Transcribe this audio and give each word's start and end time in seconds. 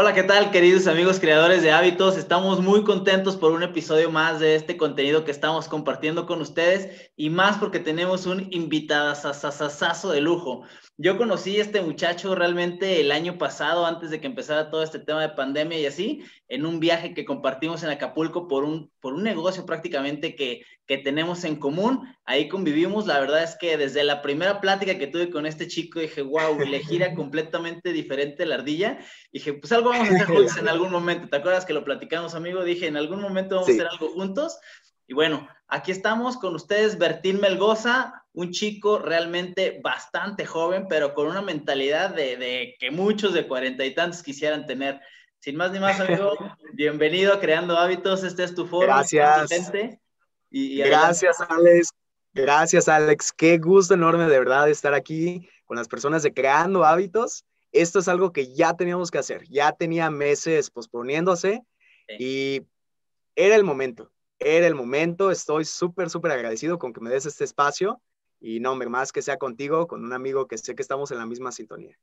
Hola, 0.00 0.14
¿qué 0.14 0.22
tal, 0.22 0.52
queridos 0.52 0.86
amigos 0.86 1.18
creadores 1.18 1.60
de 1.64 1.72
hábitos? 1.72 2.16
Estamos 2.16 2.62
muy 2.62 2.84
contentos 2.84 3.36
por 3.36 3.50
un 3.50 3.64
episodio 3.64 4.12
más 4.12 4.38
de 4.38 4.54
este 4.54 4.76
contenido 4.76 5.24
que 5.24 5.32
estamos 5.32 5.66
compartiendo 5.66 6.24
con 6.24 6.40
ustedes 6.40 7.10
y 7.16 7.30
más 7.30 7.56
porque 7.58 7.80
tenemos 7.80 8.24
un 8.24 8.46
invitado 8.52 9.10
de 10.12 10.20
lujo. 10.20 10.62
Yo 11.00 11.16
conocí 11.16 11.56
a 11.58 11.62
este 11.62 11.80
muchacho 11.80 12.34
realmente 12.34 13.00
el 13.00 13.12
año 13.12 13.38
pasado, 13.38 13.86
antes 13.86 14.10
de 14.10 14.20
que 14.20 14.26
empezara 14.26 14.68
todo 14.68 14.82
este 14.82 14.98
tema 14.98 15.22
de 15.22 15.28
pandemia 15.28 15.78
y 15.78 15.86
así, 15.86 16.24
en 16.48 16.66
un 16.66 16.80
viaje 16.80 17.14
que 17.14 17.24
compartimos 17.24 17.84
en 17.84 17.90
Acapulco 17.90 18.48
por 18.48 18.64
un, 18.64 18.90
por 18.98 19.14
un 19.14 19.22
negocio 19.22 19.64
prácticamente 19.64 20.34
que, 20.34 20.64
que 20.86 20.98
tenemos 20.98 21.44
en 21.44 21.54
común. 21.54 22.12
Ahí 22.24 22.48
convivimos. 22.48 23.06
La 23.06 23.20
verdad 23.20 23.44
es 23.44 23.56
que 23.56 23.76
desde 23.76 24.02
la 24.02 24.22
primera 24.22 24.60
plática 24.60 24.98
que 24.98 25.06
tuve 25.06 25.30
con 25.30 25.46
este 25.46 25.68
chico 25.68 26.00
dije, 26.00 26.20
wow, 26.20 26.58
le 26.58 26.80
gira 26.80 27.14
completamente 27.14 27.92
diferente 27.92 28.44
la 28.44 28.56
ardilla. 28.56 28.98
dije, 29.32 29.52
pues 29.52 29.70
algo 29.70 29.90
vamos 29.90 30.08
a 30.10 30.14
hacer 30.14 30.26
juntos 30.26 30.56
en 30.56 30.68
algún 30.68 30.90
momento. 30.90 31.28
¿Te 31.28 31.36
acuerdas 31.36 31.64
que 31.64 31.74
lo 31.74 31.84
platicamos, 31.84 32.34
amigo? 32.34 32.64
Dije, 32.64 32.88
en 32.88 32.96
algún 32.96 33.20
momento 33.20 33.54
vamos 33.54 33.68
a 33.68 33.72
hacer 33.72 33.86
algo 33.86 34.08
juntos. 34.08 34.58
Y 35.06 35.14
bueno, 35.14 35.48
aquí 35.68 35.90
estamos 35.90 36.36
con 36.36 36.54
ustedes, 36.54 36.98
Bertín 36.98 37.40
Melgoza, 37.40 38.26
un 38.38 38.52
chico 38.52 39.00
realmente 39.00 39.80
bastante 39.82 40.46
joven, 40.46 40.86
pero 40.88 41.12
con 41.12 41.26
una 41.26 41.42
mentalidad 41.42 42.14
de, 42.14 42.76
que 42.78 42.92
muchos 42.92 43.34
de 43.34 43.48
cuarenta 43.48 43.84
y 43.84 43.96
tantos 43.96 44.22
quisieran 44.22 44.64
tener. 44.64 45.00
Sin 45.40 45.56
más 45.56 45.72
ni 45.72 45.80
más, 45.80 45.98
amigo, 45.98 46.34
bienvenido 46.74 47.34
a 47.34 47.40
Creando 47.40 47.76
Hábitos. 47.76 48.22
Este 48.22 48.44
es 48.44 48.54
tu 48.54 48.64
foro. 48.64 48.86
Gracias. 48.86 49.50
Y, 50.50 50.78
Gracias, 50.78 51.40
Alex. 51.48 51.90
Gracias, 52.32 52.88
Alex. 52.88 53.32
Qué 53.32 53.58
gusto 53.58 53.94
enorme 53.94 54.28
de 54.28 54.38
verdad 54.38 54.68
estar 54.70 54.94
aquí 54.94 55.48
con 55.64 55.76
las 55.76 55.88
personas 55.88 56.22
de 56.22 56.32
Creando 56.32 56.84
Hábitos. 56.84 57.44
Esto 57.72 57.98
es 57.98 58.06
algo 58.06 58.32
que 58.32 58.54
ya 58.54 58.74
teníamos 58.74 59.10
que 59.10 59.18
hacer. 59.18 59.48
Ya 59.48 59.72
tenía 59.72 60.10
meses 60.10 60.70
posponiéndose 60.70 61.64
y 62.20 62.62
era 63.34 63.56
el 63.56 63.64
momento 63.64 64.12
era 64.38 64.66
el 64.66 64.74
momento. 64.74 65.30
Estoy 65.30 65.64
súper, 65.64 66.10
súper 66.10 66.30
agradecido 66.30 66.78
con 66.78 66.92
que 66.92 67.00
me 67.00 67.10
des 67.10 67.26
este 67.26 67.42
espacio. 67.42 68.00
Y 68.40 68.60
no, 68.60 68.76
más 68.76 69.12
que 69.12 69.22
sea 69.22 69.36
contigo, 69.36 69.86
con 69.86 70.04
un 70.04 70.12
amigo 70.12 70.46
que 70.46 70.58
sé 70.58 70.74
que 70.74 70.82
estamos 70.82 71.10
en 71.10 71.18
la 71.18 71.26
misma 71.26 71.52
sintonía. 71.52 71.98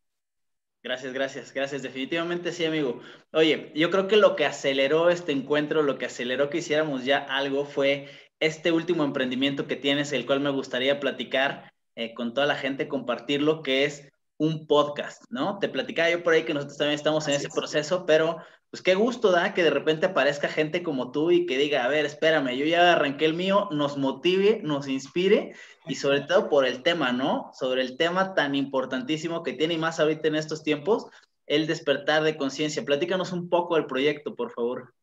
Gracias, 0.83 1.13
gracias, 1.13 1.53
gracias. 1.53 1.81
Definitivamente 1.81 2.51
sí, 2.51 2.63
amigo. 2.63 2.99
Oye, 3.31 3.71
yo 3.73 3.89
creo 3.89 4.07
que 4.07 4.17
lo 4.17 4.35
que 4.35 4.45
aceleró 4.45 5.09
este 5.09 5.31
encuentro, 5.31 5.81
lo 5.81 5.97
que 5.97 6.05
aceleró 6.05 6.49
que 6.49 6.59
hiciéramos 6.59 7.05
ya 7.05 7.17
algo 7.17 7.65
fue 7.65 8.07
este 8.39 8.71
último 8.71 9.03
emprendimiento 9.03 9.65
que 9.65 9.75
tienes, 9.77 10.11
el 10.11 10.25
cual 10.25 10.41
me 10.41 10.51
gustaría 10.51 10.99
platicar 10.99 11.73
eh, 11.95 12.13
con 12.13 12.33
toda 12.33 12.45
la 12.45 12.55
gente, 12.55 12.87
compartirlo, 12.87 13.63
que 13.63 13.85
es 13.85 14.11
un 14.37 14.67
podcast, 14.67 15.23
¿no? 15.29 15.59
Te 15.59 15.69
platicaba 15.69 16.11
yo 16.11 16.21
por 16.21 16.33
ahí 16.33 16.43
que 16.43 16.53
nosotros 16.53 16.77
también 16.77 16.95
estamos 16.95 17.27
en 17.27 17.35
ese 17.35 17.49
proceso, 17.49 18.05
pero 18.05 18.37
pues 18.71 18.81
qué 18.81 18.95
gusto 18.95 19.31
da 19.31 19.53
que 19.53 19.63
de 19.63 19.69
repente 19.69 20.07
aparezca 20.07 20.47
gente 20.47 20.83
como 20.83 21.11
tú 21.11 21.31
y 21.31 21.45
que 21.45 21.57
diga, 21.57 21.85
a 21.85 21.87
ver, 21.87 22.05
espérame, 22.05 22.57
yo 22.57 22.65
ya 22.65 22.93
arranqué 22.93 23.25
el 23.25 23.33
mío, 23.33 23.69
nos 23.71 23.97
motive, 23.97 24.59
nos 24.63 24.87
inspire 24.87 25.55
y 25.87 25.95
sobre 25.95 26.21
todo 26.21 26.49
por 26.49 26.65
el 26.65 26.83
tema, 26.83 27.11
¿no? 27.11 27.51
Sobre 27.53 27.81
el 27.81 27.97
tema 27.97 28.33
tan 28.33 28.55
importantísimo 28.55 29.43
que 29.43 29.53
tiene 29.53 29.77
más 29.77 29.99
ahorita 29.99 30.27
en 30.27 30.35
estos 30.35 30.63
tiempos, 30.63 31.07
el 31.47 31.67
despertar 31.67 32.23
de 32.23 32.37
conciencia. 32.37 32.83
Platícanos 32.83 33.31
un 33.31 33.49
poco 33.49 33.75
del 33.75 33.85
proyecto, 33.85 34.35
por 34.35 34.51
favor. 34.51 34.93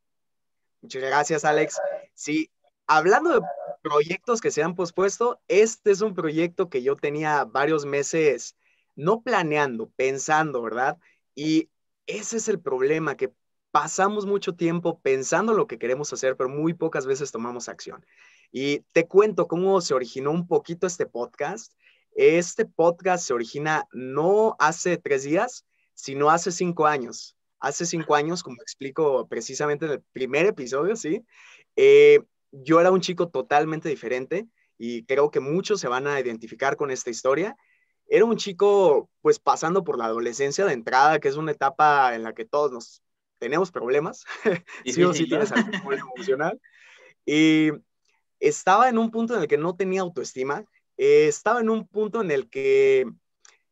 Muchas 0.83 1.02
gracias, 1.02 1.44
Alex. 1.44 1.80
Sí, 2.14 2.50
hablando 2.86 3.30
de 3.30 3.46
proyectos 3.83 4.40
que 4.40 4.50
se 4.50 4.62
han 4.62 4.74
pospuesto, 4.74 5.40
este 5.48 5.92
es 5.92 6.00
un 6.00 6.14
proyecto 6.14 6.68
que 6.68 6.83
yo 6.83 6.96
tenía 6.96 7.44
varios 7.44 7.86
meses 7.86 8.56
no 8.94 9.22
planeando, 9.22 9.90
pensando, 9.96 10.60
¿verdad? 10.62 10.98
Y 11.34 11.70
ese 12.06 12.36
es 12.36 12.48
el 12.48 12.60
problema, 12.60 13.16
que 13.16 13.33
pasamos 13.72 14.27
mucho 14.27 14.55
tiempo 14.55 15.00
pensando 15.00 15.55
lo 15.55 15.66
que 15.66 15.78
queremos 15.78 16.12
hacer, 16.12 16.36
pero 16.36 16.48
muy 16.48 16.74
pocas 16.74 17.06
veces 17.06 17.33
tomamos 17.33 17.68
acción. 17.68 18.05
Y 18.52 18.80
te 18.92 19.08
cuento 19.08 19.48
cómo 19.48 19.80
se 19.80 19.94
originó 19.94 20.30
un 20.30 20.46
poquito 20.46 20.86
este 20.86 21.06
podcast. 21.06 21.72
Este 22.14 22.66
podcast 22.66 23.27
se 23.27 23.32
origina 23.32 23.88
no 23.92 24.55
hace 24.58 24.98
tres 24.98 25.24
días, 25.24 25.64
sino 25.94 26.30
hace 26.30 26.52
cinco 26.52 26.86
años. 26.86 27.34
Hace 27.61 27.86
cinco 27.86 28.14
años, 28.14 28.42
como 28.42 28.61
explico 28.61 29.27
precisamente 29.27 29.86
en 29.86 29.92
el 29.92 30.02
primer 30.12 30.44
episodio, 30.46 30.94
¿sí? 30.94 31.24
Eh, 31.77 32.20
yo 32.50 32.78
era 32.78 32.90
un 32.90 33.00
chico 33.00 33.28
totalmente 33.28 33.88
diferente 33.88 34.46
y 34.77 35.05
creo 35.05 35.30
que 35.30 35.40
muchos 35.40 35.80
se 35.80 35.88
van 35.88 36.06
a 36.06 36.20
identificar 36.20 36.77
con 36.77 36.90
esta 36.90 37.08
historia. 37.08 37.56
Era 38.06 38.27
un 38.27 38.36
chico, 38.36 39.08
pues, 39.22 39.38
pasando 39.38 39.82
por 39.82 39.96
la 39.96 40.06
adolescencia 40.06 40.66
de 40.66 40.74
entrada, 40.74 41.20
que 41.20 41.28
es 41.28 41.36
una 41.36 41.52
etapa 41.52 42.14
en 42.14 42.24
la 42.24 42.34
que 42.34 42.44
todos 42.44 42.70
nos 42.70 43.02
tenemos 43.42 43.73
problemas, 43.73 44.25
sí 44.86 45.03
o 45.03 45.13
sí 45.13 45.27
tienes 45.27 45.51
algún 45.51 45.73
problema 45.83 46.08
emocional. 46.14 46.61
Y 47.27 47.70
estaba 48.39 48.89
en 48.89 48.98
un 48.98 49.11
punto 49.11 49.35
en 49.35 49.42
el 49.42 49.48
que 49.48 49.58
no 49.58 49.75
tenía 49.75 50.03
autoestima, 50.03 50.64
eh, 50.97 51.27
estaba 51.27 51.61
en 51.61 51.69
un 51.69 51.89
punto 51.89 52.20
en 52.23 52.30
el 52.30 52.48
que 52.48 53.05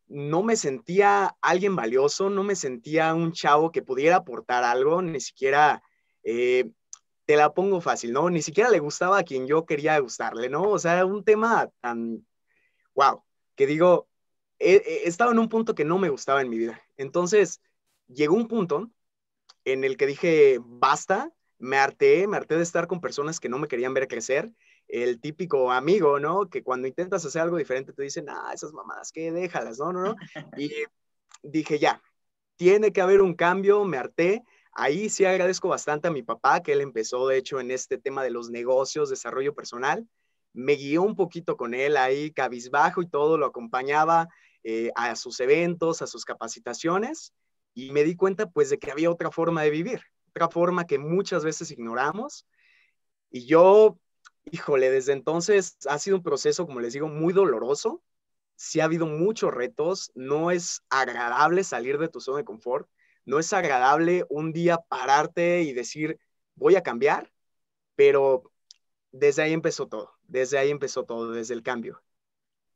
no 0.08 0.42
me 0.42 0.56
sentía 0.56 1.36
alguien 1.40 1.76
valioso, 1.76 2.30
no 2.30 2.42
me 2.42 2.56
sentía 2.56 3.14
un 3.14 3.30
chavo 3.30 3.70
que 3.70 3.82
pudiera 3.82 4.16
aportar 4.16 4.64
algo, 4.64 5.02
ni 5.02 5.20
siquiera, 5.20 5.84
eh, 6.24 6.68
te 7.24 7.36
la 7.36 7.54
pongo 7.54 7.80
fácil, 7.80 8.12
¿no? 8.12 8.28
Ni 8.28 8.42
siquiera 8.42 8.70
le 8.70 8.80
gustaba 8.80 9.18
a 9.18 9.22
quien 9.22 9.46
yo 9.46 9.66
quería 9.66 9.96
gustarle, 10.00 10.48
¿no? 10.48 10.62
O 10.62 10.80
sea, 10.80 11.06
un 11.06 11.22
tema 11.22 11.70
tan, 11.80 12.26
wow, 12.96 13.22
que 13.54 13.68
digo, 13.68 14.08
estaba 14.58 15.30
en 15.30 15.38
un 15.38 15.48
punto 15.48 15.76
que 15.76 15.84
no 15.84 15.96
me 15.96 16.08
gustaba 16.08 16.42
en 16.42 16.50
mi 16.50 16.58
vida. 16.58 16.82
Entonces, 16.96 17.60
llegó 18.08 18.34
un 18.34 18.48
punto 18.48 18.90
en 19.64 19.84
el 19.84 19.96
que 19.96 20.06
dije, 20.06 20.58
basta, 20.62 21.32
me 21.58 21.76
harté, 21.76 22.26
me 22.26 22.36
harté 22.36 22.56
de 22.56 22.62
estar 22.62 22.86
con 22.86 23.00
personas 23.00 23.38
que 23.38 23.48
no 23.48 23.58
me 23.58 23.68
querían 23.68 23.94
ver 23.94 24.08
crecer. 24.08 24.52
El 24.88 25.20
típico 25.20 25.70
amigo, 25.70 26.18
¿no? 26.18 26.48
Que 26.48 26.62
cuando 26.62 26.88
intentas 26.88 27.24
hacer 27.24 27.42
algo 27.42 27.58
diferente 27.58 27.92
te 27.92 28.02
dicen, 28.02 28.28
ah, 28.28 28.50
esas 28.52 28.72
mamadas, 28.72 29.12
que 29.12 29.30
déjalas, 29.30 29.78
no, 29.78 29.92
no, 29.92 30.02
no. 30.02 30.16
Y 30.58 30.72
dije, 31.42 31.78
ya, 31.78 32.02
tiene 32.56 32.92
que 32.92 33.00
haber 33.00 33.20
un 33.20 33.34
cambio, 33.34 33.84
me 33.84 33.98
harté. 33.98 34.42
Ahí 34.72 35.08
sí 35.08 35.24
agradezco 35.24 35.68
bastante 35.68 36.08
a 36.08 36.10
mi 36.10 36.22
papá, 36.22 36.62
que 36.62 36.72
él 36.72 36.80
empezó, 36.80 37.28
de 37.28 37.36
hecho, 37.36 37.60
en 37.60 37.70
este 37.70 37.98
tema 37.98 38.22
de 38.22 38.30
los 38.30 38.50
negocios, 38.50 39.10
desarrollo 39.10 39.54
personal. 39.54 40.08
Me 40.52 40.74
guió 40.74 41.02
un 41.02 41.14
poquito 41.14 41.56
con 41.56 41.74
él 41.74 41.96
ahí, 41.96 42.32
cabizbajo 42.32 43.02
y 43.02 43.08
todo, 43.08 43.38
lo 43.38 43.46
acompañaba 43.46 44.28
eh, 44.64 44.90
a 44.96 45.14
sus 45.14 45.38
eventos, 45.40 46.02
a 46.02 46.06
sus 46.06 46.24
capacitaciones 46.24 47.32
y 47.74 47.90
me 47.92 48.04
di 48.04 48.16
cuenta 48.16 48.50
pues 48.50 48.70
de 48.70 48.78
que 48.78 48.90
había 48.90 49.10
otra 49.10 49.30
forma 49.30 49.62
de 49.62 49.70
vivir, 49.70 50.00
otra 50.30 50.48
forma 50.48 50.86
que 50.86 50.98
muchas 50.98 51.44
veces 51.44 51.70
ignoramos. 51.70 52.46
Y 53.30 53.46
yo, 53.46 53.98
híjole, 54.50 54.90
desde 54.90 55.12
entonces 55.12 55.76
ha 55.88 55.98
sido 55.98 56.16
un 56.16 56.22
proceso, 56.22 56.66
como 56.66 56.80
les 56.80 56.92
digo, 56.92 57.08
muy 57.08 57.32
doloroso. 57.32 58.02
Sí 58.56 58.80
ha 58.80 58.84
habido 58.84 59.06
muchos 59.06 59.54
retos, 59.54 60.12
no 60.14 60.50
es 60.50 60.82
agradable 60.90 61.64
salir 61.64 61.98
de 61.98 62.08
tu 62.08 62.20
zona 62.20 62.38
de 62.38 62.44
confort, 62.44 62.88
no 63.24 63.38
es 63.38 63.52
agradable 63.52 64.26
un 64.28 64.52
día 64.52 64.78
pararte 64.88 65.62
y 65.62 65.72
decir, 65.72 66.18
voy 66.56 66.76
a 66.76 66.82
cambiar, 66.82 67.32
pero 67.94 68.50
desde 69.12 69.42
ahí 69.42 69.52
empezó 69.52 69.88
todo, 69.88 70.12
desde 70.24 70.58
ahí 70.58 70.70
empezó 70.70 71.04
todo, 71.04 71.32
desde 71.32 71.54
el 71.54 71.62
cambio. 71.62 72.02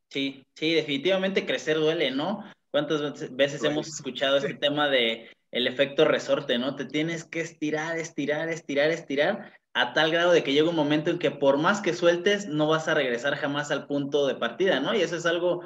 Sí, 0.09 0.47
sí, 0.55 0.73
definitivamente 0.75 1.45
crecer 1.45 1.77
duele, 1.77 2.11
¿no? 2.11 2.45
¿Cuántas 2.75 3.31
veces 3.37 3.63
hemos 3.63 3.87
escuchado 3.87 4.37
este 4.37 4.55
tema 4.61 4.89
de 4.89 5.31
el 5.53 5.69
efecto 5.69 6.05
resorte, 6.05 6.59
¿no? 6.59 6.75
Te 6.75 6.85
tienes 6.85 7.23
que 7.23 7.41
estirar, 7.41 7.97
estirar, 7.99 8.49
estirar, 8.49 8.91
estirar, 8.91 9.53
a 9.75 9.93
tal 9.93 10.11
grado 10.11 10.33
de 10.33 10.43
que 10.43 10.53
llega 10.53 10.71
un 10.71 10.75
momento 10.75 11.09
en 11.13 11.21
que 11.21 11.31
por 11.31 11.57
más 11.57 11.81
que 11.81 11.95
sueltes, 11.95 12.49
no 12.49 12.67
vas 12.67 12.89
a 12.89 12.95
regresar 12.95 13.37
jamás 13.37 13.71
al 13.71 13.87
punto 13.87 14.27
de 14.27 14.35
partida, 14.35 14.81
¿no? 14.81 14.93
Y 14.93 15.03
eso 15.03 15.15
es 15.15 15.25
algo, 15.25 15.63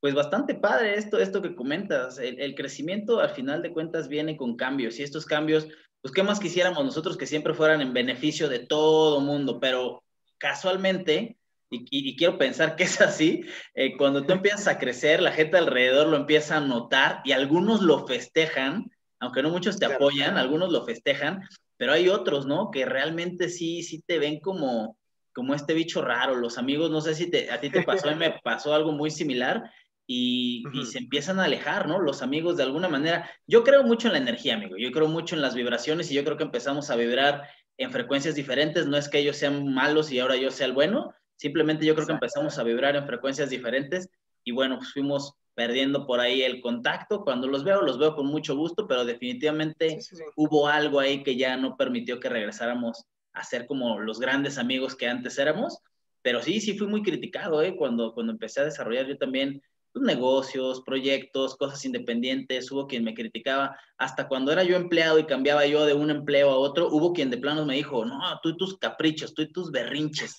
pues 0.00 0.12
bastante 0.12 0.56
padre, 0.56 0.98
esto, 0.98 1.20
esto 1.20 1.40
que 1.40 1.54
comentas. 1.54 2.18
El, 2.18 2.40
el 2.40 2.56
crecimiento, 2.56 3.20
al 3.20 3.30
final 3.30 3.62
de 3.62 3.72
cuentas, 3.72 4.08
viene 4.08 4.36
con 4.36 4.56
cambios, 4.56 4.98
y 4.98 5.04
estos 5.04 5.26
cambios, 5.26 5.68
pues, 6.02 6.12
¿qué 6.12 6.24
más 6.24 6.40
quisiéramos 6.40 6.84
nosotros 6.84 7.16
que 7.16 7.26
siempre 7.26 7.54
fueran 7.54 7.80
en 7.80 7.92
beneficio 7.92 8.48
de 8.48 8.58
todo 8.58 9.20
mundo? 9.20 9.60
Pero 9.60 10.02
casualmente, 10.36 11.38
y, 11.70 12.16
quiero 12.16 12.36
pensar 12.36 12.74
que 12.74 12.84
es 12.84 13.00
así, 13.00 13.44
eh, 13.74 13.96
cuando 13.96 14.24
tú 14.24 14.32
empiezas 14.32 14.66
a 14.66 14.78
crecer, 14.78 15.22
la 15.22 15.32
gente 15.32 15.56
alrededor 15.56 16.08
lo 16.08 16.16
empieza 16.16 16.56
a 16.56 16.60
notar 16.60 17.22
y 17.24 17.32
algunos 17.32 17.80
lo 17.80 18.06
festejan, 18.06 18.90
aunque 19.20 19.42
no 19.42 19.50
muchos 19.50 19.78
te 19.78 19.86
apoyan, 19.86 20.36
algunos 20.36 20.72
lo 20.72 20.84
festejan, 20.84 21.42
pero 21.76 21.92
hay 21.92 22.08
otros, 22.08 22.46
¿no? 22.46 22.70
Que 22.70 22.84
realmente 22.84 23.48
sí, 23.48 23.82
sí 23.82 24.02
te 24.04 24.18
ven 24.18 24.40
como, 24.40 24.98
como 25.32 25.54
este 25.54 25.74
bicho 25.74 26.02
raro. 26.02 26.34
Los 26.34 26.58
amigos, 26.58 26.90
no 26.90 27.00
sé 27.00 27.14
si 27.14 27.30
te, 27.30 27.50
a 27.50 27.60
ti 27.60 27.70
te 27.70 27.82
pasó, 27.82 28.14
me 28.16 28.30
pasó 28.44 28.74
algo 28.74 28.92
muy 28.92 29.10
similar 29.10 29.70
y, 30.06 30.64
y, 30.72 30.86
se 30.86 30.98
empiezan 30.98 31.38
a 31.38 31.44
alejar, 31.44 31.86
¿no? 31.86 32.00
Los 32.00 32.22
amigos 32.22 32.56
de 32.56 32.64
alguna 32.64 32.88
manera. 32.88 33.30
Yo 33.46 33.62
creo 33.62 33.84
mucho 33.84 34.08
en 34.08 34.14
la 34.14 34.18
energía, 34.18 34.56
amigo. 34.56 34.76
Yo 34.76 34.90
creo 34.90 35.06
mucho 35.06 35.36
en 35.36 35.42
las 35.42 35.54
vibraciones 35.54 36.10
y 36.10 36.14
yo 36.14 36.24
creo 36.24 36.36
que 36.36 36.42
empezamos 36.42 36.90
a 36.90 36.96
vibrar 36.96 37.48
en 37.78 37.92
frecuencias 37.92 38.34
diferentes. 38.34 38.86
No 38.86 38.96
es 38.96 39.08
que 39.08 39.18
ellos 39.18 39.36
sean 39.36 39.72
malos 39.72 40.10
y 40.10 40.18
ahora 40.18 40.36
yo 40.36 40.50
sea 40.50 40.66
el 40.66 40.72
bueno, 40.72 41.14
Simplemente 41.40 41.86
yo 41.86 41.94
creo 41.94 42.06
que 42.06 42.12
empezamos 42.12 42.58
a 42.58 42.62
vibrar 42.62 42.96
en 42.96 43.06
frecuencias 43.06 43.48
diferentes 43.48 44.10
y 44.44 44.52
bueno, 44.52 44.76
pues 44.76 44.92
fuimos 44.92 45.32
perdiendo 45.54 46.06
por 46.06 46.20
ahí 46.20 46.42
el 46.42 46.60
contacto. 46.60 47.24
Cuando 47.24 47.48
los 47.48 47.64
veo, 47.64 47.80
los 47.80 47.98
veo 47.98 48.14
con 48.14 48.26
mucho 48.26 48.54
gusto, 48.54 48.86
pero 48.86 49.06
definitivamente 49.06 49.98
hubo 50.36 50.68
algo 50.68 51.00
ahí 51.00 51.22
que 51.22 51.36
ya 51.36 51.56
no 51.56 51.78
permitió 51.78 52.20
que 52.20 52.28
regresáramos 52.28 53.06
a 53.32 53.42
ser 53.42 53.66
como 53.66 54.00
los 54.00 54.20
grandes 54.20 54.58
amigos 54.58 54.94
que 54.94 55.08
antes 55.08 55.38
éramos. 55.38 55.78
Pero 56.20 56.42
sí, 56.42 56.60
sí 56.60 56.76
fui 56.76 56.88
muy 56.88 57.02
criticado, 57.02 57.62
¿eh? 57.62 57.74
Cuando, 57.74 58.12
cuando 58.12 58.32
empecé 58.32 58.60
a 58.60 58.64
desarrollar 58.64 59.06
yo 59.06 59.16
también 59.16 59.62
negocios, 59.94 60.82
proyectos, 60.84 61.56
cosas 61.56 61.84
independientes, 61.84 62.70
hubo 62.70 62.86
quien 62.86 63.04
me 63.04 63.14
criticaba, 63.14 63.76
hasta 63.96 64.28
cuando 64.28 64.52
era 64.52 64.62
yo 64.62 64.76
empleado 64.76 65.18
y 65.18 65.26
cambiaba 65.26 65.66
yo 65.66 65.84
de 65.84 65.94
un 65.94 66.10
empleo 66.10 66.50
a 66.50 66.56
otro, 66.56 66.88
hubo 66.88 67.12
quien 67.12 67.30
de 67.30 67.38
plano 67.38 67.66
me 67.66 67.74
dijo, 67.74 68.04
no, 68.04 68.20
tú 68.42 68.50
y 68.50 68.56
tus 68.56 68.78
caprichos, 68.78 69.34
tú 69.34 69.42
y 69.42 69.52
tus 69.52 69.70
berrinches, 69.70 70.38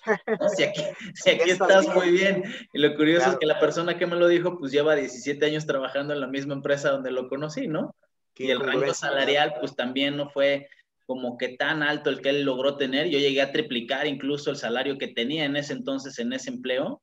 si 0.56 0.64
aquí, 0.64 0.82
estás 1.50 1.94
muy 1.94 2.12
bien. 2.12 2.44
Y 2.74 2.80
lo 2.80 2.96
curioso 2.96 3.32
es 3.32 3.38
que 3.38 3.46
la 3.46 3.60
persona 3.60 3.98
que 3.98 4.08
me 4.08 4.16
lo 4.16 4.28
dijo, 4.28 4.58
pues 4.58 4.72
lleva 4.72 4.96
17 4.96 5.46
años 5.46 5.66
trabajando 5.66 6.14
en 6.14 6.22
la 6.22 6.28
misma 6.28 6.54
empresa 6.54 6.92
donde 6.92 7.12
lo 7.12 7.28
conocí, 7.28 7.68
¿no? 7.68 7.96
y 8.42 8.50
el 8.50 8.60
rango 8.60 8.94
salarial, 8.94 9.54
pues 9.60 9.76
también 9.76 10.18
no 10.18 10.30
fue 10.30 10.68
como 11.06 11.38
que 11.38 11.50
tan 11.50 11.84
alto 11.84 12.10
el 12.10 12.22
que 12.22 12.30
él 12.30 12.44
logró 12.44 12.78
tener. 12.78 13.10
Yo 13.10 13.20
llegué 13.20 13.42
a 13.42 13.52
triplicar 13.52 14.08
incluso 14.08 14.50
el 14.50 14.56
salario 14.56 14.98
que 14.98 15.10
tenía 15.10 15.46
en 15.46 15.56
ese 15.56 15.74
entonces 15.74 16.18
en 16.20 16.34
ese 16.34 16.50
empleo 16.50 17.02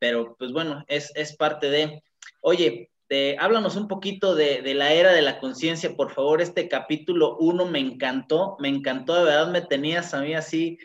pero 0.00 0.34
pues 0.36 0.50
bueno, 0.50 0.84
es, 0.88 1.36
parte 1.36 1.70
de... 1.70 2.02
Oye, 2.40 2.90
háblanos 3.38 3.76
un 3.76 3.86
poquito 3.86 4.34
de, 4.34 4.62
la 4.74 4.92
era 4.92 5.12
de 5.12 5.22
la 5.22 5.38
conciencia, 5.38 5.94
por 5.94 6.10
favor. 6.10 6.40
Este 6.40 6.68
capítulo 6.68 7.36
uno 7.36 7.66
me 7.66 7.78
encantó, 7.78 8.56
me 8.58 8.68
encantó, 8.68 9.14
de 9.14 9.24
verdad 9.24 9.52
me 9.52 9.60
tenías 9.60 10.12
a 10.14 10.22
mí 10.22 10.34
así 10.34 10.78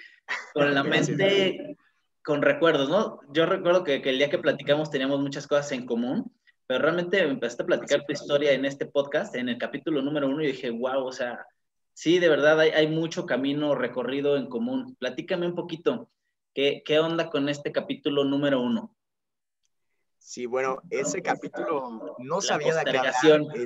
con 0.54 0.76
la 0.76 0.84
mente, 0.84 1.78
con 2.24 2.42
recuerdos, 2.42 2.90
¿no? 2.90 3.22
Yo 3.32 3.46
recuerdo 3.46 3.84
que, 3.86 3.96
el 3.96 4.18
día 4.18 4.30
que 4.30 4.38
platicamos 4.38 4.92
teníamos 4.92 5.22
muchas 5.22 5.48
cosas 5.48 5.72
en 5.72 5.86
común, 5.86 6.30
pero 6.68 6.82
realmente 6.82 7.24
me 7.24 7.32
empezaste 7.32 7.64
a 7.64 7.68
platicar 7.68 8.06
tu 8.06 8.12
historia 8.12 8.52
en 8.52 8.66
este 8.66 8.86
podcast, 8.86 9.34
en 9.36 9.48
el 9.48 9.58
capítulo 9.58 10.02
número 10.02 10.28
uno, 10.28 10.44
y 10.44 10.48
dije, 10.48 10.72
wow, 10.72 11.06
o 11.06 11.12
sea, 11.14 11.46
sí, 11.94 12.20
de 12.20 12.28
verdad 12.28 12.60
hay, 12.60 12.72
hay 12.72 12.88
mucho 12.88 13.26
camino 13.26 13.76
recorrido 13.76 14.36
en 14.36 14.48
común. 14.48 14.98
Platícame 15.00 15.46
un 15.48 15.56
poquito, 15.56 16.10
¿qué, 16.54 16.82
qué 16.84 17.00
onda 17.00 17.30
con 17.30 17.48
este 17.48 17.72
capítulo 17.72 18.26
número 18.26 18.60
uno? 18.60 18.94
Sí, 20.25 20.48
bueno, 20.48 20.81
ese 20.89 21.22
capítulo 21.22 22.16
no 22.18 22.42
sabía 22.42 22.74
de 22.74 22.83
qué 22.83 23.66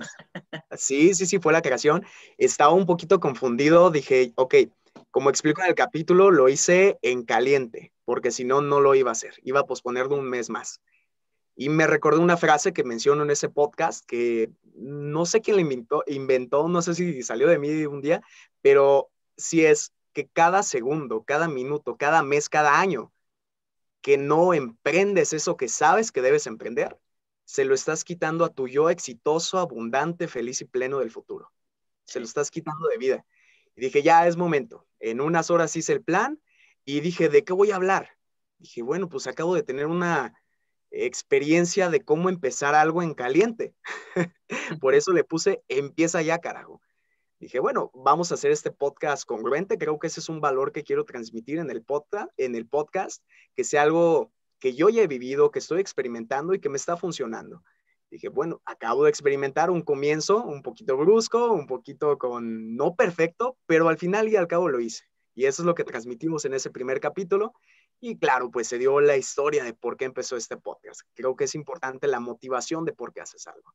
Sí, 0.76 1.14
sí, 1.14 1.26
sí, 1.26 1.40
fue 1.40 1.54
la 1.54 1.62
creación. 1.62 2.06
Estaba 2.38 2.74
un 2.74 2.86
poquito 2.86 3.22
confundido. 3.22 3.90
Dije, 3.92 4.34
ok, 4.36 4.56
como 5.10 5.30
explico 5.30 5.62
en 5.62 5.70
el 5.70 5.74
capítulo, 5.74 6.32
lo 6.32 6.50
hice 6.50 7.00
en 7.02 7.24
caliente, 7.24 7.94
porque 8.04 8.30
si 8.30 8.44
no, 8.44 8.60
no 8.60 8.82
lo 8.82 8.94
iba 8.94 9.10
a 9.10 9.14
hacer. 9.14 9.36
Iba 9.44 9.62
a 9.62 9.66
posponerlo 9.66 10.18
un 10.18 10.30
mes 10.30 10.50
más. 10.50 10.82
Y 11.56 11.70
me 11.70 11.88
recordó 11.88 12.20
una 12.20 12.36
frase 12.36 12.74
que 12.74 12.84
menciono 12.84 13.24
en 13.24 13.32
ese 13.32 13.48
podcast 13.48 14.06
que 14.06 14.52
no 14.76 15.26
sé 15.26 15.40
quién 15.40 15.56
la 15.56 15.62
inventó, 15.62 16.04
inventó, 16.08 16.68
no 16.68 16.82
sé 16.82 16.94
si 16.94 17.24
salió 17.24 17.48
de 17.48 17.58
mí 17.58 17.86
un 17.86 18.02
día, 18.02 18.22
pero 18.62 19.10
sí 19.38 19.66
es 19.66 19.94
que 20.12 20.28
cada 20.28 20.62
segundo, 20.64 21.24
cada 21.24 21.48
minuto, 21.48 21.96
cada 21.96 22.22
mes, 22.22 22.50
cada 22.50 22.82
año 22.82 23.14
que 24.02 24.18
no 24.18 24.54
emprendes 24.54 25.34
eso 25.34 25.58
que 25.58 25.68
sabes 25.68 26.12
que 26.12 26.22
debes 26.22 26.48
emprender, 26.48 26.98
se 27.46 27.66
lo 27.66 27.74
estás 27.74 28.04
quitando 28.04 28.46
a 28.46 28.50
tu 28.50 28.68
yo 28.68 28.90
exitoso, 28.90 29.58
abundante, 29.58 30.28
feliz 30.28 30.62
y 30.62 30.66
pleno 30.66 31.00
del 31.00 31.12
futuro. 31.12 31.52
Se 32.06 32.20
lo 32.20 32.26
estás 32.26 32.52
quitando 32.52 32.88
de 32.88 32.98
vida. 32.98 33.26
Y 33.76 33.82
dije, 33.82 34.04
ya 34.04 34.28
es 34.28 34.38
momento. 34.38 34.88
En 35.00 35.22
unas 35.22 35.50
horas 35.50 35.76
hice 35.76 35.94
el 35.94 36.04
plan 36.04 36.40
y 36.86 37.00
dije, 37.02 37.30
¿de 37.30 37.44
qué 37.44 37.54
voy 37.54 37.72
a 37.72 37.76
hablar? 37.76 38.18
Dije, 38.58 38.82
bueno, 38.82 39.10
pues 39.10 39.28
acabo 39.28 39.56
de 39.56 39.64
tener 39.64 39.88
una 39.88 40.34
experiencia 40.92 41.90
de 41.90 42.02
cómo 42.02 42.30
empezar 42.30 42.76
algo 42.76 43.02
en 43.02 43.14
caliente. 43.14 43.74
Por 44.82 44.96
eso 44.96 45.12
le 45.12 45.24
puse, 45.24 45.64
empieza 45.68 46.22
ya, 46.22 46.40
carajo 46.40 46.82
dije, 47.40 47.60
bueno, 47.60 47.92
vamos 47.94 48.32
a 48.32 48.36
hacer 48.36 48.52
este 48.52 48.72
podcast 48.72 49.26
congruente. 49.26 49.78
Creo 49.78 49.98
que 49.98 50.08
ese 50.08 50.20
es 50.20 50.30
un 50.30 50.42
valor 50.42 50.72
que 50.72 50.84
quiero 50.84 51.06
transmitir 51.06 51.60
en 51.60 51.70
el 51.70 51.84
podcast, 51.84 52.30
en 52.38 52.56
el 52.56 52.68
podcast 52.68 53.24
que 53.56 53.64
sea 53.64 53.84
algo 53.84 54.32
que 54.60 54.74
yo 54.74 54.90
ya 54.90 55.04
he 55.04 55.08
vivido, 55.08 55.52
que 55.52 55.60
estoy 55.60 55.80
experimentando 55.80 56.54
y 56.54 56.60
que 56.60 56.70
me 56.70 56.78
está 56.78 56.98
funcionando. 56.98 57.64
Dije, 58.12 58.28
bueno, 58.28 58.62
acabo 58.66 59.04
de 59.04 59.10
experimentar 59.10 59.70
un 59.70 59.82
comienzo 59.82 60.44
un 60.44 60.64
poquito 60.64 60.98
brusco, 60.98 61.52
un 61.52 61.68
poquito 61.68 62.18
con 62.18 62.76
no 62.76 62.96
perfecto, 62.96 63.58
pero 63.66 63.88
al 63.88 63.98
final 63.98 64.28
y 64.28 64.36
al 64.36 64.48
cabo 64.48 64.68
lo 64.68 64.80
hice. 64.80 65.06
Y 65.36 65.46
eso 65.46 65.62
es 65.62 65.66
lo 65.66 65.76
que 65.76 65.84
transmitimos 65.84 66.44
en 66.46 66.54
ese 66.54 66.72
primer 66.72 67.00
capítulo. 67.00 67.54
Y 68.02 68.18
claro, 68.18 68.50
pues 68.50 68.68
se 68.68 68.78
dio 68.78 69.00
la 69.00 69.16
historia 69.16 69.64
de 69.64 69.74
por 69.74 69.96
qué 69.96 70.06
empezó 70.06 70.36
este 70.36 70.58
podcast. 70.58 71.02
Creo 71.14 71.36
que 71.36 71.44
es 71.44 71.56
importante 71.56 72.08
la 72.08 72.20
motivación 72.20 72.84
de 72.84 72.94
por 72.94 73.14
qué 73.14 73.22
haces 73.22 73.46
algo. 73.48 73.74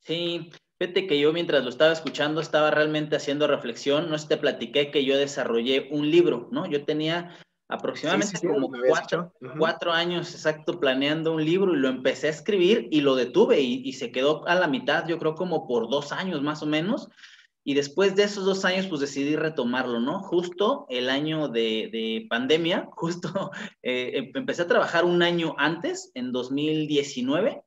Sí, 0.00 0.50
Fíjate 0.78 1.06
que 1.06 1.18
yo 1.18 1.32
mientras 1.32 1.64
lo 1.64 1.70
estaba 1.70 1.92
escuchando 1.92 2.40
estaba 2.40 2.70
realmente 2.70 3.16
haciendo 3.16 3.46
reflexión. 3.46 4.10
No 4.10 4.18
sé, 4.18 4.28
te 4.28 4.36
platiqué 4.36 4.90
que 4.90 5.04
yo 5.04 5.16
desarrollé 5.16 5.88
un 5.90 6.10
libro, 6.10 6.48
¿no? 6.52 6.66
Yo 6.66 6.84
tenía 6.84 7.34
aproximadamente 7.68 8.46
como 8.46 8.70
cuatro, 9.58 9.92
años 9.92 10.32
exacto 10.32 10.78
planeando 10.78 11.32
un 11.32 11.44
libro 11.44 11.74
y 11.74 11.78
lo 11.78 11.88
empecé 11.88 12.28
a 12.28 12.30
escribir 12.30 12.86
y 12.92 13.00
lo 13.00 13.16
detuve 13.16 13.60
y, 13.60 13.92
se 13.94 14.12
quedó 14.12 14.46
a 14.46 14.54
la 14.54 14.68
mitad, 14.68 15.08
yo 15.08 15.18
creo 15.18 15.34
como 15.34 15.66
por 15.66 15.88
dos 15.88 16.12
años 16.12 16.42
más 16.42 16.62
o 16.62 16.66
menos. 16.66 17.08
Y 17.64 17.74
después 17.74 18.14
de 18.14 18.22
esos 18.22 18.44
dos 18.44 18.64
años, 18.64 18.86
pues 18.86 19.00
decidí 19.00 19.34
retomarlo, 19.34 19.98
¿no? 19.98 20.20
Justo 20.20 20.86
el 20.88 21.10
año 21.10 21.48
de, 21.48 22.26
pandemia, 22.28 22.86
justo 22.92 23.50
eh, 23.82 24.12
em, 24.14 24.30
empecé 24.34 24.62
a 24.62 24.68
trabajar 24.68 25.04
un 25.04 25.22
año 25.22 25.54
antes, 25.58 26.12
en 26.14 26.32
2019 26.32 27.64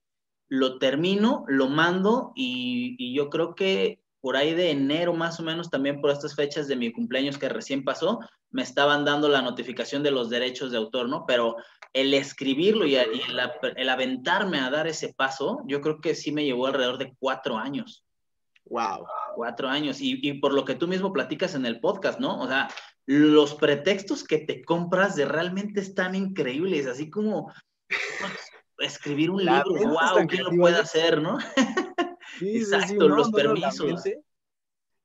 lo 0.50 0.80
termino, 0.80 1.46
lo 1.48 1.68
mando 1.68 2.34
y, 2.36 3.14
yo 3.14 3.30
creo 3.30 3.56
que 3.56 4.02
por 4.20 4.36
ahí 4.36 4.54
de 4.54 4.72
enero 4.72 5.14
más 5.14 5.40
o 5.40 5.44
menos, 5.44 5.70
también 5.70 6.02
por 6.02 6.12
estas 6.12 6.36
fechas 6.36 6.68
de 6.68 6.76
mi 6.76 6.92
cumpleaños 6.92 7.38
que 7.38 7.48
recién 7.48 7.86
pasó, 7.86 8.20
me 8.52 8.64
estaban 8.64 9.06
dando 9.06 9.30
la 9.30 9.42
notificación 9.42 10.04
de 10.04 10.12
los 10.12 10.30
derechos 10.30 10.72
de 10.72 10.78
autor, 10.78 11.08
¿no? 11.08 11.26
Pero 11.26 11.56
el 11.94 12.14
escribirlo 12.14 12.86
y, 12.86 12.96
el, 12.96 13.90
aventarme 13.90 14.60
a 14.60 14.70
dar 14.70 14.88
ese 14.88 15.14
paso, 15.14 15.62
yo 15.68 15.80
creo 15.80 16.02
que 16.02 16.16
sí 16.16 16.32
me 16.32 16.44
llevó 16.44 16.68
alrededor 16.68 16.98
de 16.98 17.16
cuatro 17.20 17.58
años. 17.58 18.04
Wow. 18.66 19.06
Cuatro 19.36 19.70
años. 19.70 20.02
Y, 20.02 20.20
y 20.22 20.34
por 20.34 20.54
lo 20.54 20.66
que 20.66 20.76
tú 20.76 20.88
mismo 20.88 21.14
platicas 21.14 21.56
en 21.56 21.66
el 21.66 21.80
podcast, 21.80 22.20
¿no? 22.20 22.42
O 22.42 22.48
sea, 22.48 22.70
los 23.06 23.56
pretextos 23.56 24.24
que 24.24 24.40
te 24.40 24.64
compras 24.64 25.16
de 25.16 25.26
realmente 25.26 25.80
están 25.80 26.14
increíbles, 26.14 26.88
así 26.88 27.10
como 27.10 27.52
escribir 28.80 29.32
un 29.32 29.44
libro, 29.44 29.74
wow, 29.74 30.28
¿quién 30.28 30.44
lo 30.44 30.52
puede 30.52 30.78
hacer, 30.78 31.22
no? 31.22 31.38
Exacto, 32.42 33.08
los 33.08 33.32
permisos. 33.32 34.04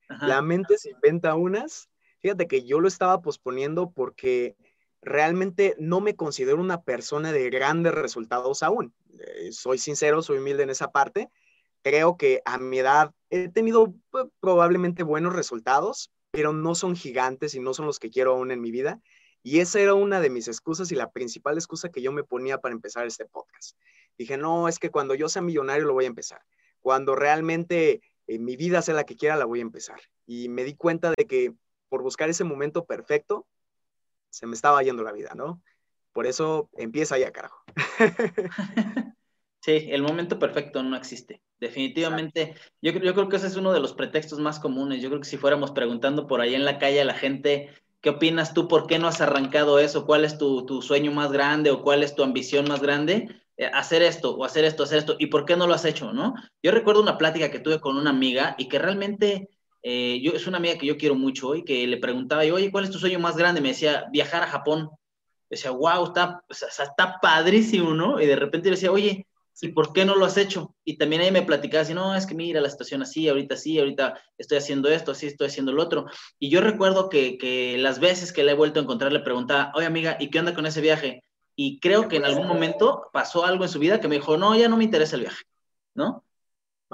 la, 0.08 0.42
mente, 0.42 0.78
se 0.78 0.90
inventa 0.90 1.34
unas. 1.34 1.88
Fíjate 2.20 2.46
que 2.46 2.64
yo 2.64 2.80
lo 2.80 2.88
estaba 2.88 3.20
posponiendo 3.20 3.90
porque 3.90 4.56
realmente 5.02 5.74
no 5.78 6.00
me 6.00 6.16
considero 6.16 6.60
una 6.60 6.82
persona 6.82 7.32
de 7.32 7.50
grandes 7.50 7.94
resultados 7.94 8.62
aún. 8.62 8.94
Eh, 9.18 9.52
soy 9.52 9.78
sincero, 9.78 10.22
soy 10.22 10.38
humilde 10.38 10.62
en 10.62 10.70
esa 10.70 10.90
parte. 10.90 11.30
Creo 11.82 12.16
que 12.16 12.40
a 12.46 12.58
mi 12.58 12.78
edad 12.78 13.12
he 13.28 13.48
tenido 13.48 13.94
pues, 14.10 14.26
probablemente 14.40 15.02
buenos 15.02 15.34
resultados, 15.34 16.10
pero 16.30 16.52
no 16.52 16.74
son 16.74 16.96
gigantes 16.96 17.54
y 17.54 17.60
no 17.60 17.74
son 17.74 17.86
los 17.86 17.98
que 17.98 18.10
quiero 18.10 18.32
aún 18.32 18.50
en 18.50 18.60
mi 18.60 18.70
vida. 18.70 19.00
Y 19.46 19.60
esa 19.60 19.78
era 19.78 19.92
una 19.92 20.20
de 20.20 20.30
mis 20.30 20.48
excusas 20.48 20.90
y 20.90 20.94
la 20.94 21.10
principal 21.10 21.56
excusa 21.56 21.90
que 21.90 22.00
yo 22.00 22.12
me 22.12 22.24
ponía 22.24 22.58
para 22.58 22.74
empezar 22.74 23.06
este 23.06 23.26
podcast. 23.26 23.76
Dije, 24.16 24.38
no, 24.38 24.68
es 24.68 24.78
que 24.78 24.88
cuando 24.88 25.14
yo 25.14 25.28
sea 25.28 25.42
millonario 25.42 25.84
lo 25.84 25.92
voy 25.92 26.04
a 26.04 26.08
empezar. 26.08 26.40
Cuando 26.80 27.14
realmente 27.14 28.00
eh, 28.26 28.38
mi 28.38 28.56
vida 28.56 28.80
sea 28.80 28.94
la 28.94 29.04
que 29.04 29.16
quiera, 29.16 29.36
la 29.36 29.44
voy 29.44 29.58
a 29.58 29.62
empezar. 29.62 30.00
Y 30.26 30.48
me 30.48 30.64
di 30.64 30.74
cuenta 30.74 31.12
de 31.14 31.26
que 31.26 31.52
por 31.90 32.02
buscar 32.02 32.30
ese 32.30 32.42
momento 32.42 32.86
perfecto, 32.86 33.46
se 34.30 34.46
me 34.46 34.54
estaba 34.54 34.82
yendo 34.82 35.02
la 35.02 35.12
vida, 35.12 35.32
¿no? 35.36 35.62
Por 36.14 36.26
eso 36.26 36.70
empieza 36.72 37.18
ya, 37.18 37.30
carajo. 37.30 37.62
Sí, 39.60 39.88
el 39.88 40.02
momento 40.02 40.38
perfecto 40.38 40.82
no 40.82 40.94
existe. 40.94 41.40
Definitivamente, 41.58 42.54
yo, 42.82 42.92
yo 42.92 43.14
creo 43.14 43.30
que 43.30 43.36
ese 43.36 43.46
es 43.46 43.56
uno 43.56 43.72
de 43.72 43.80
los 43.80 43.94
pretextos 43.94 44.38
más 44.38 44.60
comunes. 44.60 45.00
Yo 45.00 45.08
creo 45.08 45.22
que 45.22 45.26
si 45.26 45.38
fuéramos 45.38 45.70
preguntando 45.70 46.26
por 46.26 46.42
ahí 46.42 46.54
en 46.54 46.66
la 46.66 46.78
calle 46.78 47.00
a 47.00 47.06
la 47.06 47.14
gente, 47.14 47.70
¿Qué 48.04 48.10
opinas 48.10 48.52
tú? 48.52 48.68
¿Por 48.68 48.86
qué 48.86 48.98
no 48.98 49.08
has 49.08 49.22
arrancado 49.22 49.78
eso? 49.78 50.04
¿Cuál 50.04 50.26
es 50.26 50.36
tu, 50.36 50.82
sueño 50.82 51.10
más 51.10 51.32
grande 51.32 51.70
o 51.70 51.80
cuál 51.80 52.02
es 52.02 52.14
tu 52.14 52.22
ambición 52.22 52.68
más 52.68 52.82
grande? 52.82 53.30
Eh, 53.56 53.64
hacer 53.72 54.02
esto 54.02 54.36
o 54.36 54.44
hacer 54.44 54.66
esto, 54.66 54.82
hacer 54.82 54.98
esto. 54.98 55.16
¿Y 55.18 55.28
por 55.28 55.46
qué 55.46 55.56
no 55.56 55.66
lo 55.66 55.72
has 55.72 55.86
hecho? 55.86 56.12
¿no? 56.12 56.34
Yo 56.62 56.70
recuerdo 56.70 57.00
una 57.00 57.16
plática 57.16 57.50
que 57.50 57.60
tuve 57.60 57.80
con 57.80 57.96
una 57.96 58.10
amiga 58.10 58.56
y 58.58 58.68
que 58.68 58.78
realmente 58.78 59.48
eh, 59.82 60.20
yo, 60.22 60.32
es 60.32 60.46
una 60.46 60.58
amiga 60.58 60.76
que 60.76 60.84
yo 60.84 60.98
quiero 60.98 61.14
mucho 61.14 61.54
y 61.54 61.64
que 61.64 61.86
le 61.86 61.96
preguntaba 61.96 62.44
yo, 62.44 62.56
oye, 62.56 62.70
¿cuál 62.70 62.84
es 62.84 62.90
tu 62.90 62.98
sueño 62.98 63.18
más 63.20 63.38
grande? 63.38 63.62
Me 63.62 63.68
decía, 63.68 64.04
viajar 64.12 64.42
a 64.42 64.48
Japón. 64.48 64.90
Decía, 65.48 65.70
wow, 65.70 66.04
está, 66.04 66.44
está 66.50 67.18
padrísimo, 67.22 67.94
¿no? 67.94 68.20
Y 68.20 68.26
de 68.26 68.36
repente 68.36 68.68
le 68.68 68.76
decía, 68.76 68.92
oye, 68.92 69.26
¿y 69.60 69.68
por 69.68 69.92
qué 69.92 70.04
no 70.04 70.14
lo 70.16 70.24
has 70.24 70.36
hecho? 70.36 70.74
Y 70.84 70.96
también 70.96 71.22
ahí 71.22 71.30
me 71.30 71.42
platicaba 71.42 71.82
así, 71.82 71.94
no, 71.94 72.14
es 72.14 72.26
que 72.26 72.34
mira 72.34 72.60
la 72.60 72.70
situación 72.70 73.02
así, 73.02 73.28
ahorita 73.28 73.56
sí, 73.56 73.78
ahorita 73.78 74.20
estoy 74.38 74.58
haciendo 74.58 74.88
esto, 74.88 75.12
así 75.12 75.26
estoy 75.26 75.48
haciendo 75.48 75.72
lo 75.72 75.82
otro. 75.82 76.06
Y 76.38 76.50
yo 76.50 76.60
recuerdo 76.60 77.08
que, 77.08 77.38
que 77.38 77.78
las 77.78 78.00
veces 78.00 78.32
que 78.32 78.44
le 78.44 78.52
he 78.52 78.56
vuelto 78.56 78.80
a 78.80 78.82
encontrar 78.82 79.12
le 79.12 79.20
preguntaba, 79.20 79.72
oye 79.74 79.86
amiga, 79.86 80.16
¿y 80.20 80.30
qué 80.30 80.38
onda 80.40 80.54
con 80.54 80.66
ese 80.66 80.80
viaje? 80.80 81.22
Y 81.56 81.78
creo 81.80 82.08
que 82.08 82.16
en 82.16 82.24
algún 82.24 82.48
momento 82.48 83.08
pasó 83.12 83.44
algo 83.44 83.64
en 83.64 83.70
su 83.70 83.78
vida 83.78 84.00
que 84.00 84.08
me 84.08 84.16
dijo, 84.16 84.36
no, 84.36 84.56
ya 84.56 84.68
no 84.68 84.76
me 84.76 84.84
interesa 84.84 85.16
el 85.16 85.22
viaje. 85.22 85.44
¿no? 85.94 86.24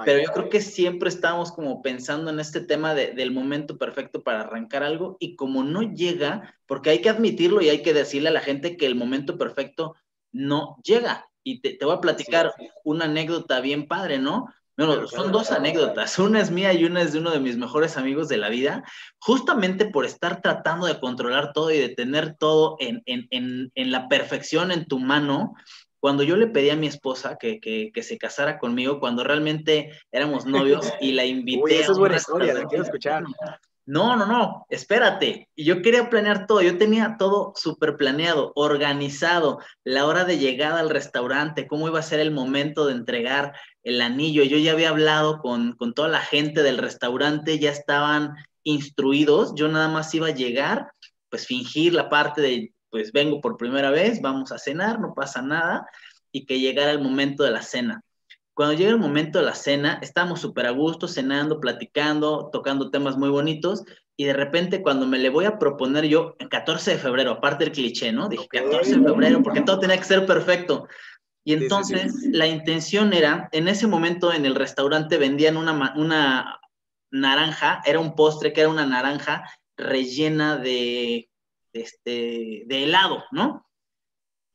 Pero 0.03 0.19
yo 0.19 0.31
creo 0.31 0.49
que 0.49 0.61
siempre 0.61 1.09
estamos 1.09 1.51
como 1.51 1.81
pensando 1.81 2.31
en 2.31 2.39
este 2.39 2.61
tema 2.61 2.95
del 2.95 3.31
momento 3.31 3.77
perfecto 3.77 4.23
para 4.23 4.41
arrancar 4.41 4.83
algo 4.83 5.17
y 5.19 5.35
como 5.35 5.63
no 5.63 5.81
llega, 5.81 6.55
porque 6.65 6.89
hay 6.89 7.01
que 7.01 7.09
admitirlo 7.09 7.61
y 7.61 7.69
hay 7.69 7.83
que 7.83 7.93
decirle 7.93 8.29
a 8.29 8.33
la 8.33 8.41
gente 8.41 8.77
que 8.77 8.87
el 8.87 8.95
momento 8.95 9.37
perfecto 9.37 9.95
no 10.31 10.77
llega. 10.83 11.29
Y 11.43 11.61
te, 11.61 11.77
voy 11.83 11.95
a 11.95 12.01
platicar 12.01 12.53
una 12.83 13.05
anécdota 13.05 13.59
bien 13.61 13.87
padre, 13.87 14.19
¿no? 14.19 14.47
Bueno, 14.77 15.07
son 15.07 15.31
dos 15.31 15.51
anécdotas. 15.51 16.17
Una 16.17 16.41
es 16.41 16.49
mía 16.49 16.73
y 16.73 16.85
una 16.85 17.01
es 17.01 17.13
de 17.13 17.19
uno 17.19 17.31
de 17.31 17.39
mis 17.39 17.57
mejores 17.57 17.97
amigos 17.97 18.29
de 18.29 18.37
la 18.37 18.49
vida. 18.49 18.83
Justamente 19.19 19.85
por 19.85 20.05
estar 20.05 20.41
tratando 20.41 20.87
de 20.87 20.99
controlar 20.99 21.53
todo 21.53 21.71
y 21.71 21.77
de 21.77 21.89
tener 21.89 22.35
todo 22.37 22.77
en, 22.79 23.03
en, 23.05 23.27
en, 23.31 23.71
en 23.75 23.91
la 23.91 24.07
perfección 24.07 24.71
en 24.71 24.85
tu 24.87 24.97
mano, 24.97 25.53
cuando 26.01 26.23
yo 26.23 26.35
le 26.35 26.47
pedí 26.47 26.71
a 26.71 26.75
mi 26.75 26.87
esposa 26.87 27.37
que, 27.39 27.59
que, 27.59 28.03
se 28.03 28.17
casara 28.17 28.57
conmigo, 28.57 28.99
cuando 28.99 29.23
realmente 29.23 29.91
éramos 30.11 30.45
novios 30.45 30.91
y 30.99 31.11
la 31.11 31.25
invité. 31.25 31.61
Uy, 31.61 31.73
esa 31.73 31.91
es 31.91 31.97
buena 31.97 32.15
historia, 32.17 32.53
la 32.55 32.65
quiero 32.65 32.83
escuchar. 32.83 33.23
No, 33.85 34.15
no, 34.15 34.25
no, 34.25 34.65
espérate. 34.69 35.49
Yo 35.57 35.81
quería 35.81 36.09
planear 36.09 36.45
todo, 36.45 36.61
yo 36.61 36.77
tenía 36.77 37.15
todo 37.17 37.53
súper 37.55 37.97
planeado, 37.97 38.53
organizado, 38.55 39.59
la 39.83 40.05
hora 40.05 40.23
de 40.23 40.37
llegada 40.37 40.79
al 40.79 40.89
restaurante, 40.89 41.67
cómo 41.67 41.87
iba 41.87 41.99
a 41.99 42.03
ser 42.03 42.19
el 42.19 42.31
momento 42.31 42.85
de 42.85 42.93
entregar 42.93 43.53
el 43.83 44.01
anillo. 44.01 44.43
Yo 44.43 44.57
ya 44.57 44.73
había 44.73 44.89
hablado 44.89 45.39
con, 45.39 45.73
con 45.73 45.93
toda 45.93 46.09
la 46.09 46.21
gente 46.21 46.61
del 46.63 46.77
restaurante, 46.77 47.59
ya 47.59 47.71
estaban 47.71 48.35
instruidos, 48.63 49.53
yo 49.55 49.67
nada 49.67 49.87
más 49.89 50.13
iba 50.13 50.27
a 50.27 50.35
llegar, 50.35 50.91
pues 51.29 51.47
fingir 51.47 51.93
la 51.93 52.09
parte 52.09 52.41
de 52.41 52.73
pues 52.91 53.11
vengo 53.13 53.41
por 53.41 53.57
primera 53.57 53.89
vez, 53.89 54.21
vamos 54.21 54.51
a 54.51 54.59
cenar, 54.59 54.99
no 54.99 55.13
pasa 55.15 55.41
nada, 55.41 55.87
y 56.31 56.45
que 56.45 56.59
llegara 56.59 56.91
el 56.91 56.99
momento 56.99 57.43
de 57.43 57.51
la 57.51 57.61
cena. 57.61 58.01
Cuando 58.53 58.75
llega 58.75 58.89
el 58.89 58.97
momento 58.97 59.39
de 59.39 59.45
la 59.45 59.55
cena, 59.55 59.99
estamos 60.01 60.41
súper 60.41 60.65
a 60.65 60.71
gusto, 60.71 61.07
cenando, 61.07 61.59
platicando, 61.59 62.49
tocando 62.51 62.91
temas 62.91 63.17
muy 63.17 63.29
bonitos, 63.29 63.83
y 64.17 64.25
de 64.25 64.33
repente 64.33 64.81
cuando 64.81 65.07
me 65.07 65.17
le 65.17 65.29
voy 65.29 65.45
a 65.45 65.57
proponer 65.57 66.05
yo, 66.05 66.35
el 66.39 66.49
14 66.49 66.91
de 66.91 66.97
febrero, 66.97 67.31
aparte 67.31 67.63
del 67.63 67.73
cliché, 67.73 68.11
¿no? 68.11 68.27
Dije 68.29 68.47
14 68.47 68.99
de 68.99 69.05
febrero, 69.05 69.41
porque 69.41 69.61
todo 69.61 69.79
tenía 69.79 69.97
que 69.97 70.03
ser 70.03 70.25
perfecto. 70.25 70.87
Y 71.43 71.53
entonces 71.53 72.13
la 72.31 72.45
intención 72.45 73.13
era, 73.13 73.49
en 73.51 73.67
ese 73.67 73.87
momento 73.87 74.31
en 74.31 74.45
el 74.45 74.55
restaurante 74.55 75.17
vendían 75.17 75.57
una, 75.57 75.93
una 75.95 76.59
naranja, 77.09 77.81
era 77.85 77.99
un 77.99 78.15
postre 78.15 78.53
que 78.53 78.61
era 78.61 78.69
una 78.69 78.85
naranja 78.85 79.43
rellena 79.75 80.57
de 80.57 81.29
este, 81.73 82.63
de 82.65 82.83
helado, 82.83 83.23
¿no? 83.31 83.65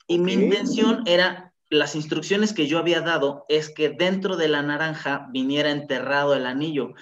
Y 0.06 0.18
mi 0.18 0.34
intención 0.34 1.02
era, 1.06 1.52
las 1.70 1.94
instrucciones 1.94 2.52
que 2.52 2.66
yo 2.66 2.78
había 2.78 3.00
dado 3.00 3.44
es 3.48 3.70
que 3.70 3.88
dentro 3.88 4.36
de 4.36 4.48
la 4.48 4.62
naranja 4.62 5.28
viniera 5.30 5.70
enterrado 5.70 6.34
el 6.34 6.46
anillo. 6.46 6.94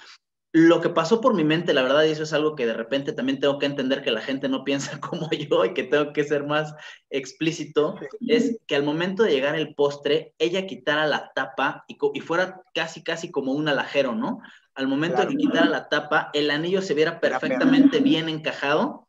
Lo 0.51 0.79
que 0.79 0.89
pasó 0.89 1.19
por 1.19 1.33
mi 1.33 1.43
mente, 1.43 1.73
la 1.73 1.83
verdad, 1.83 2.05
y 2.05 2.11
eso 2.11 2.23
es 2.23 2.31
algo 2.31 2.55
que 2.55 2.65
de 2.65 2.73
repente 2.73 3.11
también 3.11 3.39
tengo 3.39 3.59
que 3.59 3.65
entender 3.65 4.01
que 4.01 4.11
la 4.11 4.21
gente 4.21 4.47
no 4.47 4.63
piensa 4.63 4.99
como 4.99 5.29
yo 5.31 5.65
y 5.65 5.73
que 5.73 5.83
tengo 5.83 6.13
que 6.13 6.23
ser 6.23 6.45
más 6.45 6.73
explícito, 7.09 7.95
es 8.27 8.57
que 8.65 8.75
al 8.75 8.83
momento 8.83 9.23
de 9.23 9.31
llegar 9.31 9.55
el 9.55 9.75
postre, 9.75 10.33
ella 10.39 10.65
quitara 10.65 11.05
la 11.07 11.31
tapa 11.35 11.83
y, 11.87 11.97
y 12.13 12.19
fuera 12.21 12.61
casi, 12.73 13.03
casi 13.03 13.31
como 13.31 13.51
un 13.51 13.67
alajero, 13.67 14.15
¿no? 14.15 14.41
Al 14.73 14.87
momento 14.87 15.21
de 15.21 15.27
que 15.27 15.37
quitara 15.37 15.67
la 15.67 15.87
tapa, 15.89 16.29
el 16.33 16.51
anillo 16.51 16.81
se 16.81 16.93
viera 16.93 17.19
perfectamente 17.19 17.99
bien 17.99 18.27
encajado 18.27 19.05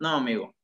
no, 0.00 0.08
amigo. 0.08 0.54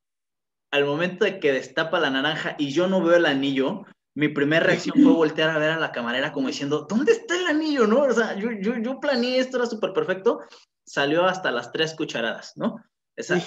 Al 0.71 0.87
momento 0.87 1.27
de 1.27 1.39
que 1.39 1.53
destapa 1.53 2.01
la 2.01 2.11
naranja 2.11 2.57
y 2.59 2.73
yo 2.73 2.89
no 2.89 3.03
veo 3.03 3.17
el 3.17 3.27
anillo, 3.27 3.85
mi 4.17 4.29
primera 4.29 4.65
reacción 4.65 4.95
fue 5.03 5.13
voltear 5.13 5.51
a 5.51 5.59
ver 5.59 5.71
a 5.73 5.79
la 5.79 5.93
camarera 5.93 6.33
como 6.33 6.49
diciendo, 6.49 6.87
¿dónde 6.89 7.13
está 7.13 7.39
el 7.39 7.47
anillo? 7.47 7.87
¿No? 7.87 8.01
O 8.01 8.13
sea, 8.13 8.35
yo, 8.35 8.49
yo, 8.63 8.79
yo 8.79 8.99
planeé 8.99 9.39
esto, 9.39 9.59
era 9.59 9.67
súper 9.67 9.93
perfecto. 9.93 10.41
Salió 10.87 11.27
hasta 11.27 11.51
las 11.51 11.71
tres 11.71 11.95
cucharadas, 11.95 12.55
¿no? 12.57 12.83
Esa, 13.15 13.39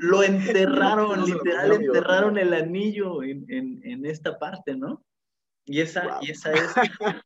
lo, 0.00 0.24
enterraron, 0.24 1.24
literal, 1.24 1.72
enterraron 1.72 2.36
el 2.36 2.52
anillo 2.52 3.22
en, 3.22 3.44
en, 3.48 3.80
en, 3.84 4.06
esta 4.06 4.38
parte, 4.40 4.76
¿no? 4.76 5.04
Y 5.64 5.80
esa, 5.80 6.18
y 6.20 6.32
esa 6.32 6.52
es 6.52 6.74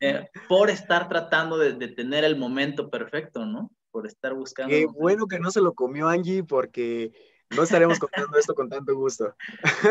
eh, 0.00 0.28
por 0.48 0.68
estar 0.68 1.08
tratando 1.08 1.56
de, 1.56 1.72
de, 1.72 1.88
tener 1.88 2.24
el 2.24 2.36
momento 2.36 2.90
perfecto, 2.90 3.46
¿no? 3.46 3.70
Por 3.90 4.06
estar 4.06 4.34
buscando. 4.34 4.70
Qué 4.70 4.84
bueno 4.84 5.26
que 5.26 5.38
no 5.38 5.50
se 5.50 5.62
lo 5.62 5.72
comió 5.72 6.08
Angie 6.08 6.44
porque 6.44 7.12
no 7.50 7.62
estaremos 7.62 7.98
contando 7.98 8.38
esto 8.38 8.54
con 8.54 8.68
tanto 8.68 8.94
gusto. 8.94 9.34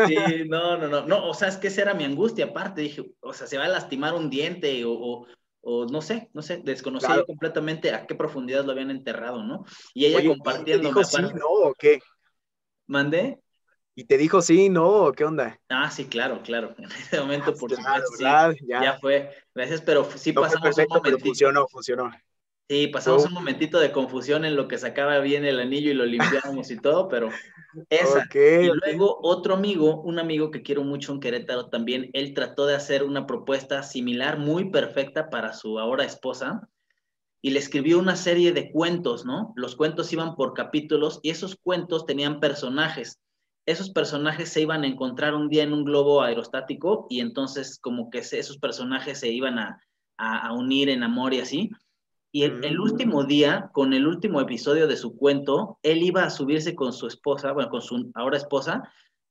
Sí, 0.06 0.16
no, 0.48 0.76
no, 0.76 0.88
no, 0.88 1.06
no, 1.06 1.28
o 1.28 1.34
sea, 1.34 1.48
es 1.48 1.56
que 1.56 1.68
esa 1.68 1.82
era 1.82 1.94
mi 1.94 2.04
angustia, 2.04 2.46
aparte, 2.46 2.82
dije, 2.82 3.04
o 3.20 3.32
sea, 3.32 3.46
se 3.46 3.58
va 3.58 3.64
a 3.64 3.68
lastimar 3.68 4.14
un 4.14 4.30
diente 4.30 4.84
o, 4.84 5.26
o, 5.60 5.86
no 5.86 6.00
sé, 6.00 6.30
no 6.32 6.42
sé, 6.42 6.62
desconocía 6.64 7.24
completamente 7.24 7.92
a 7.92 8.06
qué 8.06 8.14
profundidad 8.14 8.64
lo 8.64 8.72
habían 8.72 8.90
enterrado, 8.90 9.42
¿no? 9.42 9.64
Y 9.94 10.06
ella 10.06 10.26
compartiendo. 10.26 10.88
¿Dijo 10.88 11.04
sí, 11.04 11.22
no, 11.22 11.46
o 11.46 11.74
qué? 11.74 12.00
¿Mandé? 12.86 13.40
¿Y 13.94 14.04
te 14.04 14.16
dijo 14.16 14.40
sí, 14.40 14.68
no, 14.68 15.10
qué 15.10 15.24
onda? 15.24 15.58
Ah, 15.68 15.90
sí, 15.90 16.06
claro, 16.06 16.40
claro. 16.44 16.72
En 16.78 16.84
ese 16.84 17.18
momento, 17.20 17.52
por 17.54 17.74
supuesto, 17.74 18.12
sí, 18.16 18.66
ya. 18.68 18.96
fue. 19.00 19.30
Gracias, 19.52 19.82
pero 19.82 20.08
sí 20.14 20.32
pasamos 20.32 20.62
perfecto, 20.62 21.02
Pero 21.02 21.18
funcionó, 21.18 21.66
funcionó. 21.66 22.10
Sí, 22.70 22.88
pasamos 22.88 23.24
un 23.24 23.32
momentito 23.32 23.80
de 23.80 23.92
confusión 23.92 24.44
en 24.44 24.54
lo 24.54 24.68
que 24.68 24.76
sacaba 24.76 25.20
bien 25.20 25.46
el 25.46 25.58
anillo 25.58 25.90
y 25.90 25.94
lo 25.94 26.04
limpiamos 26.04 26.70
y 26.70 26.76
todo, 26.78 27.08
pero 27.08 27.30
esa. 27.88 28.28
y 28.34 28.66
luego 28.66 29.18
otro 29.22 29.54
amigo, 29.54 30.02
un 30.02 30.18
amigo 30.18 30.50
que 30.50 30.60
quiero 30.60 30.84
mucho 30.84 31.14
en 31.14 31.20
Querétaro 31.20 31.70
también, 31.70 32.10
él 32.12 32.34
trató 32.34 32.66
de 32.66 32.74
hacer 32.74 33.04
una 33.04 33.26
propuesta 33.26 33.82
similar, 33.82 34.38
muy 34.38 34.70
perfecta 34.70 35.30
para 35.30 35.54
su 35.54 35.78
ahora 35.78 36.04
esposa, 36.04 36.68
y 37.40 37.50
le 37.50 37.58
escribió 37.58 37.98
una 37.98 38.16
serie 38.16 38.52
de 38.52 38.70
cuentos, 38.70 39.24
¿no? 39.24 39.54
Los 39.56 39.74
cuentos 39.74 40.12
iban 40.12 40.34
por 40.34 40.52
capítulos 40.52 41.20
y 41.22 41.30
esos 41.30 41.56
cuentos 41.56 42.04
tenían 42.04 42.38
personajes. 42.38 43.18
Esos 43.64 43.88
personajes 43.88 44.50
se 44.50 44.60
iban 44.60 44.84
a 44.84 44.88
encontrar 44.88 45.34
un 45.34 45.48
día 45.48 45.62
en 45.62 45.72
un 45.72 45.84
globo 45.84 46.20
aerostático 46.20 47.06
y 47.08 47.20
entonces 47.20 47.78
como 47.78 48.10
que 48.10 48.18
esos 48.18 48.58
personajes 48.58 49.20
se 49.20 49.30
iban 49.30 49.58
a, 49.58 49.80
a 50.18 50.52
unir 50.52 50.90
en 50.90 51.02
amor 51.02 51.32
y 51.32 51.40
así 51.40 51.70
y 52.30 52.42
el, 52.44 52.78
último 52.78 53.24
día, 53.24 53.70
con 53.72 53.94
el 53.94 54.06
último 54.06 54.40
episodio 54.40 54.86
de 54.86 54.96
su 54.96 55.16
cuento, 55.16 55.78
él 55.82 56.02
iba 56.02 56.24
a 56.24 56.30
subirse 56.30 56.74
con 56.74 56.92
su 56.92 57.06
esposa, 57.06 57.52
bueno, 57.52 57.70
con 57.70 57.80
su 57.80 58.10
ahora 58.14 58.36
esposa, 58.36 58.82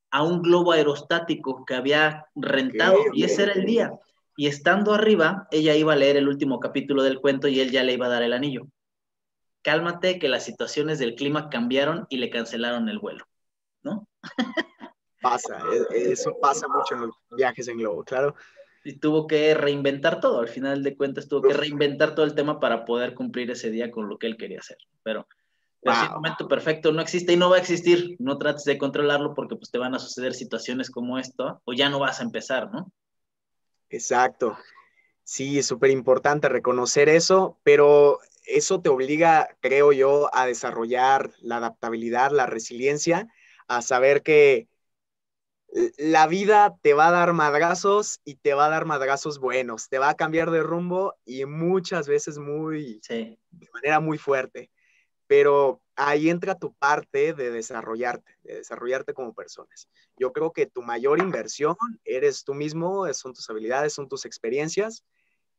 a 0.09 0.23
un 0.23 0.41
globo 0.41 0.71
aerostático 0.71 1.63
que 1.65 1.75
había 1.75 2.25
rentado 2.35 2.97
y 3.13 3.23
ese 3.23 3.43
era 3.43 3.53
el 3.53 3.65
día. 3.65 3.91
Y 4.35 4.47
estando 4.47 4.93
arriba, 4.93 5.47
ella 5.51 5.75
iba 5.75 5.93
a 5.93 5.95
leer 5.95 6.17
el 6.17 6.27
último 6.27 6.59
capítulo 6.59 7.03
del 7.03 7.19
cuento 7.19 7.47
y 7.47 7.59
él 7.59 7.71
ya 7.71 7.83
le 7.83 7.93
iba 7.93 8.07
a 8.07 8.09
dar 8.09 8.23
el 8.23 8.33
anillo. 8.33 8.67
Cálmate 9.61 10.17
que 10.17 10.29
las 10.29 10.45
situaciones 10.45 10.97
del 10.97 11.15
clima 11.15 11.49
cambiaron 11.49 12.07
y 12.09 12.17
le 12.17 12.29
cancelaron 12.29 12.89
el 12.89 12.99
vuelo, 12.99 13.25
¿no? 13.83 14.07
Pasa, 15.21 15.59
eso 15.91 16.35
pasa 16.41 16.67
mucho 16.67 16.95
en 16.95 17.01
los 17.01 17.15
viajes 17.29 17.67
en 17.67 17.77
globo, 17.77 18.03
claro 18.03 18.35
y 18.87 18.99
tuvo 18.99 19.27
que 19.27 19.53
reinventar 19.53 20.21
todo. 20.21 20.39
Al 20.39 20.47
final 20.47 20.81
de 20.81 20.95
cuentas, 20.95 21.27
tuvo 21.27 21.41
que 21.41 21.53
reinventar 21.53 22.15
todo 22.15 22.25
el 22.25 22.35
tema 22.35 22.59
para 22.59 22.85
poder 22.85 23.13
cumplir 23.13 23.51
ese 23.51 23.69
día 23.69 23.91
con 23.91 24.07
lo 24.07 24.17
que 24.17 24.27
él 24.27 24.37
quería 24.37 24.59
hacer. 24.59 24.77
Pero 25.03 25.27
el 25.81 26.09
momento 26.11 26.47
perfecto 26.47 26.93
no 26.93 27.01
existe 27.01 27.33
y 27.33 27.37
no 27.37 27.49
va 27.49 27.57
a 27.57 27.59
existir. 27.59 28.15
No 28.19 28.37
trates 28.37 28.63
de 28.63 28.77
controlarlo 28.77 29.33
porque 29.33 29.57
pues, 29.57 29.71
te 29.71 29.77
van 29.77 29.93
a 29.93 29.99
suceder 29.99 30.33
situaciones 30.33 30.89
como 30.89 31.19
esto 31.19 31.61
o 31.65 31.73
ya 31.73 31.89
no 31.89 31.99
vas 31.99 32.21
a 32.21 32.23
empezar, 32.23 32.71
¿no? 32.71 32.89
Exacto. 33.89 34.57
Sí, 35.23 35.59
es 35.59 35.65
súper 35.65 35.91
importante 35.91 36.47
reconocer 36.47 37.09
eso, 37.09 37.59
pero 37.63 38.19
eso 38.45 38.79
te 38.79 38.87
obliga, 38.87 39.49
creo 39.59 39.91
yo, 39.91 40.29
a 40.33 40.45
desarrollar 40.45 41.31
la 41.41 41.57
adaptabilidad, 41.57 42.31
la 42.31 42.45
resiliencia, 42.45 43.27
a 43.67 43.81
saber 43.81 44.23
que 44.23 44.69
la 45.97 46.27
vida 46.27 46.77
te 46.81 46.93
va 46.93 47.07
a 47.07 47.11
dar 47.11 47.33
madrazos 47.33 48.21
y 48.23 48.35
te 48.35 48.53
va 48.53 48.67
a 48.67 48.69
dar 48.69 48.85
madrazos 48.85 49.39
buenos, 49.39 49.89
te 49.89 49.99
va 49.99 50.09
a 50.09 50.15
cambiar 50.15 50.51
de 50.51 50.63
rumbo 50.63 51.15
y 51.25 51.45
muchas 51.45 52.07
veces 52.07 52.37
muy, 52.37 53.01
de 53.09 53.69
manera 53.73 53.99
muy 53.99 54.17
fuerte. 54.17 54.71
Pero 55.27 55.81
ahí 55.97 56.29
entra 56.29 56.57
tu 56.57 56.73
parte 56.73 57.33
de 57.33 57.51
desarrollarte, 57.51 58.31
de 58.43 58.55
desarrollarte 58.55 59.13
como 59.13 59.33
personas. 59.33 59.89
Yo 60.15 60.31
creo 60.31 60.53
que 60.53 60.67
tu 60.67 60.81
mayor 60.81 61.19
inversión 61.19 61.75
eres 62.05 62.45
tú 62.45 62.53
mismo, 62.53 63.11
son 63.13 63.33
tus 63.33 63.49
habilidades, 63.49 63.93
son 63.93 64.07
tus 64.07 64.25
experiencias 64.25 65.03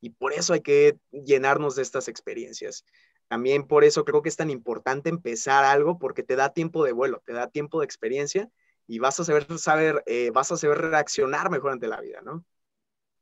y 0.00 0.10
por 0.10 0.32
eso 0.32 0.54
hay 0.54 0.62
que 0.62 0.96
llenarnos 1.10 1.76
de 1.76 1.82
estas 1.82 2.08
experiencias. 2.08 2.84
También 3.28 3.66
por 3.66 3.84
eso 3.84 4.06
creo 4.06 4.22
que 4.22 4.30
es 4.30 4.36
tan 4.36 4.48
importante 4.48 5.10
empezar 5.10 5.66
algo 5.66 5.98
porque 5.98 6.22
te 6.22 6.34
da 6.34 6.54
tiempo 6.54 6.82
de 6.82 6.92
vuelo, 6.92 7.22
te 7.26 7.34
da 7.34 7.50
tiempo 7.50 7.80
de 7.80 7.84
experiencia 7.84 8.48
y 8.88 8.98
vas 8.98 9.20
a 9.20 9.24
saber, 9.24 9.46
saber 9.58 10.02
eh, 10.06 10.30
vas 10.32 10.50
a 10.50 10.56
saber 10.56 10.78
reaccionar 10.78 11.50
mejor 11.50 11.72
ante 11.72 11.86
la 11.86 12.00
vida, 12.00 12.20
¿no? 12.22 12.44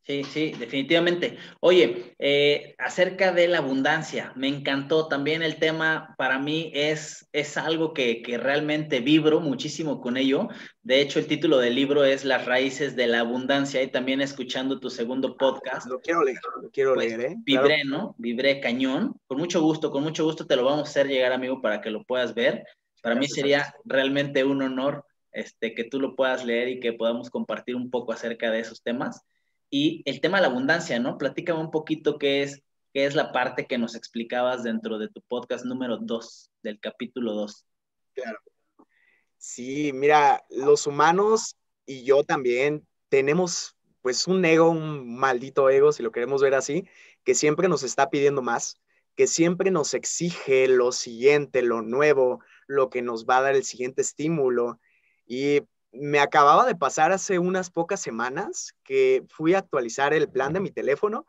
Sí, 0.06 0.22
sí, 0.22 0.52
definitivamente. 0.56 1.36
Oye, 1.58 2.14
eh, 2.20 2.76
acerca 2.78 3.32
de 3.32 3.48
la 3.48 3.58
abundancia, 3.58 4.32
me 4.36 4.46
encantó 4.46 5.08
también 5.08 5.42
el 5.42 5.56
tema, 5.56 6.14
para 6.16 6.38
mí 6.38 6.70
es, 6.72 7.28
es 7.32 7.56
algo 7.56 7.92
que, 7.92 8.22
que, 8.22 8.38
realmente 8.38 9.00
vibro 9.00 9.40
muchísimo 9.40 10.00
con 10.00 10.16
ello. 10.16 10.46
De 10.82 11.00
hecho, 11.00 11.18
el 11.18 11.26
título 11.26 11.58
del 11.58 11.74
libro 11.74 12.04
es 12.04 12.24
Las 12.24 12.46
raíces 12.46 12.94
de 12.94 13.08
la 13.08 13.18
abundancia 13.18 13.82
y 13.82 13.88
también 13.88 14.20
escuchando 14.20 14.78
tu 14.78 14.90
segundo 14.90 15.36
podcast. 15.36 15.88
Lo 15.88 16.00
quiero 16.00 16.22
leer, 16.22 16.38
lo 16.62 16.70
quiero 16.70 16.94
pues, 16.94 17.08
leer, 17.08 17.32
¿eh? 17.32 17.36
Vibré, 17.38 17.84
¿no? 17.84 18.14
Vibré 18.16 18.60
cañón. 18.60 19.16
Con 19.26 19.38
mucho 19.38 19.60
gusto, 19.60 19.90
con 19.90 20.04
mucho 20.04 20.22
gusto 20.22 20.46
te 20.46 20.54
lo 20.54 20.64
vamos 20.64 20.86
a 20.86 20.90
hacer 20.90 21.08
llegar, 21.08 21.32
amigo, 21.32 21.60
para 21.60 21.80
que 21.80 21.90
lo 21.90 22.04
puedas 22.04 22.32
ver. 22.32 22.64
Para 23.02 23.16
mí 23.16 23.26
sería 23.26 23.74
realmente 23.84 24.44
un 24.44 24.62
honor 24.62 25.04
este, 25.36 25.74
que 25.74 25.84
tú 25.84 26.00
lo 26.00 26.16
puedas 26.16 26.44
leer 26.44 26.68
y 26.68 26.80
que 26.80 26.94
podamos 26.94 27.28
compartir 27.28 27.76
un 27.76 27.90
poco 27.90 28.12
acerca 28.12 28.50
de 28.50 28.60
esos 28.60 28.82
temas. 28.82 29.22
Y 29.68 30.02
el 30.06 30.20
tema 30.22 30.38
de 30.38 30.42
la 30.42 30.48
abundancia, 30.48 30.98
¿no? 30.98 31.18
Platícame 31.18 31.60
un 31.60 31.70
poquito 31.70 32.18
qué 32.18 32.42
es, 32.42 32.62
qué 32.94 33.04
es 33.04 33.14
la 33.14 33.32
parte 33.32 33.66
que 33.66 33.76
nos 33.76 33.94
explicabas 33.94 34.62
dentro 34.62 34.98
de 34.98 35.08
tu 35.08 35.20
podcast 35.20 35.66
número 35.66 35.98
2, 35.98 36.50
del 36.62 36.80
capítulo 36.80 37.34
2. 37.34 37.66
Claro. 38.14 38.38
Sí, 39.36 39.92
mira, 39.92 40.42
los 40.48 40.86
humanos 40.86 41.56
y 41.84 42.02
yo 42.04 42.24
también 42.24 42.86
tenemos 43.10 43.76
pues 44.00 44.26
un 44.26 44.42
ego, 44.44 44.70
un 44.70 45.18
maldito 45.18 45.68
ego, 45.68 45.92
si 45.92 46.02
lo 46.02 46.12
queremos 46.12 46.40
ver 46.40 46.54
así, 46.54 46.88
que 47.24 47.34
siempre 47.34 47.68
nos 47.68 47.82
está 47.82 48.08
pidiendo 48.08 48.40
más, 48.40 48.80
que 49.16 49.26
siempre 49.26 49.70
nos 49.70 49.92
exige 49.92 50.66
lo 50.68 50.92
siguiente, 50.92 51.60
lo 51.60 51.82
nuevo, 51.82 52.40
lo 52.66 52.88
que 52.88 53.02
nos 53.02 53.26
va 53.26 53.38
a 53.38 53.42
dar 53.42 53.54
el 53.54 53.64
siguiente 53.64 54.00
estímulo. 54.00 54.80
Y 55.26 55.62
me 55.92 56.20
acababa 56.20 56.66
de 56.66 56.74
pasar 56.76 57.12
hace 57.12 57.38
unas 57.38 57.70
pocas 57.70 58.00
semanas 58.00 58.74
que 58.84 59.24
fui 59.28 59.54
a 59.54 59.58
actualizar 59.58 60.12
el 60.14 60.30
plan 60.30 60.52
de 60.52 60.60
mi 60.60 60.70
teléfono 60.70 61.26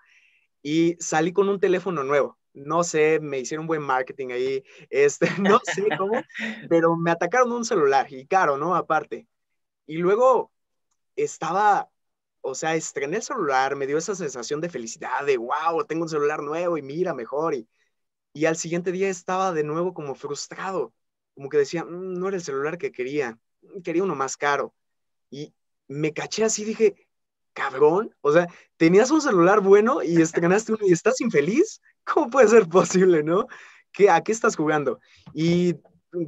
y 0.62 0.96
salí 1.00 1.34
con 1.34 1.50
un 1.50 1.60
teléfono 1.60 2.04
nuevo. 2.04 2.38
No 2.54 2.84
sé, 2.84 3.20
me 3.22 3.40
hicieron 3.40 3.68
buen 3.68 3.82
marketing 3.82 4.30
ahí, 4.32 4.64
este, 4.90 5.30
no 5.40 5.60
sé 5.64 5.88
cómo, 5.98 6.22
pero 6.70 6.96
me 6.96 7.12
atacaron 7.12 7.52
un 7.52 7.66
celular 7.66 8.12
y 8.12 8.26
caro, 8.28 8.58
¿no? 8.58 8.76
Aparte. 8.76 9.28
Y 9.86 9.98
luego 9.98 10.52
estaba, 11.16 11.90
o 12.42 12.56
sea, 12.56 12.76
estrené 12.76 13.18
el 13.18 13.24
celular, 13.24 13.76
me 13.76 13.88
dio 13.88 13.98
esa 13.98 14.16
sensación 14.16 14.62
de 14.62 14.70
felicidad, 14.70 15.26
de 15.26 15.38
wow, 15.38 15.86
tengo 15.88 16.04
un 16.04 16.10
celular 16.10 16.42
nuevo 16.44 16.78
y 16.78 16.82
mira, 16.82 17.14
mejor. 17.14 17.56
Y, 17.56 17.70
y 18.34 18.46
al 18.46 18.58
siguiente 18.58 18.92
día 18.92 19.10
estaba 19.10 19.54
de 19.54 19.64
nuevo 19.64 19.94
como 19.94 20.16
frustrado, 20.16 20.94
como 21.36 21.50
que 21.50 21.58
decía, 21.58 21.86
mm, 21.86 22.16
no 22.20 22.28
era 22.28 22.38
el 22.38 22.44
celular 22.44 22.78
que 22.78 22.92
quería 22.92 23.40
quería 23.84 24.04
uno 24.04 24.16
más 24.16 24.38
caro. 24.38 24.74
Y 25.30 25.54
me 25.88 26.14
caché 26.14 26.44
así, 26.44 26.64
dije, 26.64 27.08
cabrón, 27.54 28.16
o 28.22 28.32
sea, 28.32 28.48
tenías 28.78 29.12
un 29.12 29.22
celular 29.22 29.62
bueno 29.62 30.04
y 30.04 30.22
estrenaste 30.22 30.74
uno 30.74 30.86
y 30.86 30.92
estás 30.92 31.22
infeliz. 31.22 31.82
¿Cómo 32.04 32.30
puede 32.30 32.48
ser 32.48 32.68
posible, 32.68 33.24
no? 33.24 33.48
¿Qué, 33.92 34.10
¿A 34.10 34.22
qué 34.22 34.32
estás 34.32 34.56
jugando? 34.56 35.00
Y 35.34 35.76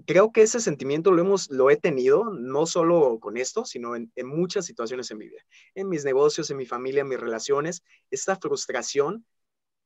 creo 0.05 0.31
que 0.31 0.41
ese 0.41 0.60
sentimiento 0.60 1.12
lo, 1.12 1.22
hemos, 1.22 1.50
lo 1.50 1.69
he 1.69 1.77
tenido, 1.77 2.25
no 2.31 2.65
solo 2.65 3.19
con 3.19 3.38
esto, 3.38 3.65
sino 3.65 3.96
en, 3.96 4.12
en, 4.15 4.27
muchas 4.27 4.65
situaciones 4.65 5.10
en 5.12 5.17
mi 5.17 5.29
vida, 5.29 5.41
en 5.75 5.88
mis 5.88 6.03
negocios, 6.03 6.50
en 6.50 6.58
mi 6.58 6.65
familia, 6.65 7.01
en 7.01 7.08
mis 7.08 7.19
relaciones, 7.19 7.84
esta 8.12 8.36
frustración, 8.36 9.25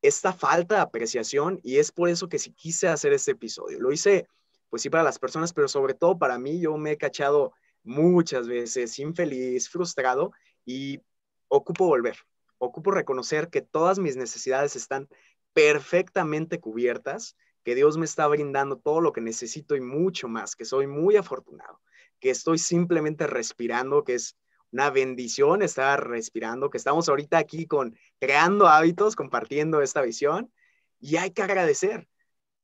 esta 0.01 0.33
falta 0.33 0.75
de 0.75 0.81
apreciación, 0.81 1.60
y 1.63 1.77
es 1.77 1.91
por 1.91 2.10
eso 2.10 2.27
que 2.27 2.39
sí 2.39 2.51
quise 2.53 2.88
hacer 2.88 3.13
este 3.13 3.31
episodio. 3.31 3.79
Lo 3.79 3.91
hice 3.91 4.27
pues 4.73 4.81
sí 4.81 4.89
para 4.89 5.03
las 5.03 5.19
personas, 5.19 5.53
pero 5.53 5.67
sobre 5.67 5.93
todo 5.93 6.17
para 6.17 6.39
mí, 6.39 6.59
yo 6.59 6.75
me 6.77 6.93
he 6.93 6.97
cachado 6.97 7.53
muchas 7.83 8.47
veces 8.47 8.97
infeliz, 8.97 9.69
frustrado 9.69 10.31
y 10.65 10.99
ocupo 11.47 11.85
volver, 11.85 12.17
ocupo 12.57 12.89
reconocer 12.89 13.49
que 13.49 13.61
todas 13.61 13.99
mis 13.99 14.15
necesidades 14.15 14.75
están 14.75 15.07
perfectamente 15.53 16.59
cubiertas, 16.59 17.37
que 17.63 17.75
Dios 17.75 17.99
me 17.99 18.05
está 18.05 18.25
brindando 18.25 18.79
todo 18.79 18.99
lo 18.99 19.13
que 19.13 19.21
necesito 19.21 19.75
y 19.75 19.79
mucho 19.79 20.27
más, 20.27 20.55
que 20.55 20.65
soy 20.65 20.87
muy 20.87 21.17
afortunado, 21.17 21.79
que 22.19 22.31
estoy 22.31 22.57
simplemente 22.57 23.27
respirando, 23.27 24.03
que 24.03 24.15
es 24.15 24.37
una 24.71 24.89
bendición 24.89 25.61
estar 25.61 26.09
respirando, 26.09 26.71
que 26.71 26.79
estamos 26.79 27.09
ahorita 27.09 27.37
aquí 27.37 27.67
con 27.67 27.95
creando 28.19 28.67
hábitos, 28.67 29.15
compartiendo 29.15 29.83
esta 29.83 30.01
visión 30.01 30.51
y 30.99 31.17
hay 31.17 31.29
que 31.29 31.43
agradecer. 31.43 32.07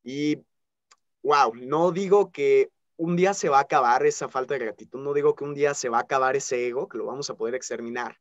Y 0.03 0.43
wow, 1.23 1.53
no 1.55 1.91
digo 1.91 2.31
que 2.31 2.69
un 2.97 3.15
día 3.15 3.33
se 3.33 3.49
va 3.49 3.59
a 3.59 3.61
acabar 3.61 4.05
esa 4.05 4.27
falta 4.27 4.53
de 4.53 4.59
gratitud, 4.59 4.99
no 4.99 5.13
digo 5.13 5.35
que 5.35 5.43
un 5.43 5.53
día 5.53 5.73
se 5.73 5.89
va 5.89 5.99
a 5.99 6.01
acabar 6.01 6.35
ese 6.35 6.67
ego, 6.67 6.87
que 6.89 6.97
lo 6.97 7.05
vamos 7.05 7.29
a 7.29 7.35
poder 7.35 7.55
exterminar, 7.55 8.17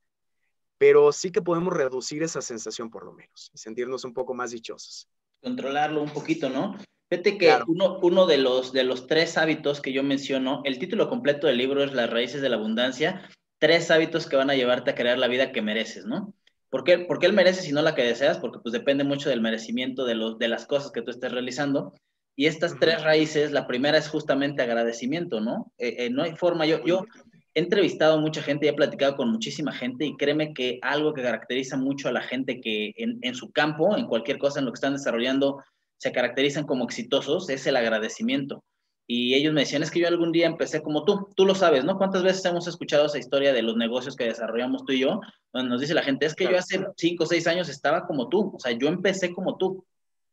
pero 0.78 1.10
sí 1.12 1.32
que 1.32 1.42
podemos 1.42 1.74
reducir 1.74 2.22
esa 2.22 2.40
sensación 2.40 2.90
por 2.90 3.04
lo 3.04 3.12
menos 3.12 3.50
y 3.52 3.58
sentirnos 3.58 4.04
un 4.04 4.14
poco 4.14 4.34
más 4.34 4.52
dichosos. 4.52 5.08
Controlarlo 5.42 6.02
un 6.02 6.10
poquito, 6.10 6.48
¿no? 6.48 6.76
Fíjate 7.10 7.38
que 7.38 7.58
uno, 7.66 7.98
uno 8.02 8.26
de, 8.26 8.38
los, 8.38 8.72
de 8.72 8.84
los 8.84 9.06
tres 9.06 9.38
hábitos 9.38 9.80
que 9.80 9.92
yo 9.92 10.02
menciono, 10.02 10.60
el 10.64 10.78
título 10.78 11.08
completo 11.08 11.46
del 11.46 11.56
libro 11.56 11.82
es 11.82 11.94
Las 11.94 12.10
raíces 12.10 12.42
de 12.42 12.50
la 12.50 12.56
abundancia, 12.56 13.28
tres 13.58 13.90
hábitos 13.90 14.26
que 14.26 14.36
van 14.36 14.50
a 14.50 14.54
llevarte 14.54 14.90
a 14.90 14.94
crear 14.94 15.18
la 15.18 15.26
vida 15.26 15.50
que 15.50 15.62
mereces, 15.62 16.04
¿no? 16.04 16.34
¿Por 16.70 16.84
qué, 16.84 16.98
¿Por 16.98 17.18
qué 17.18 17.26
él 17.26 17.32
merece 17.32 17.62
si 17.62 17.72
no 17.72 17.80
la 17.80 17.94
que 17.94 18.02
deseas? 18.02 18.38
Porque 18.38 18.58
pues 18.58 18.72
depende 18.72 19.04
mucho 19.04 19.30
del 19.30 19.40
merecimiento 19.40 20.04
de, 20.04 20.14
los, 20.14 20.38
de 20.38 20.48
las 20.48 20.66
cosas 20.66 20.92
que 20.92 21.00
tú 21.00 21.10
estés 21.10 21.32
realizando. 21.32 21.94
Y 22.38 22.46
estas 22.46 22.78
tres 22.78 23.02
raíces, 23.02 23.50
la 23.50 23.66
primera 23.66 23.98
es 23.98 24.08
justamente 24.08 24.62
agradecimiento, 24.62 25.40
¿no? 25.40 25.72
Eh, 25.76 25.96
eh, 25.98 26.10
no 26.10 26.22
hay 26.22 26.36
forma, 26.36 26.66
yo, 26.66 26.84
yo 26.84 27.04
he 27.52 27.58
entrevistado 27.58 28.14
a 28.14 28.20
mucha 28.20 28.42
gente 28.42 28.66
y 28.66 28.68
he 28.68 28.74
platicado 28.74 29.16
con 29.16 29.32
muchísima 29.32 29.72
gente 29.72 30.04
y 30.04 30.16
créeme 30.16 30.54
que 30.54 30.78
algo 30.80 31.12
que 31.14 31.22
caracteriza 31.22 31.76
mucho 31.76 32.08
a 32.08 32.12
la 32.12 32.20
gente 32.20 32.60
que 32.60 32.92
en, 32.94 33.18
en 33.22 33.34
su 33.34 33.50
campo, 33.50 33.96
en 33.96 34.06
cualquier 34.06 34.38
cosa 34.38 34.60
en 34.60 34.66
lo 34.66 34.70
que 34.70 34.76
están 34.76 34.92
desarrollando, 34.92 35.64
se 35.96 36.12
caracterizan 36.12 36.64
como 36.64 36.84
exitosos, 36.84 37.50
es 37.50 37.66
el 37.66 37.74
agradecimiento. 37.74 38.62
Y 39.08 39.34
ellos 39.34 39.52
me 39.52 39.62
decían, 39.62 39.82
es 39.82 39.90
que 39.90 39.98
yo 39.98 40.06
algún 40.06 40.30
día 40.30 40.46
empecé 40.46 40.80
como 40.80 41.04
tú, 41.04 41.30
tú 41.34 41.44
lo 41.44 41.56
sabes, 41.56 41.84
¿no? 41.84 41.98
¿Cuántas 41.98 42.22
veces 42.22 42.44
hemos 42.44 42.68
escuchado 42.68 43.06
esa 43.06 43.18
historia 43.18 43.52
de 43.52 43.62
los 43.62 43.76
negocios 43.76 44.14
que 44.14 44.26
desarrollamos 44.26 44.84
tú 44.84 44.92
y 44.92 45.00
yo? 45.00 45.20
Donde 45.52 45.70
nos 45.70 45.80
dice 45.80 45.92
la 45.92 46.04
gente, 46.04 46.26
es 46.26 46.36
que 46.36 46.44
yo 46.44 46.56
hace 46.56 46.86
cinco 46.96 47.24
o 47.24 47.26
seis 47.26 47.48
años 47.48 47.68
estaba 47.68 48.06
como 48.06 48.28
tú, 48.28 48.52
o 48.54 48.60
sea, 48.60 48.70
yo 48.70 48.86
empecé 48.86 49.32
como 49.32 49.56
tú, 49.56 49.84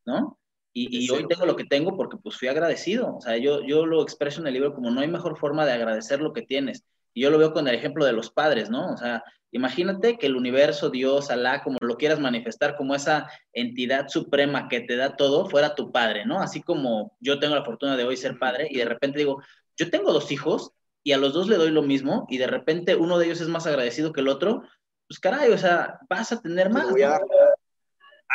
¿no? 0.05 0.37
Y, 0.77 1.09
hoy 1.09 1.25
tengo 1.25 1.45
lo 1.45 1.55
que 1.55 1.63
tengo 1.63 1.95
porque 1.95 2.17
pues 2.17 2.37
fui 2.37 2.49
agradecido. 2.49 3.15
O 3.15 3.21
sea, 3.21 3.37
yo, 3.37 3.63
yo 3.63 3.85
lo 3.85 4.03
expreso 4.03 4.41
en 4.41 4.47
el 4.47 4.53
libro 4.53 4.73
como 4.73 4.91
no 4.91 4.99
hay 4.99 5.07
mejor 5.07 5.37
forma 5.37 5.65
de 5.65 5.71
agradecer 5.71 6.19
lo 6.19 6.33
que 6.33 6.41
tienes. 6.41 6.83
Y 7.13 7.21
yo 7.21 7.29
lo 7.31 7.37
veo 7.37 7.53
con 7.53 7.65
el 7.69 7.75
ejemplo 7.75 8.03
de 8.03 8.11
los 8.11 8.29
padres, 8.29 8.69
¿no? 8.69 8.91
O 8.91 8.97
sea, 8.97 9.23
imagínate 9.51 10.17
que 10.17 10.25
el 10.25 10.35
universo, 10.35 10.89
Dios, 10.89 11.31
Alá, 11.31 11.63
como 11.63 11.77
lo 11.79 11.95
quieras 11.95 12.19
manifestar, 12.19 12.75
como 12.75 12.93
esa 12.93 13.31
entidad 13.53 14.09
suprema 14.09 14.67
que 14.67 14.81
te 14.81 14.97
da 14.97 15.15
todo, 15.15 15.49
fuera 15.49 15.75
tu 15.75 15.93
padre, 15.93 16.25
¿no? 16.25 16.41
Así 16.41 16.61
como 16.61 17.15
yo 17.21 17.39
tengo 17.39 17.55
la 17.55 17.63
fortuna 17.63 17.95
de 17.95 18.03
hoy 18.03 18.17
ser 18.17 18.37
padre 18.37 18.67
y 18.69 18.75
de 18.77 18.85
repente 18.85 19.19
digo, 19.19 19.41
yo 19.77 19.89
tengo 19.89 20.11
dos 20.11 20.29
hijos 20.33 20.71
y 21.03 21.13
a 21.13 21.17
los 21.17 21.31
dos 21.31 21.47
le 21.47 21.55
doy 21.55 21.71
lo 21.71 21.83
mismo 21.83 22.25
y 22.29 22.37
de 22.37 22.47
repente 22.47 22.95
uno 22.95 23.17
de 23.17 23.27
ellos 23.27 23.39
es 23.39 23.47
más 23.47 23.65
agradecido 23.65 24.11
que 24.11 24.19
el 24.19 24.27
otro, 24.27 24.63
pues 25.07 25.21
caray, 25.21 25.53
o 25.53 25.57
sea, 25.57 25.99
vas 26.09 26.33
a 26.33 26.41
tener 26.41 26.69
más. 26.69 26.87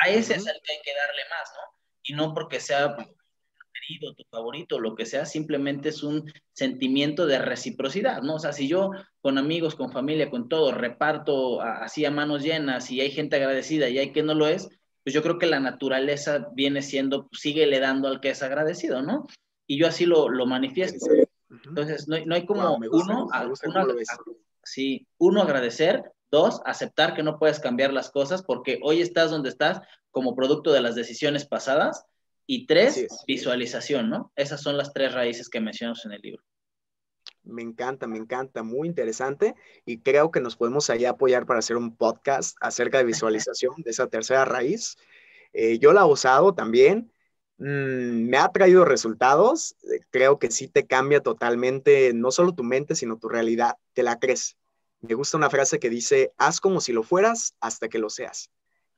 A 0.02 0.08
ese 0.08 0.36
es 0.36 0.46
el 0.46 0.60
que 0.62 0.72
hay 0.72 0.78
que 0.82 0.94
darle 0.94 1.22
más, 1.28 1.52
¿no? 1.54 1.79
Y 2.10 2.12
no 2.12 2.34
porque 2.34 2.58
sea 2.58 2.96
tu 2.96 3.04
preferido, 3.04 4.14
tu 4.14 4.24
favorito, 4.28 4.80
lo 4.80 4.96
que 4.96 5.06
sea, 5.06 5.24
simplemente 5.24 5.90
es 5.90 6.02
un 6.02 6.30
sentimiento 6.52 7.24
de 7.24 7.38
reciprocidad, 7.38 8.20
¿no? 8.22 8.34
O 8.34 8.38
sea, 8.40 8.52
si 8.52 8.66
yo 8.66 8.90
con 9.20 9.38
amigos, 9.38 9.76
con 9.76 9.92
familia, 9.92 10.28
con 10.28 10.48
todo, 10.48 10.72
reparto 10.72 11.60
así 11.62 12.04
a 12.04 12.10
manos 12.10 12.42
llenas 12.42 12.90
y 12.90 13.00
hay 13.00 13.12
gente 13.12 13.36
agradecida 13.36 13.88
y 13.88 13.98
hay 13.98 14.12
que 14.12 14.24
no 14.24 14.34
lo 14.34 14.48
es, 14.48 14.68
pues 15.04 15.14
yo 15.14 15.22
creo 15.22 15.38
que 15.38 15.46
la 15.46 15.60
naturaleza 15.60 16.48
viene 16.52 16.82
siendo, 16.82 17.28
sigue 17.30 17.66
le 17.68 17.78
dando 17.78 18.08
al 18.08 18.20
que 18.20 18.30
es 18.30 18.42
agradecido, 18.42 19.02
¿no? 19.02 19.28
Y 19.68 19.78
yo 19.78 19.86
así 19.86 20.04
lo, 20.04 20.28
lo 20.28 20.46
manifiesto. 20.46 21.06
Entonces, 21.48 22.08
no, 22.08 22.16
no 22.26 22.34
hay 22.34 22.44
como 22.44 22.74
uno, 22.74 22.88
uno, 22.90 23.28
sí, 24.64 25.06
uno 25.18 25.42
agradecer, 25.42 26.02
dos, 26.30 26.60
aceptar 26.64 27.14
que 27.14 27.22
no 27.22 27.38
puedes 27.38 27.60
cambiar 27.60 27.92
las 27.92 28.10
cosas 28.10 28.42
porque 28.42 28.78
hoy 28.82 29.00
estás 29.00 29.30
donde 29.30 29.48
estás 29.48 29.80
como 30.10 30.34
producto 30.34 30.72
de 30.72 30.80
las 30.80 30.94
decisiones 30.94 31.46
pasadas. 31.46 32.04
Y 32.46 32.66
tres, 32.66 33.06
visualización, 33.28 34.10
¿no? 34.10 34.32
Esas 34.34 34.60
son 34.60 34.76
las 34.76 34.92
tres 34.92 35.14
raíces 35.14 35.48
que 35.48 35.60
mencionamos 35.60 36.04
en 36.04 36.12
el 36.12 36.20
libro. 36.20 36.42
Me 37.44 37.62
encanta, 37.62 38.08
me 38.08 38.18
encanta, 38.18 38.62
muy 38.62 38.88
interesante 38.88 39.54
y 39.84 40.00
creo 40.00 40.30
que 40.30 40.40
nos 40.40 40.56
podemos 40.56 40.90
ahí 40.90 41.04
apoyar 41.04 41.46
para 41.46 41.60
hacer 41.60 41.76
un 41.76 41.96
podcast 41.96 42.56
acerca 42.60 42.98
de 42.98 43.04
visualización 43.04 43.74
de 43.78 43.90
esa 43.90 44.08
tercera 44.08 44.44
raíz. 44.44 44.96
Eh, 45.52 45.78
yo 45.78 45.92
la 45.92 46.02
he 46.02 46.04
usado 46.04 46.54
también, 46.54 47.12
mm, 47.58 48.28
me 48.28 48.36
ha 48.36 48.48
traído 48.50 48.84
resultados, 48.84 49.76
eh, 49.84 50.00
creo 50.10 50.38
que 50.38 50.50
sí 50.50 50.68
te 50.68 50.86
cambia 50.86 51.20
totalmente, 51.20 52.12
no 52.14 52.30
solo 52.30 52.52
tu 52.52 52.64
mente, 52.64 52.94
sino 52.94 53.16
tu 53.16 53.28
realidad, 53.28 53.76
te 53.92 54.02
la 54.02 54.18
crees. 54.18 54.56
Me 55.00 55.14
gusta 55.14 55.36
una 55.36 55.50
frase 55.50 55.78
que 55.78 55.90
dice, 55.90 56.32
haz 56.36 56.60
como 56.60 56.80
si 56.80 56.92
lo 56.92 57.02
fueras 57.02 57.54
hasta 57.60 57.88
que 57.88 57.98
lo 57.98 58.10
seas. 58.10 58.50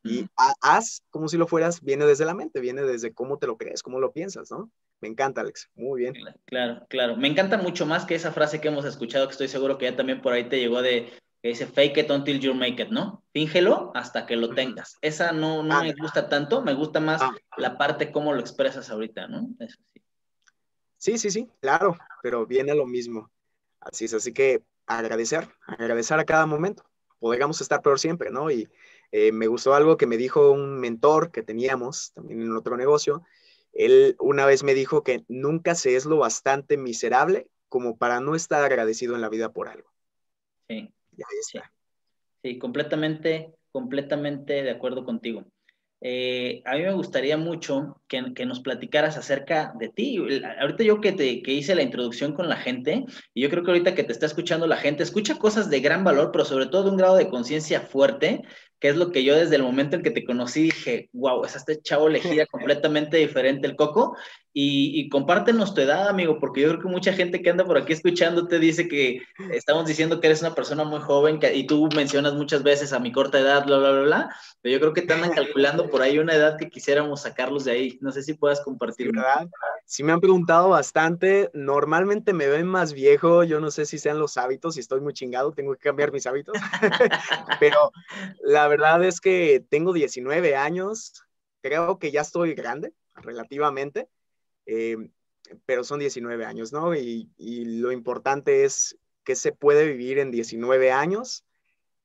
Y 0.05 0.27
haz 0.61 1.05
como 1.11 1.29
si 1.29 1.37
lo 1.37 1.47
fueras, 1.47 1.81
viene 1.81 2.05
desde 2.07 2.25
la 2.25 2.35
mente, 2.35 2.59
viene 2.59 2.83
desde 2.83 3.13
cómo 3.13 3.39
te 3.39 3.47
lo 3.47 3.57
crees, 3.57 3.85
cómo 3.85 4.01
lo 4.01 4.13
piensas, 4.13 4.51
¿no? 4.51 4.69
Me 5.01 5.09
encanta, 5.09 5.43
Alex. 5.43 5.71
Muy 5.75 6.01
bien. 6.01 6.15
Claro, 6.45 6.85
claro. 6.89 7.17
Me 7.17 7.29
encanta 7.29 7.57
mucho 7.57 7.87
más 7.87 8.05
que 8.05 8.17
esa 8.17 8.33
frase 8.33 8.61
que 8.61 8.69
hemos 8.69 8.85
escuchado, 8.85 9.27
que 9.27 9.33
estoy 9.33 9.49
seguro 9.49 9.79
que 9.79 9.85
ya 9.87 9.97
también 9.97 10.21
por 10.21 10.33
ahí 10.33 10.49
te 10.49 10.59
llegó 10.59 10.83
de 10.83 11.13
que 11.43 11.49
dice 11.49 11.67
fake 11.67 11.99
it 11.99 12.11
until 12.11 12.39
you 12.39 12.55
make 12.55 12.81
it, 12.81 12.91
¿no? 12.91 13.25
Fíngelo 13.33 13.91
hasta 13.95 14.27
que 14.27 14.37
lo 14.37 14.55
tengas. 14.55 14.97
Esa 15.03 15.33
no, 15.33 15.63
no 15.63 15.77
ah. 15.77 15.83
me 15.83 15.93
gusta 15.93 16.29
tanto, 16.29 16.63
me 16.63 16.75
gusta 16.75 17.01
más 17.01 17.21
ah. 17.21 17.35
la 17.57 17.77
parte 17.77 18.13
cómo 18.13 18.33
lo 18.33 18.41
expresas 18.41 18.91
ahorita, 18.91 19.27
¿no? 19.27 19.49
Eso 19.59 19.79
sí. 19.93 20.03
Sí, 20.99 21.19
sí, 21.19 21.31
sí, 21.33 21.49
claro, 21.61 21.97
pero 22.23 22.47
viene 22.47 22.77
lo 22.77 22.87
mismo. 22.87 23.29
Así 23.81 24.05
es, 24.05 24.15
así 24.15 24.33
que 24.33 24.63
agradecer, 24.99 25.49
agradecer 25.67 26.19
a 26.19 26.25
cada 26.25 26.47
momento. 26.47 26.85
Podríamos 27.19 27.61
estar 27.61 27.83
peor 27.83 28.01
siempre, 28.01 28.31
¿no? 28.31 28.51
Y 28.51 28.69
eh, 29.13 29.33
me 29.33 29.47
gustó 29.47 29.75
algo 29.75 29.97
que 29.97 30.07
me 30.07 30.17
dijo 30.17 30.51
un 30.51 30.81
mentor 30.81 31.31
que 31.31 31.43
teníamos 31.43 32.13
también 32.13 32.43
en 32.43 32.57
otro 32.57 32.77
negocio. 32.77 33.23
Él 33.73 34.17
una 34.19 34.47
vez 34.47 34.63
me 34.63 34.75
dijo 34.75 35.03
que 35.03 35.25
nunca 35.29 35.75
se 35.75 35.97
es 35.97 36.05
lo 36.05 36.19
bastante 36.19 36.77
miserable 36.77 37.49
como 37.69 37.97
para 37.97 38.21
no 38.21 38.35
estar 38.35 38.63
agradecido 38.63 39.15
en 39.15 39.21
la 39.21 39.29
vida 39.29 39.53
por 39.53 39.69
algo. 39.69 39.91
Sí. 40.69 40.93
Sí, 42.43 42.59
completamente, 42.59 43.55
completamente 43.71 44.63
de 44.63 44.71
acuerdo 44.71 45.05
contigo. 45.05 45.45
Eh, 46.05 46.63
a 46.65 46.75
mí 46.75 46.83
me 46.83 46.93
gustaría 46.93 47.37
mucho 47.37 48.03
que, 48.09 48.21
nos 48.45 48.61
platicaras 48.61 49.17
acerca 49.17 49.73
de 49.79 49.89
ti. 49.89 50.19
Ahorita 50.61 50.83
yo 50.83 51.01
que, 51.01 51.13
te, 51.13 51.43
que 51.43 51.53
hice 51.53 51.77
la 51.77 51.83
introducción 51.83 52.35
con 52.35 52.49
la 52.49 52.57
gente, 52.57 53.05
y 53.33 53.43
yo 53.43 53.49
creo 53.49 53.63
que 53.63 53.71
ahorita 53.71 53.95
que 53.95 54.03
te 54.03 54.13
está 54.13 54.27
escuchando 54.27 54.67
la 54.67 54.77
gente, 54.77 55.05
escucha 55.05 55.39
cosas 55.39 55.71
de 55.71 55.81
gran 55.81 56.03
valor, 56.03 56.31
pero 56.33 56.45
sobre 56.45 56.67
todo 56.67 56.85
de 56.85 56.91
un 56.91 56.97
grado 56.97 57.17
de 57.17 57.29
conciencia 57.29 57.81
fuerte, 57.81 58.43
que 58.83 58.89
es 58.89 58.97
lo 58.97 59.13
que 59.13 59.23
yo 59.23 59.37
desde 59.37 59.55
el 59.55 59.63
momento 59.63 59.95
en 59.95 60.03
que 60.03 60.11
te 60.11 60.25
conocí 60.25 60.65
dije, 60.65 61.09
wow, 61.13 61.45
es 61.45 61.55
este 61.55 61.81
chavo 61.81 62.09
elegida 62.09 62.47
completamente 62.51 63.17
diferente 63.17 63.69
el 63.69 63.77
Coco. 63.77 64.17
Y, 64.55 65.01
y, 65.01 65.09
compártenos 65.09 65.73
tu 65.73 65.81
edad, 65.81 66.09
amigo, 66.09 66.39
porque 66.39 66.61
yo 66.61 66.69
creo 66.69 66.81
que 66.81 66.89
mucha 66.89 67.15
gente 67.15 67.41
que 67.41 67.49
anda 67.49 67.65
por 67.65 67.79
aquí 67.79 67.95
escuchándote 67.95 68.59
dice 68.59 68.87
que 68.87 69.23
estamos 69.51 69.87
diciendo 69.87 70.21
que 70.21 70.27
eres 70.27 70.43
una 70.43 70.55
persona 70.55 70.85
muy 70.85 71.01
joven 71.01 71.39
que, 71.39 71.55
y 71.55 71.67
tú 71.67 71.89
mencionas 71.97 72.35
muchas 72.35 72.63
veces 72.63 72.93
a 72.93 72.99
mi 72.99 73.13
corta 73.13 73.39
edad, 73.39 73.65
bla, 73.65 73.79
bla, 73.79 73.93
bla, 73.93 74.03
bla, 74.03 74.37
pero 74.61 74.75
yo 74.75 74.81
creo 74.81 74.93
que 74.93 75.01
te 75.01 75.15
andan 75.15 75.33
calculando 75.33 75.89
por 75.89 76.03
ahí 76.03 76.19
una 76.19 76.35
edad 76.35 76.59
que 76.59 76.69
quisiéramos 76.69 77.23
sacarlos 77.23 77.65
de 77.65 77.73
ahí. 77.73 77.99
No 78.03 78.13
sé 78.13 78.23
si 78.23 78.35
puedas 78.35 78.61
compartir. 78.61 79.11
¿verdad? 79.11 79.49
Sí 79.87 80.03
me 80.03 80.13
han 80.13 80.21
preguntado 80.21 80.69
bastante. 80.69 81.51
Normalmente 81.55 82.33
me 82.33 82.47
ven 82.47 82.67
más 82.67 82.93
viejo. 82.93 83.45
Yo 83.45 83.59
no 83.59 83.71
sé 83.71 83.87
si 83.87 83.99
sean 83.99 84.19
los 84.19 84.37
hábitos. 84.37 84.75
Si 84.75 84.81
estoy 84.81 85.01
muy 85.01 85.15
chingado, 85.15 85.53
tengo 85.53 85.73
que 85.73 85.81
cambiar 85.81 86.13
mis 86.13 86.27
hábitos. 86.27 86.55
pero 87.61 87.91
la 88.43 88.69
verdad 88.73 89.05
es 89.05 89.21
que 89.21 89.65
tengo 89.69 89.93
19 89.93 90.57
años. 90.57 91.23
Creo 91.63 91.99
que 91.99 92.11
ya 92.11 92.23
estoy 92.23 92.55
grande, 92.55 92.93
relativamente. 93.15 94.09
Eh, 94.67 94.97
pero 95.67 95.85
son 95.85 95.99
19 96.01 96.45
años, 96.45 96.73
¿no? 96.73 96.95
Y, 96.95 97.31
y, 97.37 97.81
lo 97.81 97.93
importante 97.93 98.65
es 98.65 98.97
que 99.25 99.37
se 99.37 99.53
puede 99.53 99.87
vivir 99.87 100.19
en 100.19 100.31
19 100.31 100.93
años. 100.93 101.45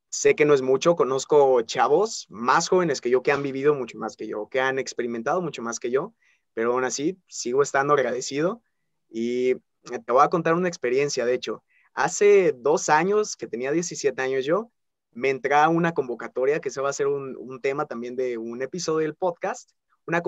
Sé 0.10 0.36
que 0.36 0.46
no 0.46 0.54
es 0.54 0.62
mucho, 0.62 0.96
conozco 0.96 1.62
chavos 1.62 2.28
más 2.30 2.70
jóvenes 2.70 3.02
que 3.02 3.10
yo 3.10 3.22
que 3.22 3.32
han 3.32 3.44
vivido 3.44 3.74
mucho 3.74 3.98
más 3.98 4.16
que 4.16 4.28
yo, 4.28 4.48
que 4.50 4.60
han 4.60 4.80
experimentado 4.80 5.42
mucho 5.42 5.62
más 5.62 5.80
que 5.80 5.92
yo, 5.92 6.14
pero 6.54 6.74
aún 6.74 6.84
así 6.84 7.18
sigo 7.28 7.62
estando 7.62 7.94
agradecido 7.94 8.62
y 9.10 9.56
te 9.84 10.12
voy 10.12 10.24
a 10.24 10.30
contar 10.30 10.54
una 10.56 10.68
experiencia, 10.68 11.26
de 11.26 11.34
hecho. 11.34 11.64
Hace 11.94 12.54
dos 12.56 12.90
años, 12.90 13.36
que 13.36 13.48
tenía 13.48 13.72
17 13.72 14.22
años 14.22 14.46
yo, 14.46 14.72
me 15.18 15.32
entré 15.32 15.56
a 15.56 15.70
una 15.70 15.94
convocatoria, 15.94 16.60
que 16.60 16.70
se 16.70 16.80
va 16.80 16.90
a 16.90 16.94
ser 16.94 17.08
un, 17.08 17.36
un 17.38 17.60
tema 17.60 17.86
también 17.86 18.16
de 18.16 18.38
un 18.38 18.62
episodio 18.62 19.00
del 19.00 19.16
podcast, 19.16 19.72
una 20.06 20.22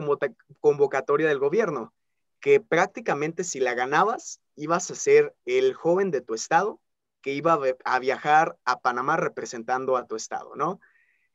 convocatoria 0.60 1.28
del 1.28 1.39
gobierno 1.39 1.93
que 2.39 2.60
prácticamente 2.60 3.43
si 3.43 3.60
la 3.60 3.73
ganabas, 3.73 4.41
ibas 4.56 4.89
a 4.91 4.95
ser 4.95 5.36
el 5.45 5.73
joven 5.73 6.12
de 6.12 6.21
tu 6.21 6.34
estado 6.34 6.80
que 7.21 7.34
iba 7.34 7.60
a 7.84 7.99
viajar 7.99 8.58
a 8.63 8.80
Panamá 8.80 9.17
representando 9.17 9.97
a 9.97 10.08
tu 10.08 10.15
estado, 10.15 10.56
¿no? 10.56 10.80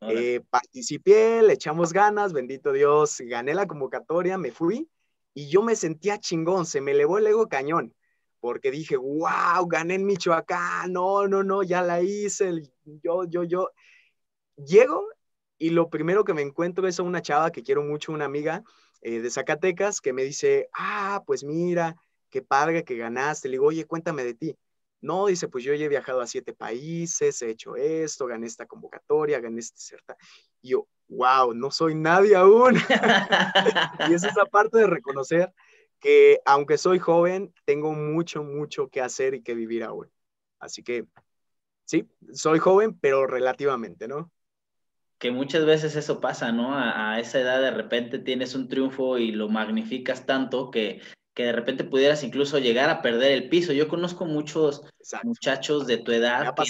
Eh, 0.00 0.42
participé, 0.50 1.42
le 1.42 1.54
echamos 1.54 1.92
ganas, 1.92 2.34
bendito 2.34 2.72
Dios, 2.72 3.18
gané 3.20 3.54
la 3.54 3.66
convocatoria, 3.66 4.36
me 4.36 4.50
fui 4.50 4.90
y 5.32 5.48
yo 5.48 5.62
me 5.62 5.76
sentía 5.76 6.18
chingón, 6.18 6.66
se 6.66 6.82
me 6.82 6.90
elevó 6.90 7.18
el 7.18 7.26
ego 7.26 7.48
cañón, 7.48 7.94
porque 8.44 8.70
dije, 8.70 8.98
wow, 8.98 9.66
gané 9.66 9.94
en 9.94 10.04
Michoacán, 10.04 10.92
no, 10.92 11.26
no, 11.26 11.42
no, 11.42 11.62
ya 11.62 11.80
la 11.80 12.02
hice, 12.02 12.52
yo, 12.84 13.24
yo, 13.24 13.42
yo. 13.44 13.70
Llego 14.56 15.08
y 15.56 15.70
lo 15.70 15.88
primero 15.88 16.24
que 16.24 16.34
me 16.34 16.42
encuentro 16.42 16.86
es 16.86 17.00
a 17.00 17.04
una 17.04 17.22
chava 17.22 17.50
que 17.50 17.62
quiero 17.62 17.82
mucho, 17.82 18.12
una 18.12 18.26
amiga, 18.26 18.62
eh, 19.00 19.20
de 19.20 19.30
Zacatecas 19.30 20.02
que 20.02 20.12
me 20.12 20.24
dice, 20.24 20.68
ah, 20.74 21.22
pues 21.26 21.42
mira, 21.42 21.96
qué 22.28 22.42
padre 22.42 22.84
que 22.84 22.98
ganaste. 22.98 23.48
Le 23.48 23.52
digo, 23.52 23.68
oye, 23.68 23.86
cuéntame 23.86 24.24
de 24.24 24.34
ti. 24.34 24.58
No, 25.00 25.24
dice, 25.28 25.48
pues 25.48 25.64
yo 25.64 25.72
ya 25.72 25.86
he 25.86 25.88
viajado 25.88 26.20
a 26.20 26.26
siete 26.26 26.52
países, 26.52 27.40
he 27.40 27.48
hecho 27.48 27.76
esto, 27.76 28.26
gané 28.26 28.46
esta 28.46 28.66
convocatoria, 28.66 29.40
gané 29.40 29.60
este 29.60 29.80
certa. 29.80 30.18
Y 30.60 30.72
yo, 30.72 30.86
wow, 31.08 31.54
no 31.54 31.70
soy 31.70 31.94
nadie 31.94 32.36
aún. 32.36 32.74
y 34.10 34.12
es 34.12 34.22
esa 34.22 34.44
parte 34.44 34.76
de 34.80 34.86
reconocer 34.86 35.50
que 36.04 36.40
aunque 36.44 36.76
soy 36.76 36.98
joven, 36.98 37.54
tengo 37.64 37.92
mucho, 37.92 38.44
mucho 38.44 38.88
que 38.88 39.00
hacer 39.00 39.32
y 39.34 39.42
que 39.42 39.54
vivir 39.54 39.84
aún. 39.84 40.10
Así 40.58 40.82
que, 40.82 41.06
sí, 41.86 42.06
soy 42.34 42.58
joven, 42.58 42.98
pero 43.00 43.26
relativamente, 43.26 44.06
¿no? 44.06 44.30
que 45.18 45.30
muchas 45.30 45.64
veces 45.64 45.96
eso 45.96 46.20
pasa, 46.20 46.52
¿no? 46.52 46.76
A, 46.76 47.18
esa 47.18 47.40
edad 47.40 47.62
de 47.62 47.70
repente 47.70 48.18
tienes 48.18 48.54
un 48.54 48.68
triunfo 48.68 49.16
y 49.16 49.30
lo 49.30 49.48
magnificas 49.48 50.26
tanto 50.26 50.70
que, 50.70 51.00
que 51.32 51.44
de 51.44 51.52
repente 51.52 51.84
pudieras 51.84 52.22
incluso 52.24 52.58
llegar 52.58 52.90
a 52.90 53.00
perder 53.00 53.32
el 53.32 53.48
piso. 53.48 53.72
Yo 53.72 53.88
conozco 53.88 54.26
muchos 54.26 54.84
muchachos 55.22 55.86
de 55.86 55.96
tu 55.96 56.12
edad 56.12 56.54
que, 56.54 56.64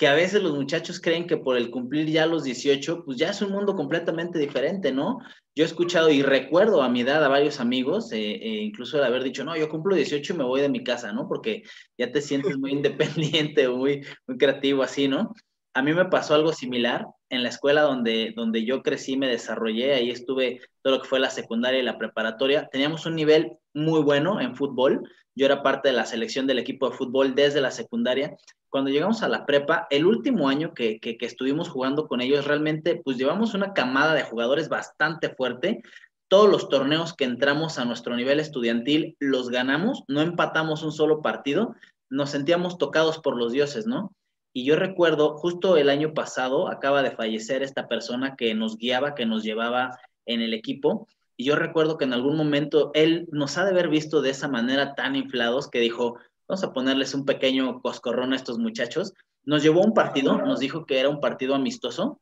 a 0.00 0.14
veces 0.14 0.42
los 0.42 0.54
muchachos 0.54 1.00
creen 1.00 1.26
que 1.26 1.36
por 1.36 1.56
el 1.56 1.70
cumplir 1.70 2.06
ya 2.08 2.26
los 2.26 2.44
18, 2.44 3.04
pues 3.04 3.16
ya 3.16 3.30
es 3.30 3.40
un 3.42 3.52
mundo 3.52 3.76
completamente 3.76 4.38
diferente, 4.38 4.92
¿no? 4.92 5.18
Yo 5.54 5.64
he 5.64 5.66
escuchado 5.66 6.10
y 6.10 6.22
recuerdo 6.22 6.82
a 6.82 6.88
mi 6.88 7.02
edad 7.02 7.24
a 7.24 7.28
varios 7.28 7.60
amigos, 7.60 8.10
eh, 8.12 8.34
eh, 8.34 8.62
incluso 8.62 8.98
de 8.98 9.06
haber 9.06 9.22
dicho, 9.22 9.44
no, 9.44 9.56
yo 9.56 9.68
cumplo 9.68 9.94
18 9.94 10.34
y 10.34 10.36
me 10.36 10.44
voy 10.44 10.60
de 10.60 10.68
mi 10.68 10.82
casa, 10.82 11.12
¿no? 11.12 11.28
Porque 11.28 11.62
ya 11.96 12.10
te 12.10 12.20
sientes 12.20 12.58
muy 12.58 12.72
independiente, 13.52 13.68
muy, 13.68 14.04
muy 14.26 14.36
creativo 14.36 14.82
así, 14.82 15.08
¿no? 15.08 15.32
a 15.74 15.82
mí 15.82 15.92
me 15.92 16.04
pasó 16.06 16.34
algo 16.34 16.52
similar 16.52 17.06
en 17.28 17.42
la 17.42 17.48
escuela 17.48 17.82
donde, 17.82 18.32
donde 18.36 18.64
yo 18.64 18.82
crecí, 18.82 19.16
me 19.16 19.28
desarrollé, 19.28 19.94
ahí 19.94 20.10
estuve 20.10 20.60
todo 20.82 20.94
lo 20.94 21.02
que 21.02 21.08
fue 21.08 21.18
la 21.18 21.30
secundaria 21.30 21.80
y 21.80 21.82
la 21.82 21.98
preparatoria. 21.98 22.68
Teníamos 22.70 23.06
un 23.06 23.16
nivel 23.16 23.58
muy 23.74 24.02
bueno 24.02 24.40
en 24.40 24.56
fútbol. 24.56 25.08
Yo 25.34 25.46
era 25.46 25.62
parte 25.62 25.88
de 25.88 25.94
la 25.94 26.06
selección 26.06 26.46
del 26.46 26.60
equipo 26.60 26.88
de 26.88 26.96
fútbol 26.96 27.34
desde 27.34 27.60
la 27.60 27.70
secundaria. 27.70 28.36
Cuando 28.70 28.90
llegamos 28.90 29.22
a 29.22 29.28
la 29.28 29.44
prepa, 29.44 29.86
el 29.90 30.06
último 30.06 30.48
año 30.48 30.74
que, 30.74 31.00
que, 31.00 31.16
estuvimos 31.20 31.68
jugando 31.68 32.06
con 32.06 32.20
ellos, 32.20 32.46
realmente 32.46 33.00
pues 33.04 33.16
llevamos 33.16 33.54
una 33.54 33.72
camada 33.72 34.14
de 34.14 34.22
jugadores 34.22 34.68
bastante 34.68 35.28
fuerte. 35.34 35.82
Todos 36.28 36.48
los 36.48 36.68
torneos 36.68 37.14
que 37.14 37.24
entramos 37.24 37.78
a 37.78 37.84
nuestro 37.84 38.16
nivel 38.16 38.40
estudiantil 38.40 39.16
los 39.20 39.50
ganamos, 39.50 40.04
no 40.08 40.22
empatamos 40.22 40.82
un 40.82 40.92
solo 40.92 41.20
partido, 41.20 41.74
nos 42.10 42.30
sentíamos 42.30 42.78
tocados 42.78 43.18
por 43.18 43.36
los 43.36 43.52
dioses, 43.52 43.86
¿no? 43.86 44.12
Y 44.56 44.64
yo 44.64 44.76
recuerdo, 44.76 45.36
justo 45.36 45.76
el 45.76 45.90
año 45.90 46.14
pasado, 46.14 46.68
acaba 46.68 47.02
de 47.02 47.10
fallecer 47.10 47.64
esta 47.64 47.88
persona 47.88 48.36
que 48.36 48.54
nos 48.54 48.78
guiaba, 48.78 49.16
que 49.16 49.26
nos 49.26 49.42
llevaba 49.42 49.98
en 50.26 50.42
el 50.42 50.54
equipo. 50.54 51.08
Y 51.36 51.44
yo 51.44 51.56
recuerdo 51.56 51.98
que 51.98 52.04
en 52.04 52.12
algún 52.12 52.36
momento 52.36 52.90
él 52.94 53.28
nos 53.32 53.58
ha 53.58 53.64
de 53.64 53.70
haber 53.70 53.88
visto 53.88 54.22
de 54.22 54.30
esa 54.30 54.48
manera 54.48 54.94
tan 54.94 55.16
inflados 55.16 55.68
que 55.68 55.80
dijo, 55.80 56.18
vamos 56.48 56.62
a 56.62 56.72
ponerles 56.72 57.14
un 57.14 57.24
pequeño 57.24 57.80
coscorrón 57.80 58.32
a 58.32 58.36
estos 58.36 58.58
muchachos. 58.58 59.14
Nos 59.44 59.62
llevó 59.62 59.82
un 59.82 59.94
partido, 59.94 60.38
nos 60.38 60.60
dijo 60.60 60.86
que 60.86 61.00
era 61.00 61.08
un 61.08 61.20
partido 61.20 61.54
amistoso. 61.54 62.20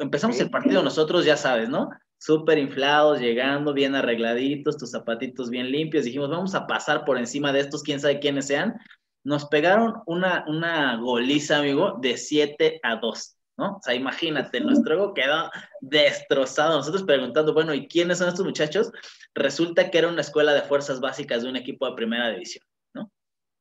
Empezamos 0.00 0.38
el 0.40 0.50
partido 0.50 0.82
nosotros, 0.82 1.24
ya 1.24 1.36
sabes, 1.36 1.68
¿no? 1.68 1.90
Súper 2.18 2.58
inflados, 2.58 3.20
llegando, 3.20 3.72
bien 3.72 3.94
arregladitos, 3.94 4.76
tus 4.76 4.90
zapatitos 4.90 5.50
bien 5.50 5.70
limpios. 5.70 6.04
Dijimos, 6.04 6.30
vamos 6.30 6.54
a 6.54 6.66
pasar 6.66 7.04
por 7.04 7.18
encima 7.18 7.52
de 7.52 7.60
estos, 7.60 7.82
quién 7.82 8.00
sabe 8.00 8.18
quiénes 8.18 8.46
sean 8.46 8.80
nos 9.24 9.46
pegaron 9.46 10.02
una, 10.06 10.44
una 10.46 10.96
goliza, 10.98 11.58
amigo, 11.58 11.96
de 12.00 12.16
7 12.16 12.80
a 12.82 12.96
2, 12.96 13.33
¿no? 13.56 13.76
O 13.76 13.80
sea, 13.82 13.94
imagínate, 13.94 14.60
nuestro 14.60 14.94
ego 14.94 15.14
quedó 15.14 15.50
destrozado. 15.80 16.76
Nosotros 16.76 17.04
preguntando, 17.04 17.54
bueno, 17.54 17.74
¿y 17.74 17.86
quiénes 17.86 18.18
son 18.18 18.28
estos 18.28 18.44
muchachos? 18.44 18.90
Resulta 19.34 19.90
que 19.90 19.98
era 19.98 20.08
una 20.08 20.20
escuela 20.20 20.52
de 20.52 20.62
fuerzas 20.62 21.00
básicas 21.00 21.42
de 21.42 21.48
un 21.48 21.56
equipo 21.56 21.88
de 21.88 21.96
primera 21.96 22.30
división, 22.30 22.64
¿no? 22.94 23.10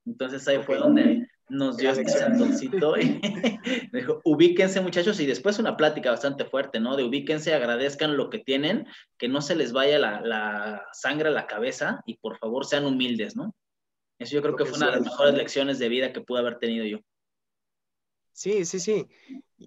Entonces 0.05 0.47
ahí 0.47 0.61
fue 0.63 0.77
donde 0.77 1.27
nos 1.49 1.77
dio 1.77 1.91
este 1.91 2.07
santoncito 2.07 2.97
y 2.97 3.19
dijo, 3.93 4.21
ubíquense 4.23 4.81
muchachos 4.81 5.19
y 5.19 5.25
después 5.25 5.59
una 5.59 5.77
plática 5.77 6.09
bastante 6.09 6.45
fuerte, 6.45 6.79
¿no? 6.79 6.95
De 6.95 7.03
ubíquense, 7.03 7.53
agradezcan 7.53 8.17
lo 8.17 8.29
que 8.29 8.39
tienen, 8.39 8.87
que 9.17 9.27
no 9.27 9.41
se 9.41 9.55
les 9.55 9.71
vaya 9.71 9.99
la, 9.99 10.21
la 10.21 10.85
sangre 10.91 11.29
a 11.29 11.31
la 11.31 11.47
cabeza 11.47 12.01
y 12.05 12.17
por 12.17 12.37
favor 12.37 12.65
sean 12.65 12.85
humildes, 12.85 13.35
¿no? 13.35 13.53
Eso 14.19 14.35
yo 14.35 14.41
creo 14.41 14.55
que 14.55 14.65
fue 14.65 14.77
una 14.77 14.87
de 14.87 14.93
las 14.93 15.01
mejores 15.03 15.33
lecciones 15.35 15.79
de 15.79 15.89
vida 15.89 16.13
que 16.13 16.21
pude 16.21 16.39
haber 16.39 16.57
tenido 16.57 16.85
yo. 16.85 16.99
Sí, 18.31 18.65
sí, 18.65 18.79
sí. 18.79 19.07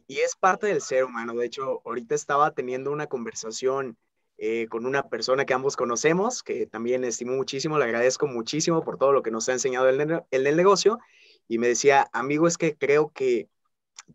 Y 0.07 0.19
es 0.19 0.37
parte 0.37 0.67
del 0.67 0.81
ser 0.81 1.05
humano. 1.05 1.35
De 1.35 1.47
hecho, 1.47 1.83
ahorita 1.85 2.15
estaba 2.15 2.53
teniendo 2.53 2.91
una 2.91 3.07
conversación 3.07 3.97
eh, 4.39 4.67
con 4.69 4.87
una 4.87 5.09
persona 5.09 5.45
que 5.45 5.55
ambos 5.55 5.77
conocemos, 5.77 6.43
que 6.43 6.67
también 6.67 7.05
estimo 7.05 7.35
muchísimo, 7.35 7.79
le 7.79 7.85
agradezco 7.85 8.27
muchísimo 8.27 8.85
por 8.85 8.99
todo 8.99 9.13
lo 9.13 9.23
que 9.23 9.31
nos 9.31 9.49
ha 9.49 9.53
enseñado 9.53 9.89
en 9.89 10.01
el, 10.01 10.23
el 10.31 10.57
negocio. 10.57 10.99
y 11.49 11.59
me 11.59 11.69
decía, 11.69 12.09
amigo, 12.13 12.47
es 12.47 12.59
que 12.59 12.77
creo 12.77 13.11
que 13.15 13.49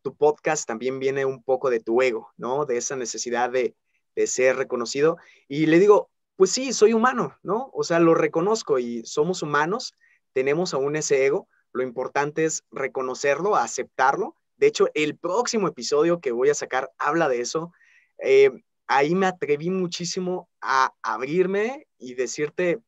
tu 0.02 0.16
podcast 0.16 0.68
también 0.68 1.00
viene 1.00 1.26
un 1.26 1.44
poco 1.44 1.70
de 1.70 1.80
tu 1.80 2.02
ego, 2.02 2.32
¿no? 2.38 2.66
De 2.66 2.78
esa 2.78 2.96
necesidad 2.96 3.50
de, 3.50 3.76
de 4.16 4.28
ser 4.28 4.58
reconocido. 4.58 5.18
Y 5.48 5.66
le 5.66 5.80
digo, 5.80 6.10
pues 6.36 6.52
sí, 6.52 6.74
soy 6.74 6.94
humano, 6.94 7.38
¿no? 7.44 7.70
O 7.74 7.84
sea, 7.84 8.00
lo 8.00 8.14
reconozco 8.14 8.80
y 8.80 9.04
somos 9.06 9.44
humanos, 9.44 9.96
tenemos 10.34 10.74
aún 10.74 10.96
ese 10.96 11.26
ego, 11.26 11.48
lo 11.74 11.84
importante 11.84 12.46
es 12.46 12.64
reconocerlo, 12.72 13.56
aceptarlo. 13.56 14.36
De 14.62 14.68
hecho, 14.68 14.90
el 14.94 15.18
próximo 15.18 15.68
episodio 15.68 16.22
que 16.22 16.32
voy 16.32 16.52
a 16.52 16.54
sacar 16.54 16.92
habla 17.00 17.28
de 17.28 17.42
eso. 17.42 17.74
Eh, 18.20 18.52
ahí 18.86 19.16
me 19.16 19.26
atreví 19.26 19.72
muchísimo 19.72 20.50
a 20.62 20.94
abrirme 21.02 21.88
y 21.98 22.14
decirte, 22.14 22.80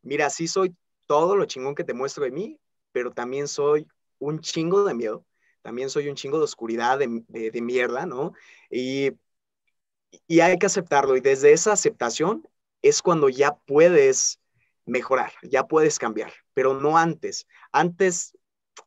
mira, 0.00 0.30
sí 0.30 0.48
soy 0.48 0.74
todo 1.06 1.36
lo 1.36 1.44
chingón 1.44 1.74
que 1.74 1.84
te 1.84 1.92
muestro 1.92 2.24
de 2.24 2.30
mí, 2.30 2.58
pero 2.92 3.10
también 3.10 3.46
soy 3.46 3.86
un 4.20 4.40
chingo 4.40 4.84
de 4.84 4.94
miedo, 4.94 5.26
también 5.60 5.90
soy 5.90 6.08
un 6.08 6.14
chingo 6.14 6.38
de 6.38 6.44
oscuridad, 6.44 6.98
de, 6.98 7.60
mierda, 7.60 8.06
¿no? 8.06 8.32
Y, 8.70 9.10
y 10.26 10.40
hay 10.40 10.58
que 10.58 10.64
aceptarlo. 10.64 11.14
Y 11.14 11.20
desde 11.20 11.52
esa 11.52 11.72
aceptación 11.72 12.48
es 12.80 13.02
cuando 13.02 13.28
ya 13.28 13.54
puedes 13.66 14.40
mejorar, 14.86 15.34
ya 15.42 15.66
puedes 15.66 15.98
cambiar, 15.98 16.32
pero 16.54 16.72
no 16.72 16.96
antes. 16.96 17.46
Antes 17.70 18.34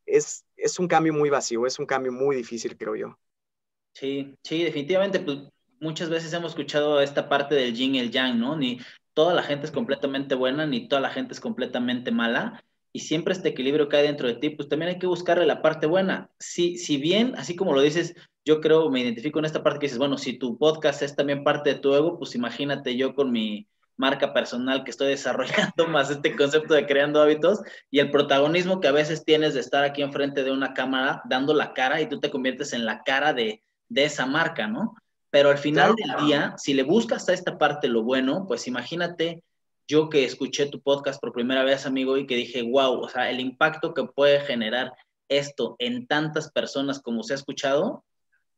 es, 0.05 0.45
es 0.55 0.79
un 0.79 0.87
cambio 0.87 1.13
muy 1.13 1.29
vacío, 1.29 1.65
es 1.65 1.79
un 1.79 1.85
cambio 1.85 2.11
muy 2.11 2.35
difícil, 2.35 2.77
creo 2.77 2.95
yo. 2.95 3.17
Sí, 3.93 4.35
sí, 4.43 4.63
definitivamente, 4.63 5.19
pues 5.19 5.39
muchas 5.79 6.09
veces 6.09 6.33
hemos 6.33 6.51
escuchado 6.51 7.01
esta 7.01 7.29
parte 7.29 7.55
del 7.55 7.73
yin 7.73 7.95
y 7.95 7.99
el 7.99 8.11
yang, 8.11 8.39
¿no? 8.39 8.57
Ni 8.57 8.79
toda 9.13 9.33
la 9.33 9.43
gente 9.43 9.65
es 9.65 9.71
completamente 9.71 10.35
buena, 10.35 10.65
ni 10.65 10.87
toda 10.87 11.01
la 11.01 11.09
gente 11.09 11.33
es 11.33 11.39
completamente 11.39 12.11
mala, 12.11 12.63
y 12.95 13.01
siempre 13.01 13.33
este 13.33 13.49
equilibrio 13.49 13.89
que 13.89 13.97
hay 13.97 14.07
dentro 14.07 14.25
de 14.25 14.35
ti, 14.35 14.51
pues 14.51 14.69
también 14.69 14.89
hay 14.89 14.99
que 14.99 15.07
buscarle 15.07 15.45
la 15.45 15.61
parte 15.61 15.85
buena. 15.85 16.29
Si, 16.39 16.77
si 16.77 16.95
bien, 16.95 17.33
así 17.35 17.53
como 17.55 17.73
lo 17.73 17.81
dices, 17.81 18.15
yo 18.45 18.61
creo, 18.61 18.89
me 18.89 19.01
identifico 19.01 19.39
en 19.39 19.43
esta 19.43 19.63
parte 19.63 19.79
que 19.79 19.85
dices, 19.87 19.97
bueno, 19.97 20.17
si 20.17 20.37
tu 20.37 20.57
podcast 20.57 21.01
es 21.01 21.13
también 21.13 21.43
parte 21.43 21.73
de 21.73 21.79
tu 21.79 21.93
ego, 21.93 22.17
pues 22.17 22.35
imagínate 22.35 22.95
yo 22.95 23.13
con 23.13 23.33
mi 23.33 23.67
marca 23.97 24.33
personal 24.33 24.83
que 24.83 24.91
estoy 24.91 25.07
desarrollando, 25.09 25.87
más 25.87 26.09
este 26.09 26.35
concepto 26.35 26.73
de 26.73 26.85
creando 26.85 27.21
hábitos 27.21 27.61
y 27.89 27.99
el 27.99 28.11
protagonismo 28.11 28.79
que 28.79 28.87
a 28.87 28.93
veces 28.93 29.23
tienes 29.23 29.53
de 29.53 29.61
estar 29.61 29.83
aquí 29.83 30.01
enfrente 30.01 30.43
de 30.43 30.51
una 30.51 30.73
cámara 30.73 31.21
dando 31.25 31.53
la 31.53 31.73
cara 31.73 32.01
y 32.01 32.09
tú 32.09 32.19
te 32.19 32.31
conviertes 32.31 32.73
en 32.73 32.85
la 32.85 33.01
cara 33.03 33.33
de, 33.33 33.61
esa 33.93 34.25
marca, 34.25 34.67
¿no? 34.67 34.95
Pero 35.29 35.49
al 35.49 35.57
final 35.57 35.95
del 35.95 36.25
día, 36.25 36.55
si 36.57 36.73
le 36.73 36.83
buscas 36.83 37.29
a 37.29 37.33
esta 37.33 37.57
parte 37.57 37.87
lo 37.87 38.03
bueno, 38.03 38.45
pues 38.47 38.67
imagínate 38.67 39.43
yo 39.87 40.09
que 40.09 40.25
escuché 40.25 40.65
tu 40.65 40.81
podcast 40.81 41.21
por 41.21 41.31
primera 41.31 41.63
vez, 41.63 41.85
amigo, 41.85 42.17
y 42.17 42.25
que 42.25 42.35
dije, 42.35 42.63
wow, 42.63 42.99
o 42.99 43.09
sea, 43.09 43.29
el 43.29 43.39
impacto 43.39 43.93
que 43.93 44.05
puede 44.05 44.39
generar 44.39 44.93
esto 45.29 45.75
en 45.79 46.07
tantas 46.07 46.51
personas 46.51 46.99
como 46.99 47.21
se 47.23 47.33
ha 47.33 47.35
escuchado, 47.35 48.03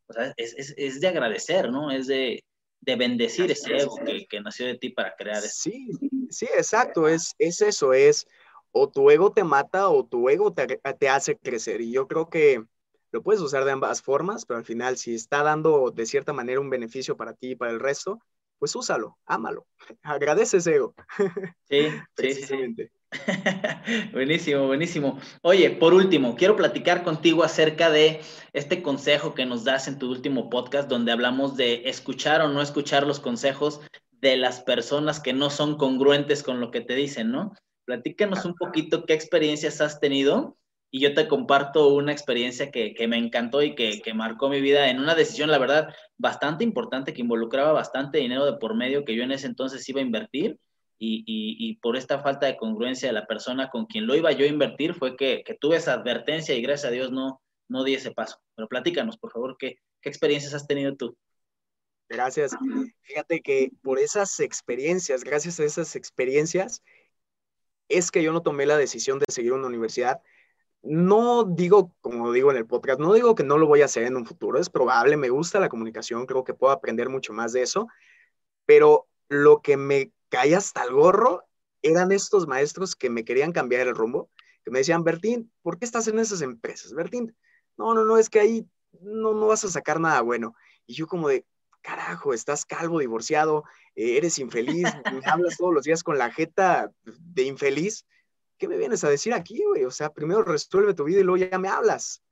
o 0.08 0.13
sea, 0.13 0.34
es, 0.38 0.54
es 0.78 1.02
de 1.02 1.08
agradecer, 1.08 1.69
¿no? 1.69 1.91
Es 1.91 2.08
de, 2.08 2.43
de 2.81 2.95
bendecir 2.95 3.51
ese 3.51 3.75
ego 3.75 3.97
que, 4.29 4.41
nació 4.41 4.67
de 4.67 4.77
ti 4.77 4.89
para 4.89 5.15
crear 5.15 5.37
eso. 5.37 5.69
Sí, 5.69 5.89
sí, 6.29 6.47
exacto, 6.55 7.07
es, 7.07 7.35
es 7.37 7.61
eso, 7.61 7.93
es 7.93 8.27
o 8.71 8.89
tu 8.89 9.09
ego 9.09 9.31
te 9.31 9.43
mata 9.43 9.89
o 9.89 10.05
tu 10.05 10.29
ego 10.29 10.53
te, 10.53 10.79
te 10.99 11.09
hace 11.09 11.37
crecer. 11.37 11.81
Y 11.81 11.91
yo 11.91 12.07
creo 12.07 12.29
que 12.29 12.63
lo 13.11 13.23
puedes 13.23 13.41
usar 13.41 13.65
de 13.65 13.71
ambas 13.71 14.01
formas, 14.01 14.45
pero 14.45 14.59
al 14.59 14.65
final 14.65 14.97
si 14.97 15.15
está 15.15 15.43
dando 15.43 15.91
de 15.91 16.05
cierta 16.05 16.33
manera 16.33 16.59
un 16.59 16.69
beneficio 16.69 17.17
para 17.17 17.33
ti 17.33 17.51
y 17.51 17.55
para 17.55 17.71
el 17.71 17.79
resto, 17.79 18.19
pues 18.59 18.75
úsalo, 18.75 19.17
ámalo, 19.25 19.65
agradece 20.03 20.57
ese 20.57 20.75
ego. 20.75 20.93
Sí, 21.69 21.87
precisamente. 22.15 22.91
buenísimo, 24.13 24.67
buenísimo. 24.67 25.19
Oye, 25.41 25.69
por 25.71 25.93
último, 25.93 26.36
quiero 26.36 26.56
platicar 26.56 27.03
contigo 27.03 27.43
acerca 27.43 27.89
de 27.89 28.21
este 28.53 28.82
consejo 28.82 29.34
que 29.34 29.45
nos 29.45 29.63
das 29.63 29.88
en 29.88 29.99
tu 29.99 30.10
último 30.10 30.49
podcast, 30.49 30.89
donde 30.89 31.12
hablamos 31.12 31.56
de 31.58 31.89
escuchar 31.89 32.41
o 32.41 32.47
no 32.47 32.62
escuchar 32.62 33.06
los 33.06 33.19
consejos 33.19 33.82
de 34.12 34.38
las 34.38 34.62
personas 34.62 35.19
que 35.19 35.34
no 35.34 35.49
son 35.49 35.77
congruentes 35.77 36.43
con 36.43 36.60
lo 36.60 36.71
que 36.71 36.82
te 36.82 36.95
dicen, 36.95 37.32
¿no? 37.32 37.53
Platícanos 37.86 38.45
un 38.45 38.56
poquito 38.56 39.06
qué 39.06 39.13
experiencias 39.13 39.80
has 39.82 39.99
tenido 39.99 40.58
y 40.89 41.01
yo 41.01 41.13
te 41.13 41.27
comparto 41.27 41.93
una 41.93 42.12
experiencia 42.12 42.71
que, 42.71 42.95
me 43.08 43.17
encantó 43.17 43.62
y 43.62 43.75
que, 43.75 44.01
que, 44.01 44.13
marcó 44.13 44.49
mi 44.49 44.62
vida 44.62 44.89
en 44.89 44.99
una 44.99 45.15
decisión, 45.15 45.51
la 45.51 45.58
verdad, 45.58 45.93
bastante 46.17 46.63
importante 46.63 47.13
que 47.13 47.21
involucraba 47.21 47.73
bastante 47.73 48.19
dinero 48.19 48.45
de 48.45 48.58
por 48.58 48.75
medio 48.75 49.06
que 49.06 49.15
yo 49.15 49.23
en 49.23 49.32
ese 49.32 49.47
entonces 49.47 49.88
iba 49.89 49.99
a 49.99 50.03
invertir 50.03 50.58
y, 50.99 51.75
por 51.81 51.95
esta 51.95 52.19
falta 52.19 52.47
de 52.47 52.57
congruencia 52.57 53.10
de 53.10 53.13
la 53.13 53.27
persona 53.27 53.69
con 53.69 53.86
quien 53.86 54.07
lo 54.07 54.15
iba 54.15 54.31
yo 54.31 54.45
a 54.45 54.49
invertir 54.49 54.93
fue 54.93 55.15
que, 55.15 55.43
tuve 55.60 55.77
esa 55.77 55.93
advertencia 55.93 56.55
y 56.55 56.62
gracias 56.62 56.89
a 56.89 56.93
Dios 56.93 57.12
no, 57.12 57.41
no 57.67 57.83
di 57.83 57.93
ese 57.93 58.12
paso. 58.12 58.39
Pero 58.55 58.67
platícanos, 58.67 59.17
por 59.17 59.31
favor, 59.31 59.57
¿qué, 59.57 59.79
qué 60.01 60.10
experiencias 60.10 60.53
has 60.53 60.67
tenido 60.67 60.95
tú? 60.95 61.17
Gracias. 62.10 62.55
Fíjate 63.01 63.41
que 63.41 63.71
por 63.81 63.99
esas 63.99 64.39
experiencias, 64.39 65.23
gracias 65.23 65.60
a 65.60 65.65
esas 65.65 65.95
experiencias, 65.95 66.81
es 67.89 68.12
que 68.12 68.23
yo 68.23 68.31
no 68.31 68.41
tomé 68.41 68.65
la 68.65 68.77
decisión 68.77 69.19
de 69.19 69.25
seguir 69.29 69.53
una 69.53 69.67
universidad. 69.67 70.21
No 70.81 71.43
digo, 71.43 71.93
como 72.01 72.31
digo 72.31 72.51
en 72.51 72.57
el 72.57 72.65
podcast, 72.65 72.99
no 72.99 73.13
digo 73.13 73.36
que 73.36 73.43
no 73.43 73.57
lo 73.57 73.67
voy 73.67 73.81
a 73.81 73.86
hacer 73.86 74.03
en 74.03 74.15
un 74.15 74.25
futuro, 74.25 74.60
es 74.60 74.69
probable, 74.69 75.17
me 75.17 75.29
gusta 75.29 75.60
la 75.60 75.69
comunicación, 75.69 76.25
creo 76.25 76.43
que 76.43 76.53
puedo 76.53 76.71
aprender 76.71 77.10
mucho 77.10 77.33
más 77.33 77.51
de 77.51 77.63
eso, 77.63 77.88
pero 78.65 79.07
lo 79.27 79.62
que 79.62 79.75
me 79.75 80.12
caí 80.29 80.53
hasta 80.53 80.83
el 80.83 80.93
gorro, 80.93 81.43
eran 81.81 82.11
estos 82.11 82.47
maestros 82.47 82.95
que 82.95 83.09
me 83.09 83.23
querían 83.23 83.51
cambiar 83.51 83.87
el 83.87 83.95
rumbo, 83.95 84.29
que 84.63 84.71
me 84.71 84.79
decían, 84.79 85.03
Bertín, 85.03 85.51
¿por 85.61 85.77
qué 85.79 85.85
estás 85.85 86.07
en 86.07 86.19
esas 86.19 86.41
empresas? 86.41 86.93
Bertín, 86.93 87.35
no, 87.77 87.93
no, 87.93 88.03
no, 88.03 88.17
es 88.17 88.29
que 88.29 88.39
ahí 88.39 88.69
no, 89.01 89.33
no 89.33 89.47
vas 89.47 89.63
a 89.63 89.69
sacar 89.69 89.99
nada 89.99 90.21
bueno. 90.21 90.55
Y 90.85 90.95
yo 90.95 91.07
como 91.07 91.29
de, 91.29 91.45
carajo, 91.81 92.33
estás 92.33 92.65
calvo, 92.65 92.99
divorciado, 92.99 93.63
eh, 93.95 94.17
eres 94.17 94.39
infeliz, 94.39 94.83
hablas 95.25 95.57
todos 95.57 95.73
los 95.73 95.83
días 95.83 96.03
con 96.03 96.17
la 96.17 96.31
jeta 96.31 96.91
de 97.03 97.43
infeliz. 97.43 98.05
¿Qué 98.57 98.67
me 98.67 98.77
vienes 98.77 99.03
a 99.03 99.09
decir 99.09 99.33
aquí, 99.33 99.63
güey? 99.63 99.85
O 99.85 99.91
sea, 99.91 100.11
primero 100.11 100.43
resuelve 100.43 100.93
tu 100.93 101.05
vida 101.05 101.19
y 101.19 101.23
luego 101.23 101.45
ya 101.45 101.57
me 101.59 101.69
hablas. 101.69 102.23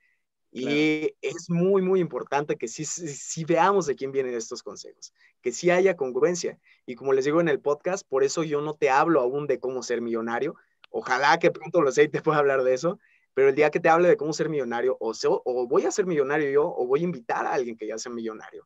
Y 0.57 1.13
es 1.21 1.49
muy, 1.49 1.81
muy 1.81 1.99
importante 1.99 2.55
que 2.55 2.69
sí, 2.69 2.85
sí, 2.85 3.43
veamos 3.43 3.87
de 3.87 3.95
quién 3.95 4.13
vienen 4.13 4.35
estos 4.35 4.63
consejos, 4.63 5.13
que 5.41 5.51
sí 5.51 5.69
haya 5.69 5.97
congruencia. 5.97 6.57
Y 6.85 6.95
como 6.95 7.11
les 7.11 7.25
digo 7.25 7.41
en 7.41 7.49
el 7.49 7.59
podcast, 7.59 8.07
por 8.07 8.23
eso 8.23 8.41
yo 8.41 8.61
no 8.61 8.73
te 8.73 8.89
hablo 8.89 9.19
aún 9.19 9.47
de 9.47 9.59
cómo 9.59 9.83
ser 9.83 9.99
millonario. 9.99 10.55
Ojalá 10.91 11.39
que 11.39 11.51
pronto 11.51 11.81
lo 11.81 11.91
sé 11.91 12.03
y 12.03 12.07
te 12.07 12.21
pueda 12.21 12.39
hablar 12.39 12.63
de 12.63 12.73
eso, 12.73 12.99
pero 13.33 13.49
el 13.49 13.55
día 13.55 13.69
que 13.69 13.81
te 13.81 13.89
hable 13.89 14.07
de 14.07 14.15
cómo 14.15 14.31
ser 14.31 14.47
millonario, 14.47 14.95
o, 15.01 15.11
o 15.43 15.67
voy 15.67 15.83
a 15.83 15.91
ser 15.91 16.05
millonario 16.05 16.49
yo, 16.49 16.73
o 16.73 16.87
voy 16.87 17.01
a 17.01 17.03
invitar 17.03 17.45
a 17.45 17.51
alguien 17.51 17.75
que 17.75 17.87
ya 17.87 17.97
sea 17.97 18.13
millonario. 18.13 18.65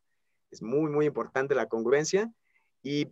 Es 0.52 0.62
muy, 0.62 0.92
muy 0.92 1.08
importante 1.08 1.56
la 1.56 1.68
congruencia. 1.68 2.32
Y 2.84 3.08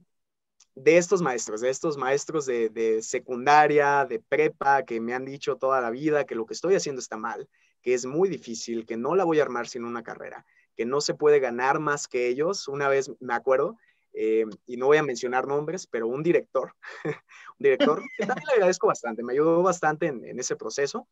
de 0.75 0.97
estos 0.97 1.23
maestros, 1.23 1.61
de 1.61 1.71
estos 1.71 1.97
maestros 1.97 2.45
de, 2.45 2.69
de 2.69 3.01
secundaria, 3.01 4.05
de 4.05 4.19
prepa, 4.19 4.83
que 4.83 5.01
me 5.01 5.15
han 5.15 5.25
dicho 5.25 5.55
toda 5.55 5.81
la 5.81 5.89
vida 5.89 6.25
que 6.25 6.35
lo 6.35 6.45
que 6.45 6.53
estoy 6.53 6.75
haciendo 6.75 6.99
está 6.99 7.17
mal, 7.17 7.49
que 7.87 7.93
es 7.93 8.05
muy 8.05 8.27
difícil, 8.27 8.85
que 8.85 8.97
no 8.97 9.15
la 9.15 9.23
voy 9.23 9.39
a 9.39 9.43
armar 9.43 9.65
sin 9.65 9.85
una 9.85 10.03
carrera, 10.03 10.45
que 10.75 10.85
no 10.85 10.99
se 10.99 11.13
puede 11.13 11.39
ganar 11.39 11.79
más 11.79 12.09
que 12.09 12.27
ellos. 12.27 12.67
Una 12.67 12.89
vez 12.89 13.09
me 13.21 13.33
acuerdo, 13.33 13.77
eh, 14.11 14.43
y 14.65 14.75
no 14.75 14.87
voy 14.87 14.97
a 14.97 15.03
mencionar 15.03 15.47
nombres, 15.47 15.87
pero 15.87 16.05
un 16.05 16.21
director, 16.21 16.73
un 17.05 17.59
director 17.59 18.03
que 18.17 18.25
también 18.25 18.45
le 18.45 18.55
agradezco 18.55 18.87
bastante, 18.87 19.23
me 19.23 19.31
ayudó 19.31 19.63
bastante 19.63 20.07
en, 20.07 20.37
ese 20.37 20.57
proceso. 20.57 21.07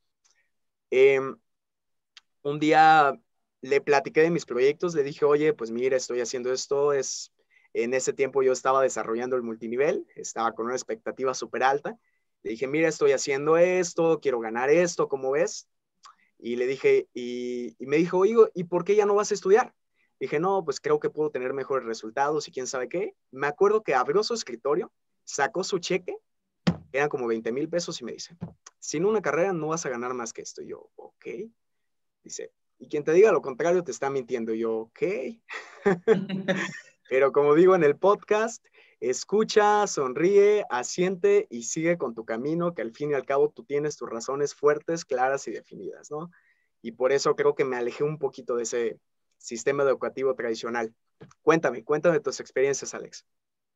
Em, 0.89 1.37
un 2.41 2.59
día 2.59 3.17
le 3.61 3.79
platiqué 3.79 4.23
de 4.23 4.31
mis 4.31 4.45
proyectos, 4.45 4.95
le 4.95 5.03
dije, 5.03 5.23
oye, 5.23 5.53
pues 5.53 5.71
mira, 5.71 5.95
estoy 5.95 6.19
haciendo 6.19 6.51
esto, 6.51 6.91
es, 6.91 7.31
en 7.71 7.93
ese 7.93 8.11
tiempo 8.11 8.43
yo 8.43 8.51
estaba 8.51 8.81
desarrollando 8.81 9.37
el 9.37 9.43
multinivel, 9.43 10.05
estaba 10.17 10.51
con 10.51 10.65
una 10.65 10.75
expectativa 10.75 11.33
súper 11.33 11.63
alta, 11.63 11.97
le 12.43 12.51
dije, 12.51 12.67
mira, 12.67 12.89
estoy 12.89 13.13
haciendo 13.13 13.55
esto, 13.55 14.19
quiero 14.19 14.41
ganar 14.41 14.69
esto, 14.69 15.07
¿cómo 15.07 15.31
ves? 15.31 15.69
Y 16.45 16.57
le 16.57 16.67
dije, 16.67 17.09
y, 17.15 17.75
me 17.79 17.97
dijo, 17.97 18.19
oye, 18.19 18.35
¿y 18.53 18.65
por 18.65 18.85
qué 18.85 18.95
ya 18.95 19.07
no 19.07 19.15
vas 19.15 19.31
a 19.31 19.33
estudiar? 19.33 19.73
Dije, 20.19 20.39
no, 20.39 20.63
pues 20.63 20.79
creo 20.79 20.99
que 20.99 21.09
puedo 21.09 21.31
tener 21.31 21.53
mejores 21.53 21.87
resultados 21.87 22.47
y 22.47 22.51
quién 22.51 22.67
sabe 22.67 22.87
qué. 22.87 23.15
Me 23.31 23.47
acuerdo 23.47 23.81
que 23.81 23.95
abrió 23.95 24.21
su 24.21 24.35
escritorio, 24.35 24.93
sacó 25.23 25.63
su 25.63 25.79
cheque, 25.79 26.15
eran 26.91 27.09
como 27.09 27.25
20 27.25 27.51
mil 27.51 27.67
pesos 27.67 27.99
y 27.99 28.03
me 28.03 28.11
dice, 28.11 28.37
sin 28.77 29.05
una 29.05 29.23
carrera 29.23 29.53
no 29.53 29.69
vas 29.69 29.87
a 29.87 29.89
ganar 29.89 30.13
más 30.13 30.33
que 30.33 30.43
esto. 30.43 30.61
Y 30.61 30.67
yo, 30.67 30.91
ok. 30.97 31.25
Dice, 32.23 32.51
y 32.77 32.89
quien 32.89 33.03
te 33.03 33.13
diga 33.13 33.31
lo 33.31 33.41
contrario 33.41 33.83
te 33.83 33.89
está 33.89 34.11
mintiendo. 34.11 34.53
Yo, 34.53 34.81
ok. 34.81 35.01
Pero 37.09 37.31
como 37.31 37.55
digo 37.55 37.73
en 37.73 37.83
el 37.83 37.97
podcast, 37.97 38.63
Escucha, 38.99 39.85
sonríe, 39.87 40.65
asiente 40.69 41.47
y 41.49 41.63
sigue 41.63 41.97
con 41.97 42.15
tu 42.15 42.25
camino, 42.25 42.73
que 42.73 42.81
al 42.81 42.91
fin 42.91 43.11
y 43.11 43.13
al 43.13 43.25
cabo 43.25 43.49
tú 43.49 43.63
tienes 43.63 43.97
tus 43.97 44.09
razones 44.09 44.55
fuertes, 44.55 45.05
claras 45.05 45.47
y 45.47 45.51
definidas, 45.51 46.09
¿no? 46.11 46.31
Y 46.81 46.91
por 46.91 47.11
eso 47.11 47.35
creo 47.35 47.55
que 47.55 47.65
me 47.65 47.75
alejé 47.75 48.03
un 48.03 48.17
poquito 48.17 48.55
de 48.55 48.63
ese 48.63 48.99
sistema 49.37 49.83
educativo 49.83 50.33
tradicional. 50.35 50.93
Cuéntame, 51.41 51.83
cuéntame 51.83 52.19
tus 52.19 52.39
experiencias, 52.39 52.93
Alex. 52.93 53.25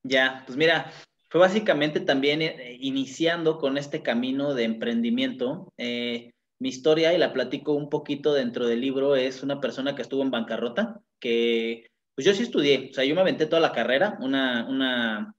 Ya, 0.04 0.44
pues 0.46 0.58
mira, 0.58 0.92
fue 1.30 1.42
básicamente 1.42 2.00
también 2.00 2.42
eh, 2.42 2.78
iniciando 2.80 3.58
con 3.58 3.78
este 3.78 4.02
camino 4.02 4.54
de 4.54 4.64
emprendimiento. 4.64 5.72
Eh, 5.78 6.32
mi 6.60 6.70
historia, 6.70 7.14
y 7.14 7.18
la 7.18 7.34
platico 7.34 7.74
un 7.74 7.90
poquito 7.90 8.34
dentro 8.34 8.68
del 8.68 8.82
libro, 8.82 9.16
es 9.16 9.44
una 9.44 9.62
persona 9.62 9.96
que 9.96 10.02
estuvo 10.02 10.22
en 10.22 10.32
bancarrota, 10.32 11.02
que 11.20 11.90
pues 12.20 12.26
yo 12.26 12.34
sí 12.34 12.44
estudié, 12.44 12.90
o 12.92 12.94
sea, 12.94 13.06
yo 13.06 13.16
me 13.16 13.22
aventé 13.22 13.46
toda 13.46 13.62
la 13.62 13.72
carrera, 13.72 14.18
una, 14.20 14.68
una 14.68 15.34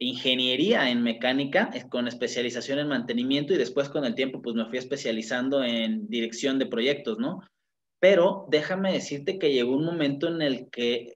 ingeniería 0.00 0.90
en 0.90 1.04
mecánica 1.04 1.70
con 1.88 2.08
especialización 2.08 2.80
en 2.80 2.88
mantenimiento 2.88 3.54
y 3.54 3.58
después 3.58 3.88
con 3.88 4.04
el 4.04 4.16
tiempo 4.16 4.42
pues 4.42 4.56
me 4.56 4.66
fui 4.66 4.78
especializando 4.78 5.62
en 5.62 6.08
dirección 6.08 6.58
de 6.58 6.66
proyectos, 6.66 7.20
¿no? 7.20 7.42
Pero 8.00 8.46
déjame 8.50 8.92
decirte 8.92 9.38
que 9.38 9.52
llegó 9.52 9.76
un 9.76 9.84
momento 9.84 10.26
en 10.26 10.42
el 10.42 10.68
que 10.68 11.14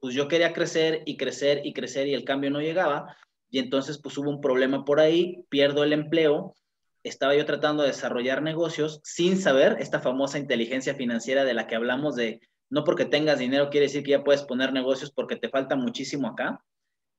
pues 0.00 0.16
yo 0.16 0.26
quería 0.26 0.52
crecer 0.52 1.04
y 1.06 1.16
crecer 1.16 1.64
y 1.64 1.72
crecer 1.72 2.08
y 2.08 2.14
el 2.14 2.24
cambio 2.24 2.50
no 2.50 2.60
llegaba 2.60 3.16
y 3.48 3.60
entonces 3.60 4.00
pues 4.02 4.18
hubo 4.18 4.30
un 4.30 4.40
problema 4.40 4.84
por 4.84 4.98
ahí, 4.98 5.44
pierdo 5.48 5.84
el 5.84 5.92
empleo, 5.92 6.56
estaba 7.04 7.36
yo 7.36 7.46
tratando 7.46 7.84
de 7.84 7.90
desarrollar 7.90 8.42
negocios 8.42 9.00
sin 9.04 9.40
saber 9.40 9.76
esta 9.78 10.00
famosa 10.00 10.40
inteligencia 10.40 10.96
financiera 10.96 11.44
de 11.44 11.54
la 11.54 11.68
que 11.68 11.76
hablamos 11.76 12.16
de 12.16 12.40
no 12.70 12.84
porque 12.84 13.04
tengas 13.04 13.38
dinero 13.38 13.70
quiere 13.70 13.86
decir 13.86 14.02
que 14.02 14.12
ya 14.12 14.24
puedes 14.24 14.42
poner 14.42 14.72
negocios 14.72 15.10
porque 15.10 15.36
te 15.36 15.48
falta 15.48 15.76
muchísimo 15.76 16.28
acá. 16.28 16.64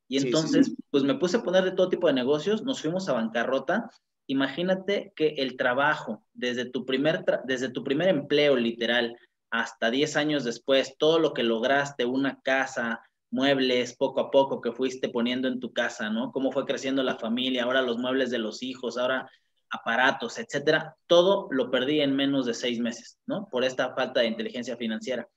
Y 0.08 0.18
entonces, 0.18 0.76
pues 0.90 1.04
me 1.04 1.16
puse 1.16 1.38
a 1.38 1.44
poner 1.44 1.64
de 1.64 1.72
todo 1.72 1.90
tipo 1.90 2.08
de 2.08 2.14
negocios, 2.14 2.64
nos 2.64 2.82
fuimos 2.82 3.08
a 3.10 3.14
bancarrota. 3.14 3.92
Imagínate 4.28 5.14
que 5.16 5.36
el 5.38 5.56
trabajo, 5.56 6.24
desde 6.34 6.66
tu 6.66 6.86
primer, 6.86 7.24
desde 7.46 7.70
tu 7.70 7.84
primer 7.84 8.10
empleo 8.10 8.56
literal 8.56 9.18
hasta 9.52 9.92
10 9.92 10.16
años 10.16 10.44
después, 10.44 10.96
todo 10.98 11.20
lo 11.20 11.34
que 11.34 11.44
lograste, 11.44 12.06
una 12.06 12.40
casa, 12.42 13.02
muebles, 13.32 13.96
poco 13.96 14.20
a 14.20 14.32
poco 14.32 14.62
que 14.62 14.72
fuiste 14.72 15.10
poniendo 15.10 15.48
en 15.48 15.60
tu 15.60 15.74
casa, 15.74 16.10
¿no? 16.10 16.32
Cómo 16.32 16.52
fue 16.52 16.66
creciendo 16.66 17.04
la 17.04 17.18
familia, 17.18 17.64
ahora 17.64 17.82
los 17.82 17.98
muebles 17.98 18.32
de 18.32 18.40
los 18.40 18.64
hijos, 18.64 18.98
ahora 18.98 19.30
aparatos, 19.72 20.40
etcétera, 20.40 20.96
todo 21.06 21.48
lo 21.52 21.70
perdí 21.70 22.02
en 22.02 22.16
menos 22.16 22.46
de 22.46 22.56
seis 22.56 22.80
meses, 22.80 23.20
¿no? 23.28 23.48
Por 23.52 23.64
esta 23.64 23.94
falta 23.94 24.22
de 24.22 24.28
inteligencia 24.28 24.76
financiera. 24.78 25.28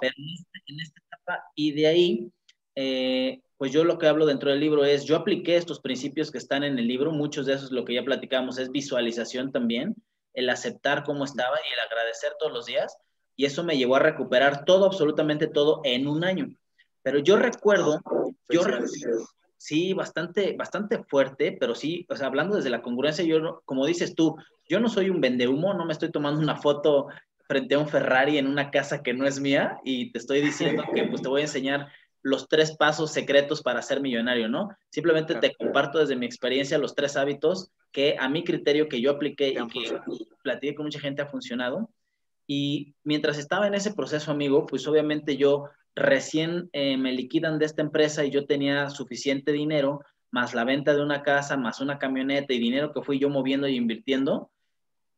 Pero 0.00 0.14
en, 0.16 0.80
esta 0.80 1.00
etapa, 1.06 1.44
y 1.54 1.72
de 1.72 1.86
ahí, 1.86 2.32
eh, 2.74 3.40
pues 3.56 3.72
yo 3.72 3.84
lo 3.84 3.98
que 3.98 4.06
hablo 4.06 4.26
dentro 4.26 4.50
del 4.50 4.60
libro 4.60 4.84
es, 4.84 5.04
yo 5.04 5.16
apliqué 5.16 5.56
estos 5.56 5.80
principios 5.80 6.30
que 6.30 6.38
están 6.38 6.62
en 6.62 6.78
el 6.78 6.86
libro, 6.86 7.12
muchos 7.12 7.46
de 7.46 7.54
esos, 7.54 7.72
lo 7.72 7.84
que 7.84 7.94
ya 7.94 8.04
platicamos, 8.04 8.58
es 8.58 8.70
visualización 8.70 9.52
también, 9.52 9.96
el 10.34 10.48
aceptar 10.48 11.02
cómo 11.04 11.24
estaba 11.24 11.56
y 11.56 11.72
el 11.72 11.80
agradecer 11.80 12.32
todos 12.38 12.52
los 12.52 12.66
días, 12.66 12.96
y 13.36 13.46
eso 13.46 13.64
me 13.64 13.76
llevó 13.76 13.96
a 13.96 14.00
recuperar 14.00 14.64
todo, 14.64 14.86
absolutamente 14.86 15.46
todo, 15.46 15.80
en 15.84 16.06
un 16.06 16.24
año. 16.24 16.48
Pero 17.02 17.18
yo 17.18 17.36
recuerdo, 17.36 18.00
yo 18.48 18.62
sí, 19.56 19.92
bastante, 19.92 20.54
bastante 20.56 21.02
fuerte, 21.04 21.56
pero 21.58 21.74
sí, 21.74 22.06
o 22.08 22.16
sea, 22.16 22.28
hablando 22.28 22.56
desde 22.56 22.70
la 22.70 22.82
congruencia, 22.82 23.24
yo, 23.24 23.62
como 23.64 23.86
dices 23.86 24.14
tú, 24.14 24.36
yo 24.68 24.80
no 24.80 24.88
soy 24.88 25.10
un 25.10 25.20
vendehumo, 25.20 25.74
no 25.74 25.84
me 25.84 25.92
estoy 25.92 26.10
tomando 26.10 26.40
una 26.40 26.56
foto 26.56 27.08
frente 27.50 27.74
a 27.74 27.80
un 27.80 27.88
Ferrari 27.88 28.38
en 28.38 28.46
una 28.46 28.70
casa 28.70 29.02
que 29.02 29.12
no 29.12 29.26
es 29.26 29.40
mía 29.40 29.80
y 29.82 30.12
te 30.12 30.20
estoy 30.20 30.40
diciendo 30.40 30.84
que 30.94 31.02
pues 31.06 31.20
te 31.20 31.28
voy 31.28 31.40
a 31.40 31.46
enseñar 31.46 31.88
los 32.22 32.48
tres 32.48 32.76
pasos 32.76 33.10
secretos 33.10 33.60
para 33.60 33.82
ser 33.82 34.00
millonario, 34.00 34.48
¿no? 34.48 34.68
Simplemente 34.88 35.34
te 35.34 35.52
comparto 35.56 35.98
desde 35.98 36.14
mi 36.14 36.26
experiencia 36.26 36.78
los 36.78 36.94
tres 36.94 37.16
hábitos 37.16 37.72
que 37.90 38.14
a 38.20 38.28
mi 38.28 38.44
criterio 38.44 38.88
que 38.88 39.00
yo 39.00 39.10
apliqué 39.10 39.48
y 39.48 39.66
que 39.66 39.98
platiqué 40.44 40.76
con 40.76 40.86
mucha 40.86 41.00
gente 41.00 41.22
ha 41.22 41.26
funcionado. 41.26 41.90
Y 42.46 42.94
mientras 43.02 43.36
estaba 43.36 43.66
en 43.66 43.74
ese 43.74 43.94
proceso, 43.94 44.30
amigo, 44.30 44.64
pues 44.64 44.86
obviamente 44.86 45.36
yo 45.36 45.70
recién 45.96 46.70
eh, 46.72 46.96
me 46.96 47.10
liquidan 47.10 47.58
de 47.58 47.64
esta 47.66 47.82
empresa 47.82 48.24
y 48.24 48.30
yo 48.30 48.46
tenía 48.46 48.90
suficiente 48.90 49.50
dinero, 49.50 50.04
más 50.30 50.54
la 50.54 50.62
venta 50.62 50.94
de 50.94 51.02
una 51.02 51.24
casa, 51.24 51.56
más 51.56 51.80
una 51.80 51.98
camioneta 51.98 52.54
y 52.54 52.60
dinero 52.60 52.92
que 52.92 53.02
fui 53.02 53.18
yo 53.18 53.28
moviendo 53.28 53.66
y 53.66 53.74
invirtiendo, 53.74 54.52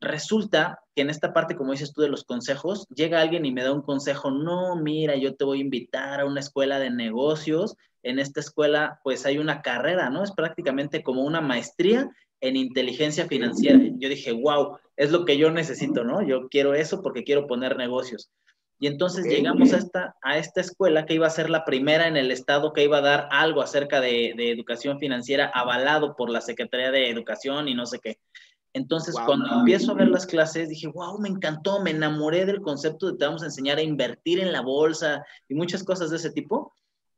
resulta 0.03 0.81
que 0.95 1.03
en 1.03 1.11
esta 1.11 1.33
parte, 1.33 1.57
como 1.57 1.73
dices 1.73 1.93
tú, 1.93 2.03
de 2.03 2.09
los 2.09 2.25
consejos, 2.25 2.87
llega 2.95 3.21
alguien 3.21 3.47
y 3.47 3.53
me 3.53 3.62
da 3.62 3.73
un 3.73 3.83
consejo, 3.83 4.31
no, 4.31 4.77
mira, 4.77 5.17
yo 5.17 5.35
te 5.35 5.45
voy 5.45 5.59
a 5.59 5.62
invitar 5.62 6.21
a 6.21 6.27
una 6.27 6.41
escuela 6.41 6.79
de 6.79 6.91
negocios, 6.91 7.77
en 8.03 8.19
esta 8.19 8.41
escuela 8.41 9.01
pues 9.05 9.25
hay 9.27 9.38
una 9.38 9.62
carrera, 9.62 10.11
¿no? 10.11 10.25
Es 10.25 10.33
prácticamente 10.33 11.03
como 11.03 11.23
una 11.23 11.41
maestría 11.41 12.11
en 12.41 12.57
inteligencia 12.57 13.27
financiera. 13.27 13.79
Yo 13.99 14.09
dije, 14.09 14.33
wow, 14.33 14.77
es 14.97 15.12
lo 15.12 15.25
que 15.25 15.38
yo 15.38 15.51
necesito, 15.51 16.05
¿no? 16.05 16.27
Yo 16.27 16.49
quiero 16.49 16.75
eso 16.75 17.01
porque 17.01 17.23
quiero 17.23 17.47
poner 17.47 17.77
negocios. 17.77 18.31
Y 18.83 18.88
entonces 18.88 19.25
llegamos 19.27 19.73
a 19.73 19.77
esta, 19.77 20.17
a 20.23 20.38
esta 20.38 20.61
escuela 20.61 21.07
que 21.07 21.15
iba 21.15 21.29
a 21.29 21.31
ser 21.31 21.49
la 21.49 21.65
primera 21.65 22.09
en 22.09 22.17
el 22.17 22.33
estado 22.33 22.73
que 22.73 22.83
iba 22.83 22.99
a 22.99 23.01
dar 23.01 23.29
algo 23.31 23.62
acerca 23.62 24.01
de, 24.01 24.35
educación 24.51 24.99
financiera 24.99 25.53
avalado 25.55 26.17
por 26.17 26.31
la 26.31 26.41
Secretaría 26.41 26.91
de 26.91 27.09
Educación 27.09 27.69
y 27.69 27.75
no 27.75 27.87
sé 27.87 28.01
qué. 28.01 28.19
Entonces, 28.75 29.15
cuando 29.27 29.53
empiezo 29.59 29.93
a 29.93 29.97
ver 29.97 30.09
las 30.09 30.27
clases, 30.27 30.69
dije, 30.69 30.89
wow, 30.89 31.19
me 31.19 31.29
encantó, 31.29 31.81
me 31.81 31.91
enamoré 31.91 32.47
del 32.47 32.63
concepto 32.63 33.13
de 33.13 33.19
te 33.19 33.27
vamos 33.27 33.43
a 33.43 33.47
enseñar 33.47 33.79
a 33.79 33.83
invertir 33.83 34.41
en 34.41 34.51
la 34.51 34.63
bolsa 34.63 35.25
y 35.49 35.55
muchas 35.55 35.85
cosas 35.85 36.11
de 36.11 36.17
ese 36.17 36.31
tipo. 36.31 36.73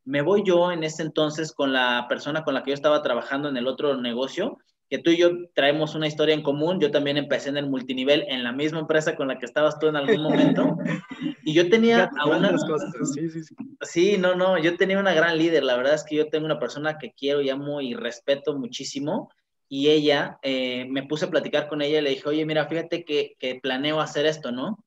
Me 0.05 0.21
voy 0.21 0.43
yo 0.45 0.73
en 0.73 0.83
ese 0.83 1.03
entonces 1.03 1.53
con 1.53 1.73
la 1.73 2.07
persona 2.09 2.43
con 2.43 2.55
la 2.55 2.62
que 2.62 2.71
yo 2.71 2.75
estaba 2.75 3.03
trabajando 3.03 3.49
en 3.49 3.57
el 3.57 3.69
otro 3.69 3.97
negocio 3.97 4.59
que 4.90 4.99
tú 4.99 5.11
y 5.11 5.17
yo 5.17 5.31
traemos 5.55 5.95
una 5.95 6.07
historia 6.07 6.35
en 6.35 6.43
común. 6.43 6.79
Yo 6.81 6.90
también 6.90 7.17
empecé 7.17 7.49
en 7.49 7.57
el 7.57 7.69
multinivel 7.69 8.25
en 8.29 8.45
la 8.45 8.53
misma 8.53 8.81
empresa 8.81 9.17
con 9.17 9.29
la 9.29 9.38
que 9.38 9.47
estabas 9.47 9.79
tú 9.79 9.88
en 9.88 9.97
algún 9.97 10.23
momento. 10.23 10.77
Y 11.47 11.53
yo 11.53 11.69
tenía 11.69 12.11
a 12.19 12.27
una... 12.27 12.53
Cosas. 12.53 12.90
Sí, 13.12 13.29
sí, 13.29 13.45
sí. 13.45 13.55
sí, 13.83 14.17
no, 14.19 14.35
no, 14.35 14.57
yo 14.57 14.79
tenía 14.79 14.99
una 14.99 15.12
gran 15.12 15.37
líder. 15.37 15.62
La 15.62 15.77
verdad 15.77 15.93
es 15.93 16.03
que 16.03 16.17
yo 16.17 16.31
tengo 16.31 16.47
una 16.47 16.59
persona 16.59 16.97
que 16.97 17.12
quiero 17.12 17.43
y 17.43 17.51
amo 17.51 17.83
y 17.83 17.93
respeto 17.93 18.57
muchísimo. 18.57 19.31
Y 19.68 19.90
ella, 19.90 20.38
eh, 20.42 20.87
me 20.88 21.05
puse 21.05 21.24
a 21.24 21.31
platicar 21.31 21.68
con 21.68 21.83
ella 21.83 21.98
y 21.98 22.03
le 22.03 22.11
dije, 22.11 22.29
oye, 22.29 22.46
mira, 22.46 22.66
fíjate 22.66 23.05
que, 23.05 23.37
que 23.38 23.61
planeo 23.61 24.00
hacer 24.00 24.27
esto, 24.27 24.53
¿no? 24.53 24.85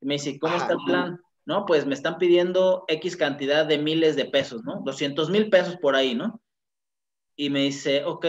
Y 0.00 0.06
me 0.06 0.14
dice, 0.14 0.38
¿cómo 0.38 0.56
está 0.56 0.74
el 0.74 0.84
plan? 0.84 1.20
No, 1.46 1.66
pues 1.66 1.86
me 1.86 1.94
están 1.94 2.18
pidiendo 2.18 2.84
X 2.88 3.16
cantidad 3.16 3.66
de 3.66 3.78
miles 3.78 4.16
de 4.16 4.26
pesos, 4.26 4.62
¿no? 4.64 4.82
200 4.84 5.30
mil 5.30 5.50
pesos 5.50 5.76
por 5.76 5.96
ahí, 5.96 6.14
¿no? 6.14 6.40
Y 7.36 7.50
me 7.50 7.60
dice, 7.60 8.04
ok, 8.04 8.26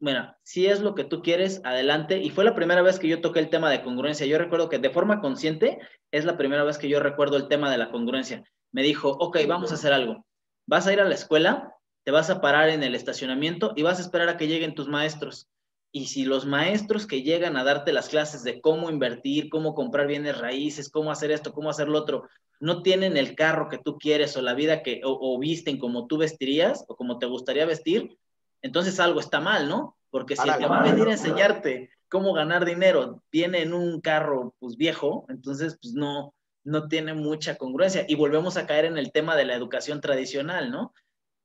bueno, 0.00 0.34
si 0.44 0.66
es 0.66 0.80
lo 0.80 0.94
que 0.94 1.04
tú 1.04 1.22
quieres, 1.22 1.60
adelante. 1.64 2.18
Y 2.18 2.30
fue 2.30 2.44
la 2.44 2.54
primera 2.54 2.82
vez 2.82 2.98
que 2.98 3.08
yo 3.08 3.20
toqué 3.20 3.40
el 3.40 3.50
tema 3.50 3.70
de 3.70 3.82
congruencia. 3.82 4.26
Yo 4.26 4.38
recuerdo 4.38 4.68
que 4.68 4.78
de 4.78 4.90
forma 4.90 5.20
consciente 5.20 5.78
es 6.10 6.24
la 6.24 6.36
primera 6.36 6.62
vez 6.64 6.78
que 6.78 6.88
yo 6.88 7.00
recuerdo 7.00 7.36
el 7.36 7.48
tema 7.48 7.70
de 7.70 7.78
la 7.78 7.90
congruencia. 7.90 8.44
Me 8.72 8.82
dijo, 8.82 9.10
ok, 9.10 9.38
vamos 9.48 9.72
a 9.72 9.74
hacer 9.74 9.92
algo. 9.92 10.24
Vas 10.66 10.86
a 10.86 10.92
ir 10.92 11.00
a 11.00 11.04
la 11.04 11.14
escuela, 11.14 11.74
te 12.08 12.12
vas 12.12 12.30
a 12.30 12.40
parar 12.40 12.70
en 12.70 12.82
el 12.82 12.94
estacionamiento 12.94 13.74
y 13.76 13.82
vas 13.82 13.98
a 13.98 14.00
esperar 14.00 14.30
a 14.30 14.38
que 14.38 14.48
lleguen 14.48 14.74
tus 14.74 14.88
maestros. 14.88 15.46
Y 15.92 16.06
si 16.06 16.24
los 16.24 16.46
maestros 16.46 17.06
que 17.06 17.22
llegan 17.22 17.58
a 17.58 17.64
darte 17.64 17.92
las 17.92 18.08
clases 18.08 18.42
de 18.44 18.62
cómo 18.62 18.88
invertir, 18.88 19.50
cómo 19.50 19.74
comprar 19.74 20.06
bienes 20.06 20.38
raíces, 20.38 20.88
cómo 20.88 21.12
hacer 21.12 21.30
esto, 21.30 21.52
cómo 21.52 21.68
hacer 21.68 21.86
lo 21.86 21.98
otro, 21.98 22.26
no 22.60 22.80
tienen 22.80 23.18
el 23.18 23.34
carro 23.34 23.68
que 23.68 23.76
tú 23.76 23.98
quieres 23.98 24.34
o 24.38 24.40
la 24.40 24.54
vida 24.54 24.82
que, 24.82 25.02
o, 25.04 25.18
o 25.20 25.38
visten 25.38 25.76
como 25.78 26.06
tú 26.06 26.16
vestirías 26.16 26.82
o 26.88 26.96
como 26.96 27.18
te 27.18 27.26
gustaría 27.26 27.66
vestir, 27.66 28.16
entonces 28.62 28.98
algo 29.00 29.20
está 29.20 29.40
mal, 29.40 29.68
¿no? 29.68 29.98
Porque 30.08 30.34
si 30.34 30.48
el 30.48 30.56
que 30.56 30.64
va 30.64 30.80
a 30.80 30.90
venir 30.90 31.08
a 31.08 31.12
enseñarte 31.12 31.90
cómo 32.08 32.32
ganar 32.32 32.64
dinero 32.64 33.22
viene 33.30 33.60
en 33.60 33.74
un 33.74 34.00
carro 34.00 34.54
pues 34.60 34.78
viejo, 34.78 35.26
entonces 35.28 35.76
pues 35.78 35.92
no, 35.92 36.32
no 36.64 36.88
tiene 36.88 37.12
mucha 37.12 37.56
congruencia. 37.56 38.06
Y 38.08 38.14
volvemos 38.14 38.56
a 38.56 38.66
caer 38.66 38.86
en 38.86 38.96
el 38.96 39.12
tema 39.12 39.36
de 39.36 39.44
la 39.44 39.54
educación 39.54 40.00
tradicional, 40.00 40.70
¿no? 40.70 40.94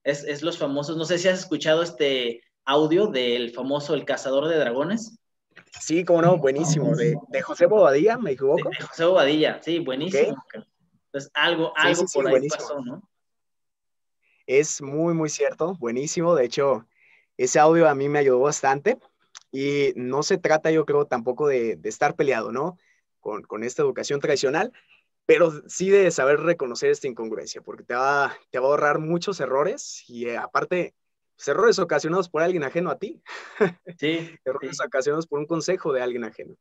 Es, 0.03 0.23
es 0.23 0.41
los 0.41 0.57
famosos, 0.57 0.97
no 0.97 1.05
sé 1.05 1.17
si 1.17 1.27
has 1.27 1.39
escuchado 1.39 1.81
este 1.81 2.41
audio 2.65 3.07
del 3.07 3.51
famoso 3.51 3.93
El 3.93 4.05
Cazador 4.05 4.47
de 4.47 4.57
Dragones. 4.57 5.17
Sí, 5.79 6.03
cómo 6.03 6.21
no, 6.21 6.37
buenísimo. 6.37 6.95
De, 6.95 7.15
de 7.29 7.41
José 7.41 7.65
Bobadilla, 7.65 8.17
¿me 8.17 8.31
equivoco? 8.31 8.69
De, 8.69 8.85
José 8.85 9.05
Bobadilla, 9.05 9.61
sí, 9.61 9.79
buenísimo. 9.79 10.35
Entonces, 11.05 11.31
algo, 11.33 11.73
algo 11.75 12.05
por 12.13 12.27
ahí 12.27 12.47
pasó, 12.47 12.81
¿no? 12.81 13.07
Es 14.45 14.81
muy, 14.81 15.13
muy 15.13 15.29
cierto, 15.29 15.75
buenísimo. 15.75 16.35
De 16.35 16.45
hecho, 16.45 16.85
ese 17.37 17.59
audio 17.59 17.87
a 17.87 17.95
mí 17.95 18.09
me 18.09 18.19
ayudó 18.19 18.39
bastante 18.39 18.99
y 19.51 19.93
no 19.95 20.23
se 20.23 20.37
trata, 20.37 20.71
yo 20.71 20.85
creo, 20.85 21.05
tampoco 21.05 21.47
de, 21.47 21.79
estar 21.83 22.15
peleado, 22.15 22.51
¿no? 22.51 22.77
Con, 23.19 23.63
esta 23.63 23.83
educación 23.83 24.19
tradicional, 24.19 24.73
pero 25.25 25.51
sí 25.67 25.89
de 25.89 26.11
saber 26.11 26.39
reconocer 26.41 26.89
esta 26.89 27.07
incongruencia, 27.07 27.61
porque 27.61 27.83
te 27.83 27.95
va, 27.95 28.35
te 28.49 28.59
va 28.59 28.67
a 28.67 28.69
ahorrar 28.69 28.99
muchos 28.99 29.39
errores 29.39 30.03
y 30.07 30.27
eh, 30.27 30.37
aparte, 30.37 30.93
pues, 31.35 31.47
errores 31.47 31.79
ocasionados 31.79 32.29
por 32.29 32.41
alguien 32.41 32.63
ajeno 32.63 32.89
a 32.89 32.97
ti. 32.97 33.21
Sí. 33.97 34.35
errores 34.43 34.79
ocasionados 34.85 35.27
por 35.27 35.39
un 35.39 35.45
consejo 35.45 35.93
de 35.93 36.01
alguien 36.01 36.23
ajeno. 36.25 36.55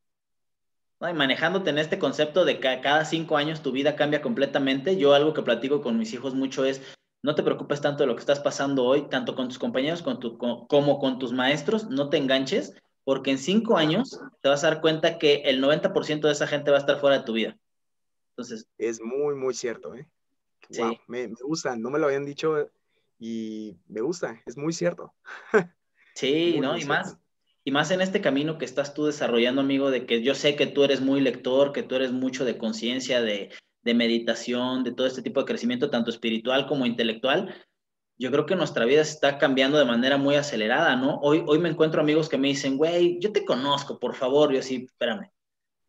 y 1.00 1.12
manejándote 1.12 1.70
en 1.70 1.78
este 1.78 1.98
concepto 1.98 2.44
de 2.44 2.60
que 2.60 2.80
cada 2.80 3.04
cinco 3.04 3.36
años 3.36 3.62
tu 3.62 3.72
vida 3.72 3.96
cambia 3.96 4.22
completamente, 4.22 4.96
yo 4.96 5.14
algo 5.14 5.34
que 5.34 5.42
platico 5.42 5.82
con 5.82 5.98
mis 5.98 6.12
hijos 6.12 6.34
mucho 6.34 6.64
es, 6.64 6.80
no 7.22 7.34
te 7.34 7.42
preocupes 7.42 7.80
tanto 7.80 8.02
de 8.02 8.06
lo 8.08 8.14
que 8.14 8.20
estás 8.20 8.40
pasando 8.40 8.84
hoy, 8.84 9.08
tanto 9.08 9.34
con 9.34 9.48
tus 9.48 9.58
compañeros 9.58 10.02
como 10.02 10.98
con 10.98 11.18
tus 11.18 11.32
maestros, 11.32 11.88
no 11.88 12.08
te 12.08 12.16
enganches, 12.16 12.74
porque 13.04 13.32
en 13.32 13.38
cinco 13.38 13.76
años 13.76 14.20
te 14.40 14.48
vas 14.48 14.62
a 14.62 14.70
dar 14.70 14.80
cuenta 14.80 15.18
que 15.18 15.42
el 15.44 15.60
90% 15.60 16.28
de 16.28 16.32
esa 16.32 16.46
gente 16.46 16.70
va 16.70 16.76
a 16.76 16.80
estar 16.80 17.00
fuera 17.00 17.18
de 17.18 17.24
tu 17.24 17.32
vida. 17.32 17.56
Entonces. 18.32 18.66
Es 18.78 19.00
muy, 19.00 19.34
muy 19.34 19.54
cierto, 19.54 19.94
¿eh? 19.94 20.08
Sí. 20.70 20.82
me, 21.06 21.26
gusta, 21.28 21.76
no 21.76 21.90
me 21.90 21.98
lo 21.98 22.06
habían 22.06 22.24
dicho 22.24 22.70
y 23.18 23.76
me 23.88 24.00
gusta, 24.00 24.40
es 24.46 24.56
muy 24.56 24.72
cierto. 24.72 25.14
Sí, 26.14 26.58
¿no? 26.60 26.76
y 26.76 26.84
más, 26.84 27.16
Y 27.64 27.70
más 27.70 27.90
en 27.90 28.02
este 28.02 28.20
camino 28.20 28.58
que 28.58 28.66
estás 28.66 28.92
tú 28.92 29.06
desarrollando, 29.06 29.62
amigo, 29.62 29.90
de 29.90 30.04
que 30.04 30.22
yo 30.22 30.34
sé 30.34 30.56
que 30.56 30.66
tú 30.66 30.84
eres 30.84 31.00
muy 31.00 31.22
lector, 31.22 31.72
que 31.72 31.82
tú 31.82 31.94
eres 31.94 32.12
mucho 32.12 32.44
de 32.44 32.58
conciencia, 32.58 33.22
de, 33.22 33.50
de 33.82 33.94
meditación, 33.94 34.84
de 34.84 34.92
todo 34.92 35.06
este 35.06 35.22
tipo 35.22 35.40
de 35.40 35.46
crecimiento, 35.46 35.88
tanto 35.88 36.10
espiritual 36.10 36.66
como 36.66 36.84
intelectual, 36.84 37.54
yo 38.18 38.30
creo 38.30 38.46
que 38.46 38.54
nuestra 38.54 38.84
vida 38.84 39.04
se 39.04 39.14
está 39.14 39.36
cambiando 39.36 39.78
de 39.78 39.84
manera 39.84 40.16
muy 40.16 40.36
acelerada, 40.36 40.94
¿no? 40.94 41.16
Hoy, 41.22 41.42
hoy 41.44 41.58
me 41.58 41.68
encuentro 41.68 42.00
amigos 42.00 42.28
que 42.28 42.38
me 42.38 42.48
dicen, 42.48 42.76
güey, 42.76 43.18
yo 43.18 43.32
te 43.32 43.44
conozco, 43.44 43.98
por 43.98 44.14
favor. 44.14 44.52
Yo 44.52 44.62
sí, 44.62 44.84
espérame, 44.84 45.31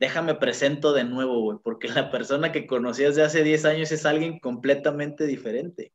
déjame 0.04 0.36
presento 0.36 0.92
de 0.92 1.06
nuevo, 1.06 1.40
güey, 1.44 1.58
porque 1.64 1.88
la 1.88 2.12
persona 2.12 2.52
que 2.52 2.68
conocías 2.68 3.16
de 3.16 3.24
hace 3.24 3.42
10 3.42 3.64
años 3.64 3.90
es 3.94 4.06
alguien 4.06 4.38
completamente 4.38 5.26
diferente. 5.26 5.94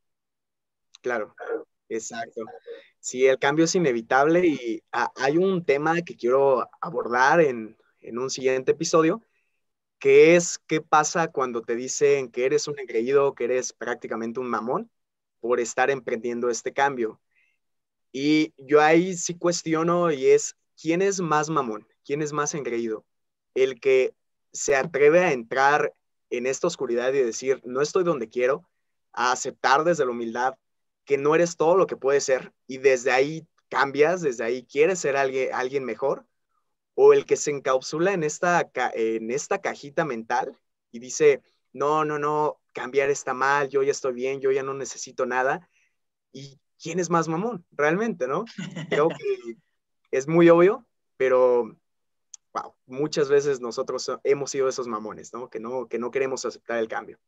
Claro, 1.02 1.34
exacto. 1.90 2.40
Sí, 3.00 3.26
el 3.26 3.38
cambio 3.38 3.66
es 3.66 3.74
inevitable 3.74 4.46
y 4.46 4.82
hay 4.90 5.36
un 5.36 5.62
tema 5.62 6.00
que 6.00 6.16
quiero 6.16 6.66
abordar 6.80 7.42
en, 7.42 7.76
en 8.00 8.18
un 8.18 8.30
siguiente 8.30 8.72
episodio, 8.72 9.22
que 9.98 10.36
es 10.36 10.58
qué 10.66 10.80
pasa 10.80 11.28
cuando 11.28 11.60
te 11.60 11.76
dicen 11.76 12.30
que 12.30 12.46
eres 12.46 12.66
un 12.66 12.78
engreído, 12.78 13.34
que 13.34 13.44
eres 13.44 13.74
prácticamente 13.74 14.40
un 14.40 14.48
mamón 14.48 14.90
por 15.40 15.60
estar 15.60 15.90
emprendiendo 15.90 16.48
este 16.48 16.72
cambio. 16.72 17.20
Y 18.10 18.54
yo 18.56 18.80
ahí 18.80 19.14
sí 19.18 19.34
cuestiono 19.34 20.10
y 20.10 20.28
es, 20.28 20.56
¿quién 20.80 21.02
es 21.02 21.20
más 21.20 21.50
mamón? 21.50 21.86
¿Quién 22.06 22.22
es 22.22 22.32
más 22.32 22.54
engreído? 22.54 23.04
El 23.62 23.80
que 23.80 24.14
se 24.52 24.76
atreve 24.76 25.20
a 25.20 25.32
entrar 25.32 25.92
en 26.30 26.46
esta 26.46 26.66
oscuridad 26.66 27.12
y 27.12 27.22
decir, 27.22 27.60
no 27.64 27.80
estoy 27.80 28.04
donde 28.04 28.28
quiero, 28.28 28.68
a 29.12 29.32
aceptar 29.32 29.84
desde 29.84 30.04
la 30.04 30.10
humildad 30.10 30.54
que 31.04 31.18
no 31.18 31.34
eres 31.34 31.56
todo 31.56 31.76
lo 31.76 31.86
que 31.86 31.96
puedes 31.96 32.24
ser 32.24 32.52
y 32.66 32.78
desde 32.78 33.10
ahí 33.10 33.46
cambias, 33.68 34.20
desde 34.20 34.44
ahí 34.44 34.64
quieres 34.64 34.98
ser 34.98 35.16
alguien, 35.16 35.54
alguien 35.54 35.84
mejor, 35.84 36.26
o 36.94 37.12
el 37.12 37.24
que 37.24 37.36
se 37.36 37.50
encapsula 37.50 38.12
en 38.12 38.24
esta, 38.24 38.70
en 38.94 39.30
esta 39.30 39.60
cajita 39.60 40.04
mental 40.04 40.58
y 40.90 40.98
dice, 40.98 41.42
no, 41.72 42.04
no, 42.04 42.18
no, 42.18 42.60
cambiar 42.72 43.10
está 43.10 43.34
mal, 43.34 43.68
yo 43.68 43.82
ya 43.82 43.92
estoy 43.92 44.12
bien, 44.12 44.40
yo 44.40 44.50
ya 44.50 44.62
no 44.62 44.74
necesito 44.74 45.24
nada. 45.24 45.68
¿Y 46.32 46.58
quién 46.82 46.98
es 46.98 47.08
más 47.08 47.28
mamón? 47.28 47.64
Realmente, 47.70 48.26
¿no? 48.26 48.44
Creo 48.88 49.08
que 49.08 49.16
es 50.10 50.26
muy 50.26 50.48
obvio, 50.48 50.86
pero 51.16 51.76
wow, 52.62 52.74
muchas 52.86 53.28
veces 53.28 53.60
nosotros 53.60 54.10
hemos 54.24 54.50
sido 54.50 54.68
esos 54.68 54.86
mamones, 54.86 55.32
¿no? 55.32 55.48
Que 55.48 55.60
no, 55.60 55.86
que 55.88 55.98
no 55.98 56.10
queremos 56.10 56.44
aceptar 56.44 56.78
el 56.78 56.88
cambio. 56.88 57.18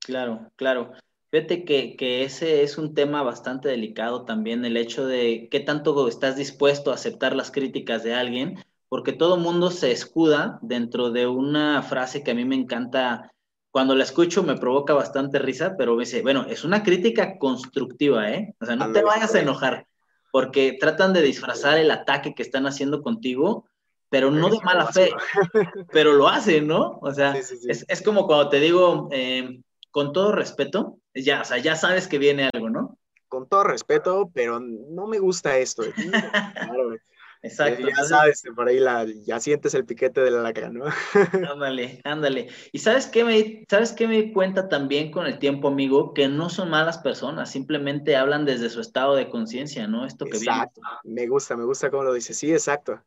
Claro, 0.00 0.50
claro. 0.56 0.92
Fíjate 1.30 1.64
que, 1.64 1.96
que, 1.96 2.24
ese 2.24 2.62
es 2.62 2.76
un 2.76 2.94
tema 2.94 3.22
bastante 3.22 3.68
delicado 3.68 4.24
también, 4.24 4.64
el 4.64 4.76
hecho 4.76 5.06
de 5.06 5.48
qué 5.50 5.60
tanto 5.60 6.08
estás 6.08 6.36
dispuesto 6.36 6.90
a 6.90 6.94
aceptar 6.94 7.36
las 7.36 7.52
críticas 7.52 8.02
de 8.02 8.14
alguien, 8.14 8.56
porque 8.88 9.12
todo 9.12 9.36
mundo 9.36 9.70
se 9.70 9.92
escuda 9.92 10.58
dentro 10.62 11.12
de 11.12 11.28
una 11.28 11.82
frase 11.82 12.24
que 12.24 12.32
a 12.32 12.34
mí 12.34 12.44
me 12.44 12.56
encanta 12.56 13.30
cuando 13.70 13.94
la 13.94 14.02
escucho 14.02 14.42
me 14.42 14.56
provoca 14.56 14.94
bastante 14.94 15.38
risa, 15.38 15.76
pero 15.78 15.94
me 15.94 16.00
dice, 16.02 16.22
bueno, 16.22 16.46
es 16.48 16.64
una 16.64 16.82
crítica 16.82 17.38
constructiva, 17.38 18.30
¿eh? 18.30 18.54
O 18.60 18.66
sea, 18.66 18.74
no 18.74 18.90
te 18.90 19.02
vayas 19.02 19.32
a 19.34 19.40
enojar, 19.40 19.86
porque 20.32 20.76
tratan 20.78 21.12
de 21.12 21.22
disfrazar 21.22 21.78
el 21.78 21.92
ataque 21.92 22.34
que 22.34 22.42
están 22.42 22.66
haciendo 22.66 23.02
contigo, 23.02 23.68
pero 24.10 24.30
no 24.30 24.50
de 24.50 24.58
mala 24.62 24.86
fe, 24.86 25.10
pero 25.92 26.12
lo 26.12 26.28
hacen, 26.28 26.66
¿no? 26.66 26.98
O 27.00 27.12
sea, 27.12 27.32
Es, 27.32 27.86
es, 27.88 28.02
como 28.02 28.26
cuando 28.26 28.48
te 28.50 28.60
digo, 28.60 29.08
eh, 29.12 29.60
con 29.90 30.12
todo 30.12 30.32
respeto, 30.32 30.98
ya, 31.14 31.40
o 31.42 31.44
sea, 31.44 31.58
ya 31.58 31.76
sabes 31.76 32.08
que 32.08 32.18
viene 32.18 32.50
algo, 32.52 32.68
¿no? 32.68 32.98
Con 33.28 33.48
todo 33.48 33.64
respeto, 33.64 34.30
pero 34.34 34.60
no 34.60 35.06
me 35.06 35.20
gusta 35.20 35.56
esto. 35.56 35.84
claro, 36.54 36.96
Exacto. 37.42 37.86
Ya 37.88 38.04
sabes, 38.04 38.42
por 38.54 38.68
ahí 38.68 38.78
la, 38.78 39.06
ya 39.24 39.40
sientes 39.40 39.72
el 39.72 39.86
piquete 39.86 40.20
de 40.20 40.30
la 40.30 40.42
lacra, 40.42 40.68
¿no? 40.68 40.84
ándale, 41.50 42.00
ándale. 42.04 42.48
Y 42.70 42.80
sabes 42.80 43.06
qué 43.06 43.24
me, 43.24 43.64
sabes 43.68 43.92
qué 43.92 44.06
me 44.06 44.20
di 44.20 44.32
cuenta 44.32 44.68
también 44.68 45.10
con 45.10 45.26
el 45.26 45.38
tiempo, 45.38 45.68
amigo, 45.68 46.12
que 46.12 46.28
no 46.28 46.50
son 46.50 46.68
malas 46.68 46.98
personas, 46.98 47.50
simplemente 47.50 48.16
hablan 48.16 48.44
desde 48.44 48.68
su 48.68 48.80
estado 48.80 49.14
de 49.14 49.30
conciencia, 49.30 49.86
¿no? 49.86 50.04
Esto 50.04 50.26
que 50.26 50.36
exacto. 50.36 50.82
Me 51.04 51.26
gusta, 51.26 51.56
me 51.56 51.64
gusta 51.64 51.90
cómo 51.90 52.04
lo 52.04 52.12
dices. 52.12 52.36
Sí, 52.36 52.52
exacto. 52.52 53.00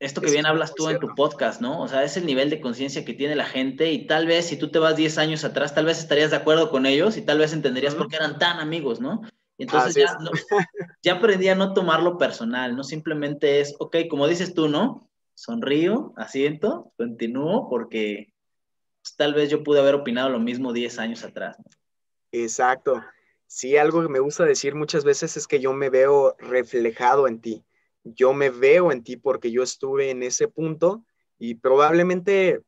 Esto 0.00 0.20
que 0.20 0.30
bien 0.30 0.46
hablas 0.46 0.74
tú 0.74 0.88
en 0.88 1.00
tu 1.00 1.08
podcast, 1.16 1.60
¿no? 1.60 1.82
O 1.82 1.88
sea, 1.88 2.04
es 2.04 2.16
el 2.16 2.24
nivel 2.24 2.50
de 2.50 2.60
conciencia 2.60 3.04
que 3.04 3.14
tiene 3.14 3.34
la 3.34 3.44
gente 3.44 3.90
y 3.90 4.06
tal 4.06 4.26
vez 4.26 4.46
si 4.46 4.56
tú 4.56 4.70
te 4.70 4.78
vas 4.78 4.96
10 4.96 5.18
años 5.18 5.44
atrás, 5.44 5.74
tal 5.74 5.86
vez 5.86 5.98
estarías 5.98 6.30
de 6.30 6.36
acuerdo 6.36 6.70
con 6.70 6.86
ellos 6.86 7.16
y 7.16 7.22
tal 7.22 7.38
vez 7.38 7.52
entenderías 7.52 7.96
por 7.96 8.08
qué 8.08 8.16
eran 8.16 8.38
tan 8.38 8.60
amigos, 8.60 9.00
¿no? 9.00 9.22
entonces 9.58 9.96
ya, 9.96 10.16
ya, 11.02 11.14
aprendí 11.14 11.48
a 11.48 11.56
no 11.56 11.74
tomarlo 11.74 12.16
personal, 12.16 12.76
no 12.76 12.84
simplemente 12.84 13.60
es, 13.60 13.74
ok, 13.80 13.96
como 14.08 14.28
dices 14.28 14.54
tú, 14.54 14.68
¿no? 14.68 15.10
Sonrío, 15.34 16.12
asiento, 16.16 16.92
continúo, 16.96 17.68
porque 17.68 18.32
pues, 19.02 19.16
tal 19.16 19.34
vez 19.34 19.50
yo 19.50 19.64
pude 19.64 19.80
haber 19.80 19.96
opinado 19.96 20.28
lo 20.28 20.38
mismo 20.38 20.72
10 20.72 20.98
años 21.00 21.24
atrás. 21.24 21.56
Exacto. 22.30 23.02
Sí, 23.46 23.76
algo 23.76 24.02
que 24.02 24.08
me 24.08 24.20
gusta 24.20 24.44
decir 24.44 24.74
muchas 24.74 25.04
veces 25.04 25.36
es 25.36 25.46
que 25.46 25.58
yo 25.58 25.72
me 25.72 25.90
veo 25.90 26.36
reflejado 26.38 27.26
en 27.26 27.40
ti. 27.40 27.64
Yo 28.04 28.32
me 28.32 28.50
veo 28.50 28.92
en 28.92 29.02
ti 29.02 29.16
porque 29.16 29.50
yo 29.50 29.62
estuve 29.62 30.10
en 30.10 30.22
ese 30.22 30.48
punto 30.48 31.04
y 31.38 31.54
probablemente 31.54 32.60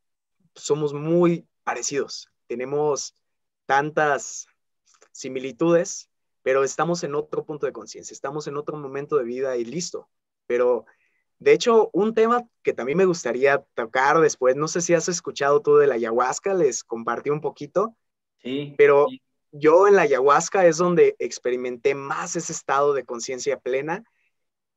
somos 0.55 0.93
muy 0.93 1.47
parecidos. 1.65 2.29
Tenemos 2.47 3.15
tantas 3.67 4.47
similitudes 5.13 6.11
pero 6.43 6.65
estamos 6.65 7.05
en 7.05 7.15
otro 7.15 7.45
punto 7.45 7.67
de 7.67 7.73
conciencia, 7.73 8.15
estamos 8.15 8.47
en 8.47 8.57
otro 8.57 8.77
momento 8.77 9.17
de 9.17 9.25
vida 9.25 9.57
y 9.57 9.65
listo. 9.65 10.09
Pero, 10.47 10.87
de 11.39 11.53
hecho, 11.53 11.91
un 11.93 12.15
tema 12.15 12.47
que 12.63 12.73
también 12.73 12.99
me 12.99 13.05
gustaría 13.05 13.65
tocar 13.75 14.21
después, 14.21 14.57
no 14.57 14.69
sé 14.69 14.81
si 14.81 14.95
has 14.95 15.09
escuchado 15.09 15.61
tú 15.61 15.77
de 15.77 15.87
la 15.87 15.95
ayahuasca, 15.95 16.55
les 16.55 16.83
compartí 16.85 17.31
un 17.31 17.41
poquito, 17.41 17.97
sí, 18.43 18.75
pero 18.77 19.07
yo 19.53 19.87
en 19.87 19.97
la 19.97 20.03
ayahuasca 20.03 20.67
es 20.67 20.79
donde 20.79 21.17
experimenté 21.19 21.95
más 21.95 22.37
ese 22.37 22.53
estado 22.53 22.95
de 22.95 23.05
conciencia 23.05 23.59
plena 23.59 24.05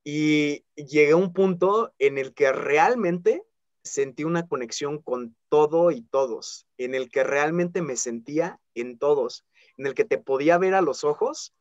y 0.03 0.65
llegué 0.75 1.11
a 1.11 1.17
un 1.17 1.33
punto 1.33 1.93
en 1.99 2.17
el 2.17 2.33
que 2.33 2.51
realmente 2.51 3.43
sentí 3.83 4.23
una 4.23 4.47
conexión 4.47 5.01
con 5.01 5.35
todo 5.49 5.91
y 5.91 6.01
todos, 6.01 6.67
en 6.77 6.95
el 6.95 7.09
que 7.09 7.23
realmente 7.23 7.81
me 7.81 7.95
sentía 7.95 8.59
en 8.75 8.97
todos 8.97 9.45
en 9.77 9.87
el 9.87 9.93
que 9.93 10.05
te 10.05 10.17
podía 10.17 10.57
ver 10.57 10.73
a 10.73 10.81
los 10.81 11.03
ojos 11.03 11.53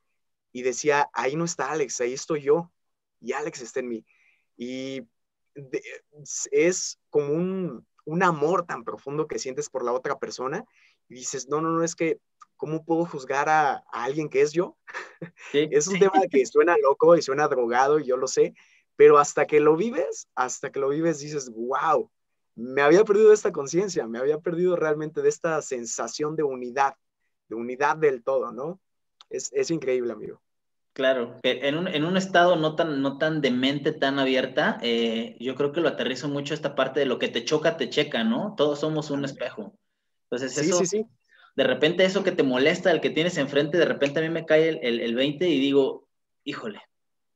y 0.52 0.62
decía, 0.62 1.08
ahí 1.12 1.36
no 1.36 1.44
está 1.44 1.70
Alex, 1.70 2.00
ahí 2.00 2.12
estoy 2.12 2.42
yo, 2.42 2.70
y 3.20 3.32
Alex 3.32 3.62
está 3.62 3.80
en 3.80 3.88
mí. 3.88 4.06
Y 4.56 5.08
es 6.50 6.98
como 7.08 7.32
un, 7.32 7.86
amor 8.22 8.66
tan 8.66 8.84
profundo 8.84 9.26
que 9.26 9.38
sientes 9.38 9.70
por 9.70 9.84
la 9.84 9.92
otra 9.92 10.18
persona 10.18 10.64
y 11.08 11.14
dices, 11.14 11.48
no, 11.48 11.60
no, 11.60 11.70
no, 11.70 11.82
es 11.82 11.94
que, 11.94 12.18
¿cómo 12.62 12.84
puedo 12.84 13.04
juzgar 13.06 13.48
a, 13.48 13.82
alguien 13.90 14.28
que 14.28 14.40
es 14.40 14.52
yo? 14.52 14.76
es 15.52 15.88
un 15.88 15.98
tema 16.12 16.22
que 16.30 16.46
suena 16.46 16.76
loco 16.80 17.16
y 17.16 17.22
suena 17.22 17.48
drogado, 17.48 17.98
y 17.98 18.04
yo 18.04 18.16
lo 18.16 18.28
sé, 18.28 18.54
pero 18.94 19.18
hasta 19.18 19.48
que 19.48 19.58
lo 19.58 19.74
vives, 19.74 20.28
hasta 20.36 20.70
que 20.70 20.78
lo 20.78 20.88
vives, 20.90 21.18
dices, 21.18 21.50
wow, 21.52 22.08
me 22.54 22.82
había 22.82 23.02
perdido 23.02 23.32
esta 23.32 23.50
conciencia, 23.50 24.06
me 24.06 24.20
había 24.20 24.38
perdido 24.38 24.76
realmente 24.76 25.22
de 25.22 25.28
esta 25.28 25.60
sensación 25.60 26.36
de 26.36 26.44
unidad 26.44 26.94
unidad 27.50 27.96
del 27.96 28.22
todo, 28.22 28.52
¿no? 28.52 28.80
Es, 29.28 29.70
increíble, 29.70 30.12
amigo. 30.12 30.40
Claro, 30.92 31.38
en 31.42 31.76
un, 31.76 31.88
en 31.88 32.04
un, 32.04 32.16
estado 32.16 32.56
no 32.56 32.76
tan, 32.76 33.02
no 33.02 33.18
tan 33.18 33.40
de 33.40 33.50
mente 33.50 33.92
tan 33.92 34.18
abierta, 34.18 34.78
eh, 34.82 35.36
yo 35.40 35.54
creo 35.54 35.72
que 35.72 35.80
lo 35.80 35.88
aterrizo 35.88 36.28
mucho 36.28 36.54
esta 36.54 36.74
parte 36.74 37.00
de 37.00 37.06
lo 37.06 37.18
que 37.18 37.28
te 37.28 37.44
choca, 37.44 37.76
te 37.76 37.90
checa, 37.90 38.24
¿no? 38.24 38.54
Todos 38.56 38.80
somos 38.80 39.10
un 39.10 39.24
espejo. 39.24 39.74
Entonces, 40.30 40.56
eso, 40.56 40.78
sí, 40.78 40.86
sí, 40.86 41.06
de 41.54 41.64
repente 41.64 42.04
eso 42.04 42.24
que 42.24 42.32
te 42.32 42.42
molesta, 42.42 42.90
el 42.90 43.00
que 43.00 43.10
tienes 43.10 43.36
enfrente, 43.38 43.78
de 43.78 43.84
repente 43.84 44.20
a 44.20 44.22
mí 44.22 44.30
me 44.30 44.46
cae 44.46 44.68
el, 44.68 45.00
el 45.00 45.14
20 45.14 45.48
y 45.48 45.60
digo, 45.60 46.08
híjole, 46.44 46.80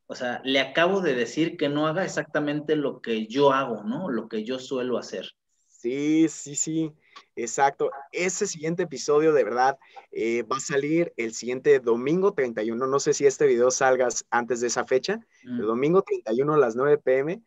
o 0.06 0.14
sea, 0.14 0.40
le 0.44 0.60
acabo 0.60 1.00
de 1.00 1.14
decir 1.14 1.56
que 1.56 1.68
no 1.68 1.86
haga 1.86 2.04
exactamente 2.04 2.76
lo 2.76 3.00
que 3.00 3.26
yo 3.26 3.52
hago, 3.52 3.82
¿no? 3.82 4.08
Lo 4.08 4.28
que 4.28 4.44
yo 4.44 4.58
suelo 4.58 4.98
hacer. 4.98 5.32
Sí, 5.68 6.28
sí, 6.28 6.54
sí. 6.54 6.92
Exacto. 7.34 7.90
Ese 8.12 8.46
siguiente 8.46 8.84
episodio 8.84 9.32
de 9.32 9.44
verdad 9.44 9.78
eh, 10.12 10.42
va 10.44 10.56
a 10.56 10.60
salir 10.60 11.12
el 11.16 11.34
siguiente 11.34 11.80
domingo 11.80 12.32
31. 12.32 12.86
No 12.86 13.00
sé 13.00 13.14
si 13.14 13.26
este 13.26 13.46
video 13.46 13.70
salgas 13.70 14.24
antes 14.30 14.60
de 14.60 14.68
esa 14.68 14.84
fecha. 14.84 15.20
El 15.42 15.62
mm. 15.62 15.66
domingo 15.66 16.02
31 16.02 16.54
a 16.54 16.58
las 16.58 16.76
9 16.76 16.98
pm. 16.98 17.42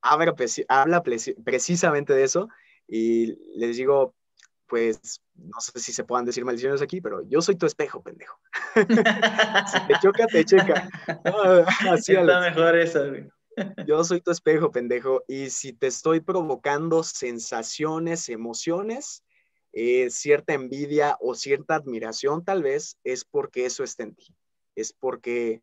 Habla, 0.00 0.34
habla 0.68 1.02
precisamente 1.02 2.12
de 2.12 2.24
eso. 2.24 2.48
Y 2.86 3.38
les 3.58 3.76
digo, 3.76 4.14
pues, 4.72 5.20
no 5.34 5.60
sé 5.60 5.78
si 5.80 5.92
se 5.92 6.02
puedan 6.02 6.24
decir 6.24 6.46
maldiciones 6.46 6.80
aquí, 6.80 7.02
pero 7.02 7.20
yo 7.28 7.42
soy 7.42 7.56
tu 7.56 7.66
espejo, 7.66 8.02
pendejo. 8.02 8.40
si 8.74 8.86
te 9.86 9.94
choca, 10.00 10.26
te 10.28 10.46
checa. 10.46 10.88
así 11.90 12.14
Está 12.14 12.40
mejor 12.40 12.78
eso, 12.78 13.02
yo 13.86 14.02
soy 14.02 14.22
tu 14.22 14.30
espejo, 14.30 14.72
pendejo, 14.72 15.24
y 15.28 15.50
si 15.50 15.74
te 15.74 15.88
estoy 15.88 16.20
provocando 16.20 17.02
sensaciones, 17.02 18.30
emociones, 18.30 19.22
eh, 19.74 20.08
cierta 20.08 20.54
envidia 20.54 21.18
o 21.20 21.34
cierta 21.34 21.74
admiración, 21.74 22.42
tal 22.42 22.62
vez, 22.62 22.96
es 23.04 23.26
porque 23.26 23.66
eso 23.66 23.84
está 23.84 24.04
en 24.04 24.14
ti, 24.14 24.34
es 24.74 24.94
porque 24.94 25.60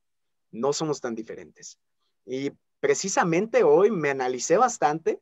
no 0.52 0.72
somos 0.72 1.02
tan 1.02 1.16
diferentes. 1.16 1.80
Y 2.28 2.52
precisamente 2.80 3.64
hoy 3.64 3.90
me 3.90 4.12
analicé 4.12 4.58
bastante 4.58 5.20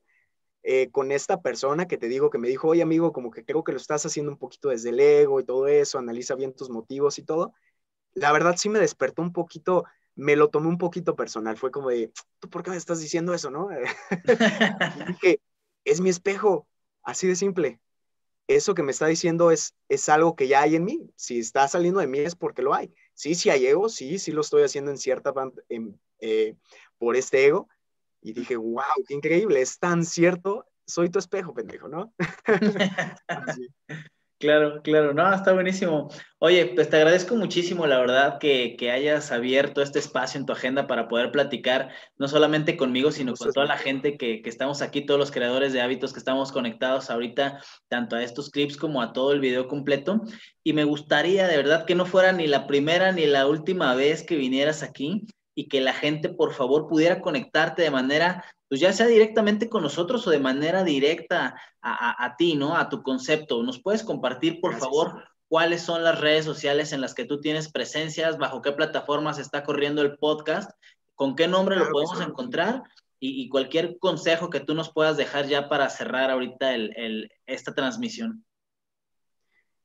eh, 0.69 0.89
con 0.91 1.13
esta 1.13 1.41
persona 1.41 1.87
que 1.87 1.97
te 1.97 2.09
digo 2.09 2.29
que 2.29 2.39
me 2.39 2.49
dijo, 2.49 2.67
oye 2.67 2.81
amigo, 2.81 3.13
como 3.13 3.31
que 3.31 3.45
creo 3.45 3.63
que 3.63 3.71
lo 3.71 3.77
estás 3.77 4.05
haciendo 4.05 4.33
un 4.33 4.37
poquito 4.37 4.67
desde 4.67 4.89
el 4.89 4.99
ego 4.99 5.39
y 5.39 5.45
todo 5.45 5.65
eso, 5.65 5.97
analiza 5.97 6.35
bien 6.35 6.53
tus 6.53 6.69
motivos 6.69 7.17
y 7.19 7.23
todo. 7.23 7.53
La 8.15 8.33
verdad 8.33 8.55
sí 8.57 8.67
me 8.67 8.77
despertó 8.77 9.21
un 9.21 9.31
poquito, 9.31 9.85
me 10.15 10.35
lo 10.35 10.49
tomé 10.49 10.67
un 10.67 10.77
poquito 10.77 11.15
personal, 11.15 11.55
fue 11.55 11.71
como 11.71 11.87
de, 11.87 12.11
¿tú 12.39 12.49
por 12.49 12.63
qué 12.63 12.71
me 12.71 12.75
estás 12.75 12.99
diciendo 12.99 13.33
eso, 13.33 13.49
no? 13.49 13.69
dije, 15.07 15.39
es 15.85 16.01
mi 16.01 16.09
espejo, 16.09 16.67
así 17.01 17.27
de 17.27 17.37
simple. 17.37 17.79
Eso 18.47 18.73
que 18.73 18.83
me 18.83 18.91
está 18.91 19.07
diciendo 19.07 19.51
es, 19.51 19.73
es 19.87 20.09
algo 20.09 20.35
que 20.35 20.49
ya 20.49 20.63
hay 20.63 20.75
en 20.75 20.83
mí. 20.83 21.09
Si 21.15 21.39
está 21.39 21.65
saliendo 21.69 22.01
de 22.01 22.07
mí 22.07 22.19
es 22.19 22.35
porque 22.35 22.61
lo 22.61 22.73
hay. 22.73 22.93
Sí, 23.13 23.35
sí 23.35 23.49
hay 23.49 23.67
ego, 23.67 23.87
sí, 23.87 24.19
sí 24.19 24.33
lo 24.33 24.41
estoy 24.41 24.63
haciendo 24.63 24.91
en 24.91 24.97
cierta, 24.97 25.33
en, 25.69 25.97
eh, 26.19 26.57
por 26.97 27.15
este 27.15 27.45
ego. 27.45 27.69
Y 28.27 28.33
dije, 28.33 28.57
wow, 28.57 28.83
qué 29.07 29.13
increíble, 29.13 29.61
es 29.61 29.79
tan 29.79 30.03
cierto, 30.03 30.65
soy 30.85 31.09
tu 31.09 31.17
espejo, 31.17 31.53
pendejo, 31.53 31.87
¿no? 31.87 32.13
Claro, 34.39 34.83
claro, 34.83 35.15
no, 35.15 35.33
está 35.33 35.51
buenísimo. 35.51 36.09
Oye, 36.37 36.67
pues 36.75 36.91
te 36.91 36.97
agradezco 36.97 37.35
muchísimo, 37.35 37.87
la 37.87 37.97
verdad, 37.97 38.37
que, 38.37 38.75
que, 38.77 38.91
hayas 38.91 39.31
abierto 39.31 39.81
este 39.81 39.97
espacio 39.97 40.39
en 40.39 40.45
tu 40.45 40.53
agenda 40.53 40.85
para 40.85 41.07
poder 41.07 41.31
platicar, 41.31 41.89
no 42.17 42.27
solamente 42.27 42.77
conmigo, 42.77 43.11
sino 43.11 43.33
con 43.33 43.51
toda 43.51 43.65
la 43.65 43.79
gente 43.79 44.15
que, 44.15 44.43
que, 44.43 44.49
estamos 44.51 44.83
aquí, 44.83 45.03
todos 45.03 45.19
los 45.19 45.31
creadores 45.31 45.73
de 45.73 45.81
hábitos 45.81 46.13
que 46.13 46.19
estamos 46.19 46.51
conectados 46.51 47.09
ahorita, 47.09 47.63
tanto 47.87 48.15
a 48.15 48.21
estos 48.21 48.51
clips 48.51 48.77
como 48.77 49.01
a 49.01 49.11
todo 49.11 49.31
el 49.31 49.39
video 49.39 49.67
completo. 49.67 50.21
Y 50.63 50.73
me 50.73 50.83
gustaría, 50.83 51.47
de 51.47 51.57
verdad, 51.57 51.85
que 51.85 51.95
no 51.95 52.05
fuera 52.05 52.31
ni 52.31 52.45
la 52.45 52.67
primera 52.67 53.11
ni 53.11 53.25
la 53.25 53.47
última 53.47 53.95
vez 53.95 54.21
que 54.21 54.35
vinieras 54.35 54.83
aquí, 54.83 55.25
y 55.57 55.67
que 55.69 55.81
la 55.81 55.91
gente, 55.91 56.29
por 56.29 56.53
favor, 56.53 56.87
pudiera 56.87 57.19
conectarte 57.19 57.81
de 57.81 57.89
manera, 57.89 58.45
pues 58.69 58.79
ya 58.79 58.93
sea 58.93 59.07
directamente 59.07 59.69
con 59.69 59.81
nosotros 59.81 60.27
o 60.27 60.29
de 60.29 60.37
manera 60.37 60.83
directa 60.83 61.59
a, 61.81 62.35
ti, 62.37 62.53
¿no? 62.53 62.77
A 62.77 62.89
tu 62.89 63.01
concepto. 63.01 63.63
¿Nos 63.63 63.81
puedes 63.81 64.03
compartir, 64.03 64.61
por 64.61 64.77
favor, 64.77 65.23
cuáles 65.47 65.81
son 65.81 66.03
las 66.03 66.21
redes 66.21 66.45
sociales 66.45 66.93
en 66.93 67.01
las 67.01 67.15
que 67.15 67.25
tú 67.25 67.41
tienes 67.41 67.71
presencias, 67.71 68.37
bajo 68.37 68.61
qué 68.61 68.71
plataformas 68.71 69.39
está 69.39 69.63
corriendo 69.63 70.03
el 70.03 70.19
podcast, 70.19 70.69
con 71.15 71.35
qué 71.35 71.47
nombre 71.47 71.75
lo 71.75 71.89
podemos 71.89 72.21
encontrar 72.21 72.83
y, 73.19 73.49
cualquier 73.49 73.97
consejo 73.97 74.51
que 74.51 74.59
tú 74.59 74.75
nos 74.75 74.93
puedas 74.93 75.17
dejar 75.17 75.47
ya 75.47 75.69
para 75.69 75.89
cerrar 75.89 76.29
ahorita 76.29 76.75
el, 76.75 77.31
esta 77.47 77.73
transmisión. 77.73 78.45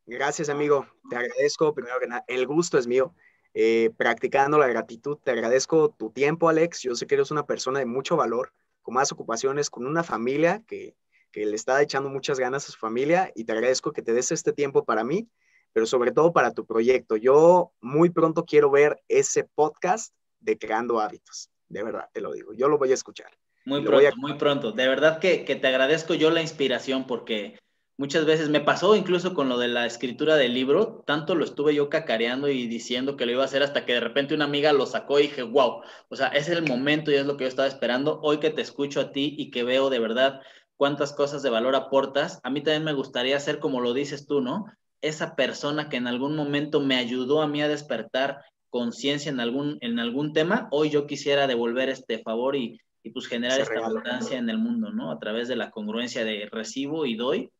Gracias, 0.04 0.50
amigo. 0.50 0.86
Te 1.08 1.16
agradezco, 1.16 1.72
primero 1.72 1.98
que 1.98 2.08
nada, 2.08 2.24
el 2.26 2.46
gusto 2.46 2.76
es 2.76 2.86
mío. 2.86 3.14
Eh, 3.54 3.90
practicando 3.96 4.56
la 4.56 4.66
gratitud. 4.66 5.18
Te 5.22 5.30
agradezco 5.30 5.90
tu 5.90 6.10
tiempo, 6.10 6.48
Alex. 6.48 6.82
Yo 6.82 6.94
sé 6.94 7.06
que 7.06 7.16
eres 7.16 7.30
una 7.30 7.44
persona 7.44 7.80
de 7.80 7.86
mucho 7.86 8.16
valor, 8.16 8.52
con 8.80 8.94
más 8.94 9.12
ocupaciones, 9.12 9.68
con 9.68 9.86
una 9.86 10.02
familia 10.02 10.62
que, 10.66 10.94
que 11.30 11.44
le 11.44 11.56
está 11.56 11.80
echando 11.82 12.08
muchas 12.08 12.38
ganas 12.38 12.68
a 12.68 12.72
su 12.72 12.78
familia 12.78 13.30
y 13.34 13.44
te 13.44 13.52
agradezco 13.52 13.92
que 13.92 14.02
te 14.02 14.14
des 14.14 14.32
este 14.32 14.52
tiempo 14.52 14.84
para 14.84 15.04
mí, 15.04 15.28
pero 15.72 15.86
sobre 15.86 16.12
todo 16.12 16.32
para 16.32 16.52
tu 16.52 16.64
proyecto. 16.64 17.16
Yo 17.16 17.72
muy 17.80 18.08
pronto 18.08 18.44
quiero 18.44 18.70
ver 18.70 19.02
ese 19.08 19.44
podcast 19.44 20.14
de 20.40 20.56
Creando 20.56 21.00
Hábitos. 21.00 21.50
De 21.68 21.82
verdad, 21.82 22.08
te 22.12 22.20
lo 22.20 22.32
digo. 22.32 22.54
Yo 22.54 22.68
lo 22.68 22.78
voy 22.78 22.90
a 22.90 22.94
escuchar. 22.94 23.30
Muy 23.64 23.82
pronto, 23.84 24.16
muy 24.16 24.34
pronto. 24.34 24.72
De 24.72 24.88
verdad 24.88 25.20
que, 25.20 25.44
que 25.44 25.56
te 25.56 25.68
agradezco 25.68 26.14
yo 26.14 26.30
la 26.30 26.42
inspiración 26.42 27.06
porque 27.06 27.58
Muchas 27.98 28.24
veces 28.24 28.48
me 28.48 28.60
pasó 28.60 28.96
incluso 28.96 29.34
con 29.34 29.48
lo 29.50 29.58
de 29.58 29.68
la 29.68 29.84
escritura 29.84 30.36
del 30.36 30.54
libro, 30.54 31.04
tanto 31.06 31.34
lo 31.34 31.44
estuve 31.44 31.74
yo 31.74 31.90
cacareando 31.90 32.48
y 32.48 32.66
diciendo 32.66 33.16
que 33.16 33.26
lo 33.26 33.32
iba 33.32 33.42
a 33.42 33.44
hacer 33.44 33.62
hasta 33.62 33.84
que 33.84 33.92
de 33.92 34.00
repente 34.00 34.34
una 34.34 34.46
amiga 34.46 34.72
lo 34.72 34.86
sacó 34.86 35.18
y 35.18 35.24
dije, 35.24 35.42
wow, 35.42 35.82
o 36.08 36.16
sea, 36.16 36.28
es 36.28 36.48
el 36.48 36.66
momento 36.66 37.10
y 37.10 37.16
es 37.16 37.26
lo 37.26 37.36
que 37.36 37.44
yo 37.44 37.48
estaba 37.48 37.68
esperando. 37.68 38.18
Hoy 38.22 38.38
que 38.38 38.50
te 38.50 38.62
escucho 38.62 39.00
a 39.00 39.12
ti 39.12 39.34
y 39.36 39.50
que 39.50 39.62
veo 39.62 39.90
de 39.90 39.98
verdad 39.98 40.40
cuántas 40.76 41.12
cosas 41.12 41.42
de 41.42 41.50
valor 41.50 41.76
aportas, 41.76 42.40
a 42.42 42.50
mí 42.50 42.62
también 42.62 42.84
me 42.84 42.94
gustaría 42.94 43.38
ser 43.38 43.58
como 43.58 43.80
lo 43.80 43.92
dices 43.92 44.26
tú, 44.26 44.40
¿no? 44.40 44.64
Esa 45.02 45.36
persona 45.36 45.90
que 45.90 45.98
en 45.98 46.06
algún 46.06 46.34
momento 46.34 46.80
me 46.80 46.96
ayudó 46.96 47.42
a 47.42 47.46
mí 47.46 47.60
a 47.60 47.68
despertar 47.68 48.42
conciencia 48.70 49.30
en 49.30 49.38
algún, 49.38 49.76
en 49.82 49.98
algún 49.98 50.32
tema, 50.32 50.66
hoy 50.70 50.88
yo 50.88 51.06
quisiera 51.06 51.46
devolver 51.46 51.90
este 51.90 52.22
favor 52.22 52.56
y, 52.56 52.80
y 53.02 53.10
pues 53.10 53.26
generar 53.26 53.60
esta 53.60 53.84
abundancia 53.84 54.38
en 54.38 54.48
el 54.48 54.56
mundo, 54.56 54.90
¿no? 54.90 55.10
A 55.10 55.18
través 55.18 55.46
de 55.46 55.56
la 55.56 55.70
congruencia 55.70 56.24
de 56.24 56.48
recibo 56.50 57.04
y 57.04 57.16
doy 57.16 57.50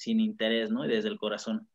sin 0.00 0.18
interés, 0.18 0.70
¿no? 0.70 0.86
Y 0.86 0.88
desde 0.88 1.10
el 1.10 1.18
corazón. 1.18 1.68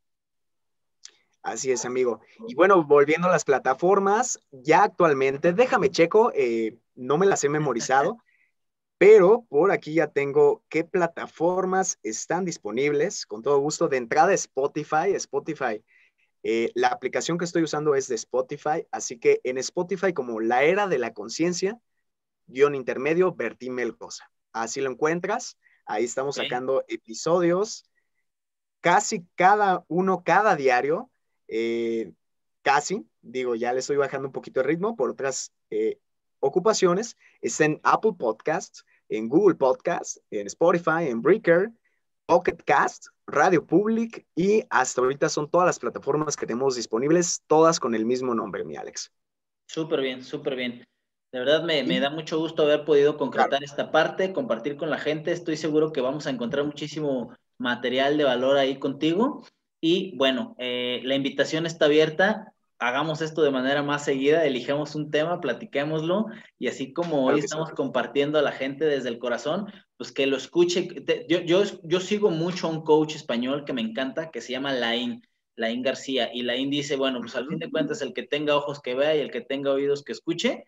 Así 1.43 1.71
es, 1.71 1.85
amigo. 1.85 2.21
Y 2.47 2.55
bueno, 2.55 2.83
volviendo 2.83 3.27
a 3.27 3.31
las 3.31 3.45
plataformas, 3.45 4.39
ya 4.51 4.81
actualmente, 4.81 5.53
déjame 5.53 5.91
checo, 5.91 6.31
eh, 6.33 6.75
no 6.95 7.19
me 7.19 7.27
las 7.27 7.43
he 7.43 7.49
memorizado, 7.49 8.17
pero 8.97 9.45
por 9.47 9.71
aquí 9.71 9.93
ya 9.93 10.07
tengo 10.07 10.63
qué 10.69 10.83
plataformas 10.83 11.99
están 12.01 12.45
disponibles. 12.45 13.27
Con 13.27 13.43
todo 13.43 13.59
gusto, 13.59 13.87
de 13.89 13.97
entrada 13.97 14.33
Spotify, 14.33 15.13
Spotify. 15.13 15.83
Eh, 16.41 16.71
la 16.73 16.87
aplicación 16.87 17.37
que 17.37 17.45
estoy 17.45 17.61
usando 17.61 17.93
es 17.93 18.07
de 18.07 18.15
Spotify, 18.15 18.87
así 18.91 19.19
que 19.19 19.39
en 19.43 19.59
Spotify 19.59 20.13
como 20.13 20.39
la 20.39 20.63
era 20.63 20.87
de 20.87 20.97
la 20.97 21.13
conciencia, 21.13 21.79
guion 22.47 22.73
intermedio, 22.73 23.35
Bertín 23.35 23.75
Melgoza. 23.75 24.31
Así 24.51 24.81
lo 24.81 24.89
encuentras. 24.89 25.59
Ahí 25.85 26.05
estamos 26.05 26.37
sacando 26.37 26.83
episodios 26.87 27.85
casi 28.85 29.25
cada 29.33 29.83
uno, 29.87 30.21
cada 30.23 30.55
diario, 30.55 31.09
eh, 31.47 32.13
casi, 32.61 33.03
digo, 33.23 33.55
ya 33.55 33.73
le 33.73 33.79
estoy 33.79 33.97
bajando 33.97 34.27
un 34.27 34.31
poquito 34.31 34.61
el 34.61 34.67
ritmo 34.67 34.95
por 34.95 35.09
otras 35.09 35.51
eh, 35.71 35.97
ocupaciones, 36.39 37.17
es 37.41 37.59
en 37.61 37.79
Apple 37.81 38.13
Podcasts, 38.15 38.85
en 39.09 39.27
Google 39.27 39.55
Podcasts, 39.55 40.21
en 40.29 40.45
Spotify, 40.45 41.07
en 41.07 41.23
Breaker, 41.23 41.71
Pocket 42.27 42.57
Cast, 42.63 43.07
Radio 43.25 43.65
Public 43.65 44.27
y 44.35 44.63
hasta 44.69 45.01
ahorita 45.01 45.29
son 45.29 45.49
todas 45.49 45.65
las 45.65 45.79
plataformas 45.79 46.37
que 46.37 46.45
tenemos 46.45 46.75
disponibles, 46.75 47.41
todas 47.47 47.79
con 47.79 47.95
el 47.95 48.05
mismo 48.05 48.35
nombre, 48.35 48.63
mi 48.65 48.75
Alex. 48.75 49.11
Súper 49.65 50.01
bien, 50.01 50.23
súper 50.23 50.55
bien. 50.55 50.85
De 51.31 51.39
verdad 51.39 51.63
me, 51.63 51.83
me, 51.83 51.99
da 51.99 52.11
mucho 52.11 52.37
gusto 52.37 52.61
haber 52.61 52.85
podido 52.85 53.17
concretar 53.17 53.63
esta 53.63 53.91
parte, 53.91 54.31
compartir 54.31 54.77
con 54.77 54.91
la 54.91 54.99
gente. 54.99 55.31
Estoy 55.31 55.57
seguro 55.57 55.91
que 55.91 56.01
vamos 56.01 56.27
a 56.27 56.29
encontrar 56.29 56.65
muchísimo 56.65 57.33
material 57.57 58.17
de 58.17 58.23
valor 58.23 58.57
ahí 58.57 58.77
contigo. 58.79 59.45
Y 59.81 60.15
bueno, 60.17 60.55
eh, 60.57 61.01
la 61.03 61.15
invitación 61.15 61.65
está 61.65 61.85
abierta. 61.85 62.53
Hagamos 62.77 63.21
esto 63.21 63.41
de 63.41 63.51
manera 63.51 63.83
más 63.83 64.03
seguida, 64.03 64.45
elijamos 64.45 64.95
un 64.95 65.09
tema, 65.09 65.39
platiquémoslo 65.39 66.25
y 66.59 66.67
así 66.67 66.91
como 66.91 67.25
hoy 67.25 67.39
estamos 67.39 67.71
compartiendo 67.71 68.37
a 68.37 68.41
la 68.41 68.51
gente 68.51 68.83
desde 68.83 69.07
el 69.07 69.17
corazón, 69.17 69.67
pues 69.95 70.11
que 70.11 70.27
lo 70.27 70.35
escuche. 70.35 70.89
Yo, 71.29 71.39
yo, 71.39 71.63
yo 71.83 71.99
sigo 72.01 72.31
mucho 72.31 72.67
a 72.67 72.71
un 72.71 72.83
coach 72.83 73.15
español 73.15 73.63
que 73.63 73.71
me 73.71 73.81
encanta, 73.81 74.29
que 74.29 74.41
se 74.41 74.51
llama 74.51 74.73
Lain, 74.73 75.23
Lain 75.55 75.81
García, 75.83 76.29
y 76.33 76.41
Lain 76.41 76.69
dice, 76.69 76.97
bueno, 76.97 77.21
pues 77.21 77.35
al 77.37 77.47
fin 77.47 77.59
de 77.59 77.71
cuentas 77.71 78.01
el 78.01 78.13
que 78.13 78.23
tenga 78.23 78.57
ojos 78.57 78.81
que 78.81 78.93
vea 78.93 79.15
y 79.15 79.19
el 79.19 79.31
que 79.31 79.41
tenga 79.41 79.71
oídos 79.71 80.03
que 80.03 80.11
escuche, 80.11 80.65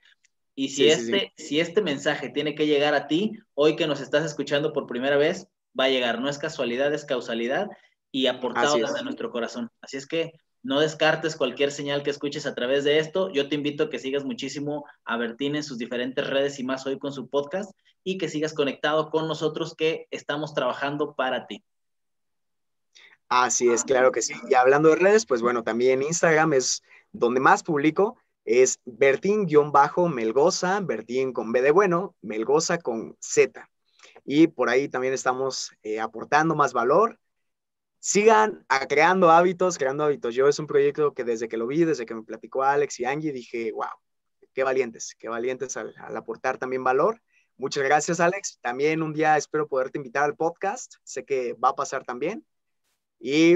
y 0.55 0.69
si, 0.69 0.87
este, 0.87 1.33
si 1.35 1.59
este 1.59 1.81
mensaje 1.81 2.29
tiene 2.29 2.55
que 2.55 2.65
llegar 2.65 2.95
a 2.95 3.07
ti, 3.07 3.33
hoy 3.53 3.75
que 3.75 3.85
nos 3.85 4.01
estás 4.01 4.25
escuchando 4.25 4.73
por 4.73 4.87
primera 4.87 5.15
vez, 5.15 5.47
va 5.79 5.85
a 5.85 5.89
llegar. 5.89 6.19
No 6.19 6.29
es 6.29 6.37
casualidad, 6.37 6.93
es 6.93 7.05
causalidad 7.05 7.67
y 8.11 8.27
aportado 8.27 8.75
desde 8.77 9.03
nuestro 9.03 9.31
corazón. 9.31 9.69
Así 9.81 9.97
es 9.97 10.07
que 10.07 10.33
no 10.63 10.79
descartes 10.79 11.35
cualquier 11.35 11.71
señal 11.71 12.03
que 12.03 12.09
escuches 12.09 12.45
a 12.45 12.55
través 12.55 12.83
de 12.83 12.99
esto. 12.99 13.31
Yo 13.31 13.47
te 13.47 13.55
invito 13.55 13.85
a 13.85 13.89
que 13.89 13.99
sigas 13.99 14.25
muchísimo 14.25 14.85
a 15.05 15.17
Bertín 15.17 15.55
en 15.55 15.63
sus 15.63 15.77
diferentes 15.77 16.27
redes 16.27 16.59
y 16.59 16.63
más 16.63 16.85
hoy 16.85 16.99
con 16.99 17.13
su 17.13 17.29
podcast 17.29 17.71
y 18.03 18.17
que 18.17 18.27
sigas 18.27 18.53
conectado 18.53 19.09
con 19.09 19.27
nosotros 19.27 19.75
que 19.75 20.07
estamos 20.11 20.53
trabajando 20.53 21.15
para 21.15 21.47
ti. 21.47 21.63
Así 23.29 23.69
es, 23.69 23.83
claro 23.83 24.11
que 24.11 24.21
sí. 24.21 24.33
Y 24.49 24.53
hablando 24.55 24.89
de 24.89 24.95
redes, 24.95 25.25
pues 25.25 25.41
bueno, 25.41 25.63
también 25.63 26.01
Instagram 26.01 26.53
es 26.53 26.81
donde 27.11 27.39
más 27.39 27.63
publico. 27.63 28.17
Es 28.45 28.79
Bertín-Melgoza, 28.85 30.79
Bertín 30.79 31.33
con 31.33 31.51
B 31.51 31.61
de 31.61 31.71
bueno, 31.71 32.15
Melgoza 32.21 32.77
con 32.77 33.17
Z 33.19 33.69
y 34.29 34.47
por 34.47 34.69
ahí 34.69 34.89
también 34.89 35.13
estamos 35.13 35.71
eh, 35.83 36.01
aportando 36.01 36.53
más 36.53 36.73
valor. 36.73 37.17
Sigan 37.99 38.65
creando 38.89 39.31
hábitos, 39.31 39.77
creando 39.77 40.03
hábitos. 40.03 40.35
Yo 40.35 40.49
es 40.49 40.59
un 40.59 40.67
proyecto 40.67 41.13
que 41.13 41.23
desde 41.23 41.47
que 41.47 41.55
lo 41.55 41.65
vi, 41.65 41.85
desde 41.85 42.05
que 42.05 42.13
me 42.13 42.23
platicó 42.23 42.63
Alex 42.63 42.99
y 42.99 43.05
Angie, 43.05 43.31
dije, 43.31 43.71
wow, 43.71 43.87
qué 44.53 44.63
valientes, 44.63 45.15
qué 45.17 45.29
valientes 45.29 45.77
al, 45.77 45.95
aportar 46.17 46.57
también 46.57 46.83
valor. 46.83 47.21
Muchas 47.55 47.85
gracias, 47.85 48.19
Alex. 48.19 48.59
También 48.61 49.01
un 49.01 49.13
día 49.13 49.37
espero 49.37 49.67
poderte 49.69 49.97
invitar 49.97 50.25
al 50.25 50.35
podcast. 50.35 50.95
Sé 51.03 51.23
que 51.23 51.53
va 51.53 51.69
a 51.69 51.75
pasar 51.75 52.03
también. 52.03 52.45
Y 53.19 53.55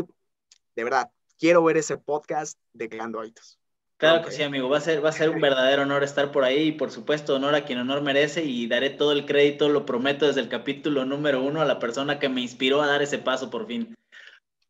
de 0.76 0.84
verdad, 0.86 1.12
quiero 1.38 1.66
ver 1.66 1.76
ese 1.76 1.98
podcast 1.98 2.58
de 2.72 2.88
Creando 2.88 3.20
Hábitos. 3.20 3.61
Claro 4.02 4.26
que 4.26 4.32
sí, 4.32 4.42
amigo. 4.42 4.68
Va 4.68 4.80
a 4.80 4.82
ser, 4.82 5.06
va 5.06 5.10
a 5.10 5.12
ser 5.12 5.30
un 5.30 5.40
verdadero 5.40 5.84
honor 5.84 6.04
estar 6.04 6.32
por 6.32 6.44
ahí 6.44 6.70
y 6.70 6.72
por 6.72 6.90
supuesto 6.90 7.36
honor 7.36 7.54
a 7.54 7.66
quien 7.66 7.78
honor 7.78 8.02
merece 8.02 8.44
y 8.44 8.66
daré 8.66 8.90
todo 8.90 9.12
el 9.12 9.28
crédito, 9.28 9.70
lo 9.70 9.86
prometo 9.86 10.26
desde 10.26 10.42
el 10.42 10.50
capítulo 10.50 11.06
número 11.06 11.44
uno 11.44 11.62
a 11.62 11.66
la 11.66 11.78
persona 11.78 12.18
que 12.18 12.28
me 12.28 12.42
inspiró 12.42 12.82
a 12.82 12.88
dar 12.88 13.04
ese 13.04 13.20
paso 13.20 13.52
por 13.52 13.68
fin. 13.68 13.96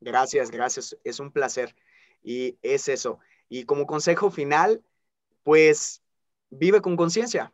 Gracias, 0.02 0.52
gracias. 0.52 0.98
Es 1.06 1.22
un 1.22 1.32
placer. 1.32 1.74
Y 2.22 2.58
es 2.62 2.90
eso. 2.90 3.20
Y 3.48 3.64
como 3.64 3.88
consejo 3.88 4.32
final, 4.32 4.82
pues 5.44 6.02
vive 6.50 6.82
con 6.82 6.98
conciencia. 6.98 7.54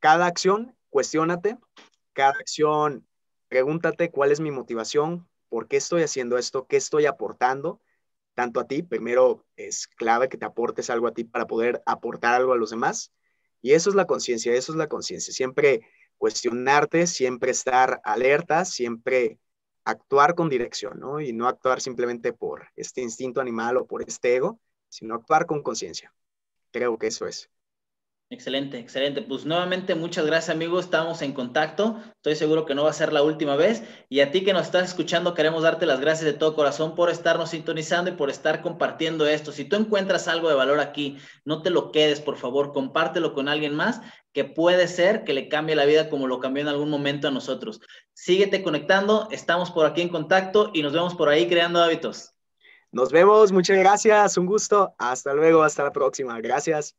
Cada 0.00 0.24
acción 0.24 0.74
cuestiónate, 0.88 1.58
cada 2.14 2.30
acción, 2.30 3.06
pregúntate 3.48 4.10
cuál 4.10 4.32
es 4.32 4.40
mi 4.40 4.50
motivación, 4.50 5.28
por 5.50 5.68
qué 5.68 5.76
estoy 5.76 6.04
haciendo 6.04 6.38
esto, 6.38 6.66
qué 6.66 6.78
estoy 6.78 7.04
aportando, 7.04 7.82
tanto 8.38 8.60
a 8.60 8.68
ti, 8.68 8.84
primero 8.84 9.44
es 9.56 9.88
clave 9.88 10.28
que 10.28 10.38
te 10.38 10.44
aportes 10.44 10.90
algo 10.90 11.08
a 11.08 11.12
ti 11.12 11.24
para 11.24 11.48
poder 11.48 11.82
aportar 11.86 12.34
algo 12.34 12.52
a 12.52 12.56
los 12.56 12.70
demás, 12.70 13.12
y 13.60 13.72
eso 13.72 13.90
es 13.90 13.96
la 13.96 14.06
conciencia, 14.06 14.54
eso 14.54 14.70
es 14.70 14.78
la 14.78 14.86
conciencia, 14.86 15.34
siempre 15.34 15.80
cuestionarte, 16.18 17.08
siempre 17.08 17.50
estar 17.50 18.00
alerta, 18.04 18.64
siempre 18.64 19.40
actuar 19.82 20.36
con 20.36 20.48
dirección, 20.48 21.00
¿no? 21.00 21.20
Y 21.20 21.32
no 21.32 21.48
actuar 21.48 21.80
simplemente 21.80 22.32
por 22.32 22.68
este 22.76 23.00
instinto 23.00 23.40
animal 23.40 23.76
o 23.76 23.88
por 23.88 24.02
este 24.02 24.36
ego, 24.36 24.60
sino 24.88 25.16
actuar 25.16 25.44
con 25.46 25.60
conciencia. 25.64 26.14
Creo 26.70 26.96
que 26.96 27.08
eso 27.08 27.26
es. 27.26 27.50
Excelente, 28.30 28.78
excelente. 28.78 29.22
Pues 29.22 29.46
nuevamente 29.46 29.94
muchas 29.94 30.26
gracias 30.26 30.54
amigos, 30.54 30.84
estamos 30.84 31.22
en 31.22 31.32
contacto, 31.32 31.98
estoy 32.16 32.36
seguro 32.36 32.66
que 32.66 32.74
no 32.74 32.84
va 32.84 32.90
a 32.90 32.92
ser 32.92 33.10
la 33.10 33.22
última 33.22 33.56
vez 33.56 33.82
y 34.10 34.20
a 34.20 34.30
ti 34.30 34.44
que 34.44 34.52
nos 34.52 34.66
estás 34.66 34.86
escuchando 34.90 35.32
queremos 35.32 35.62
darte 35.62 35.86
las 35.86 35.98
gracias 35.98 36.26
de 36.26 36.34
todo 36.34 36.54
corazón 36.54 36.94
por 36.94 37.08
estarnos 37.08 37.50
sintonizando 37.50 38.10
y 38.10 38.14
por 38.14 38.28
estar 38.28 38.60
compartiendo 38.60 39.26
esto. 39.26 39.50
Si 39.50 39.64
tú 39.64 39.76
encuentras 39.76 40.28
algo 40.28 40.50
de 40.50 40.56
valor 40.56 40.78
aquí, 40.78 41.16
no 41.46 41.62
te 41.62 41.70
lo 41.70 41.90
quedes, 41.90 42.20
por 42.20 42.36
favor, 42.36 42.74
compártelo 42.74 43.32
con 43.32 43.48
alguien 43.48 43.74
más 43.74 44.02
que 44.34 44.44
puede 44.44 44.88
ser 44.88 45.24
que 45.24 45.32
le 45.32 45.48
cambie 45.48 45.74
la 45.74 45.86
vida 45.86 46.10
como 46.10 46.26
lo 46.26 46.38
cambió 46.38 46.60
en 46.60 46.68
algún 46.68 46.90
momento 46.90 47.28
a 47.28 47.30
nosotros. 47.30 47.80
Síguete 48.12 48.62
conectando, 48.62 49.28
estamos 49.30 49.70
por 49.70 49.86
aquí 49.86 50.02
en 50.02 50.10
contacto 50.10 50.70
y 50.74 50.82
nos 50.82 50.92
vemos 50.92 51.14
por 51.14 51.30
ahí 51.30 51.48
creando 51.48 51.82
hábitos. 51.82 52.34
Nos 52.92 53.10
vemos, 53.10 53.52
muchas 53.52 53.78
gracias, 53.78 54.36
un 54.36 54.44
gusto, 54.44 54.94
hasta 54.98 55.32
luego, 55.32 55.62
hasta 55.62 55.82
la 55.82 55.92
próxima, 55.92 56.38
gracias. 56.42 56.94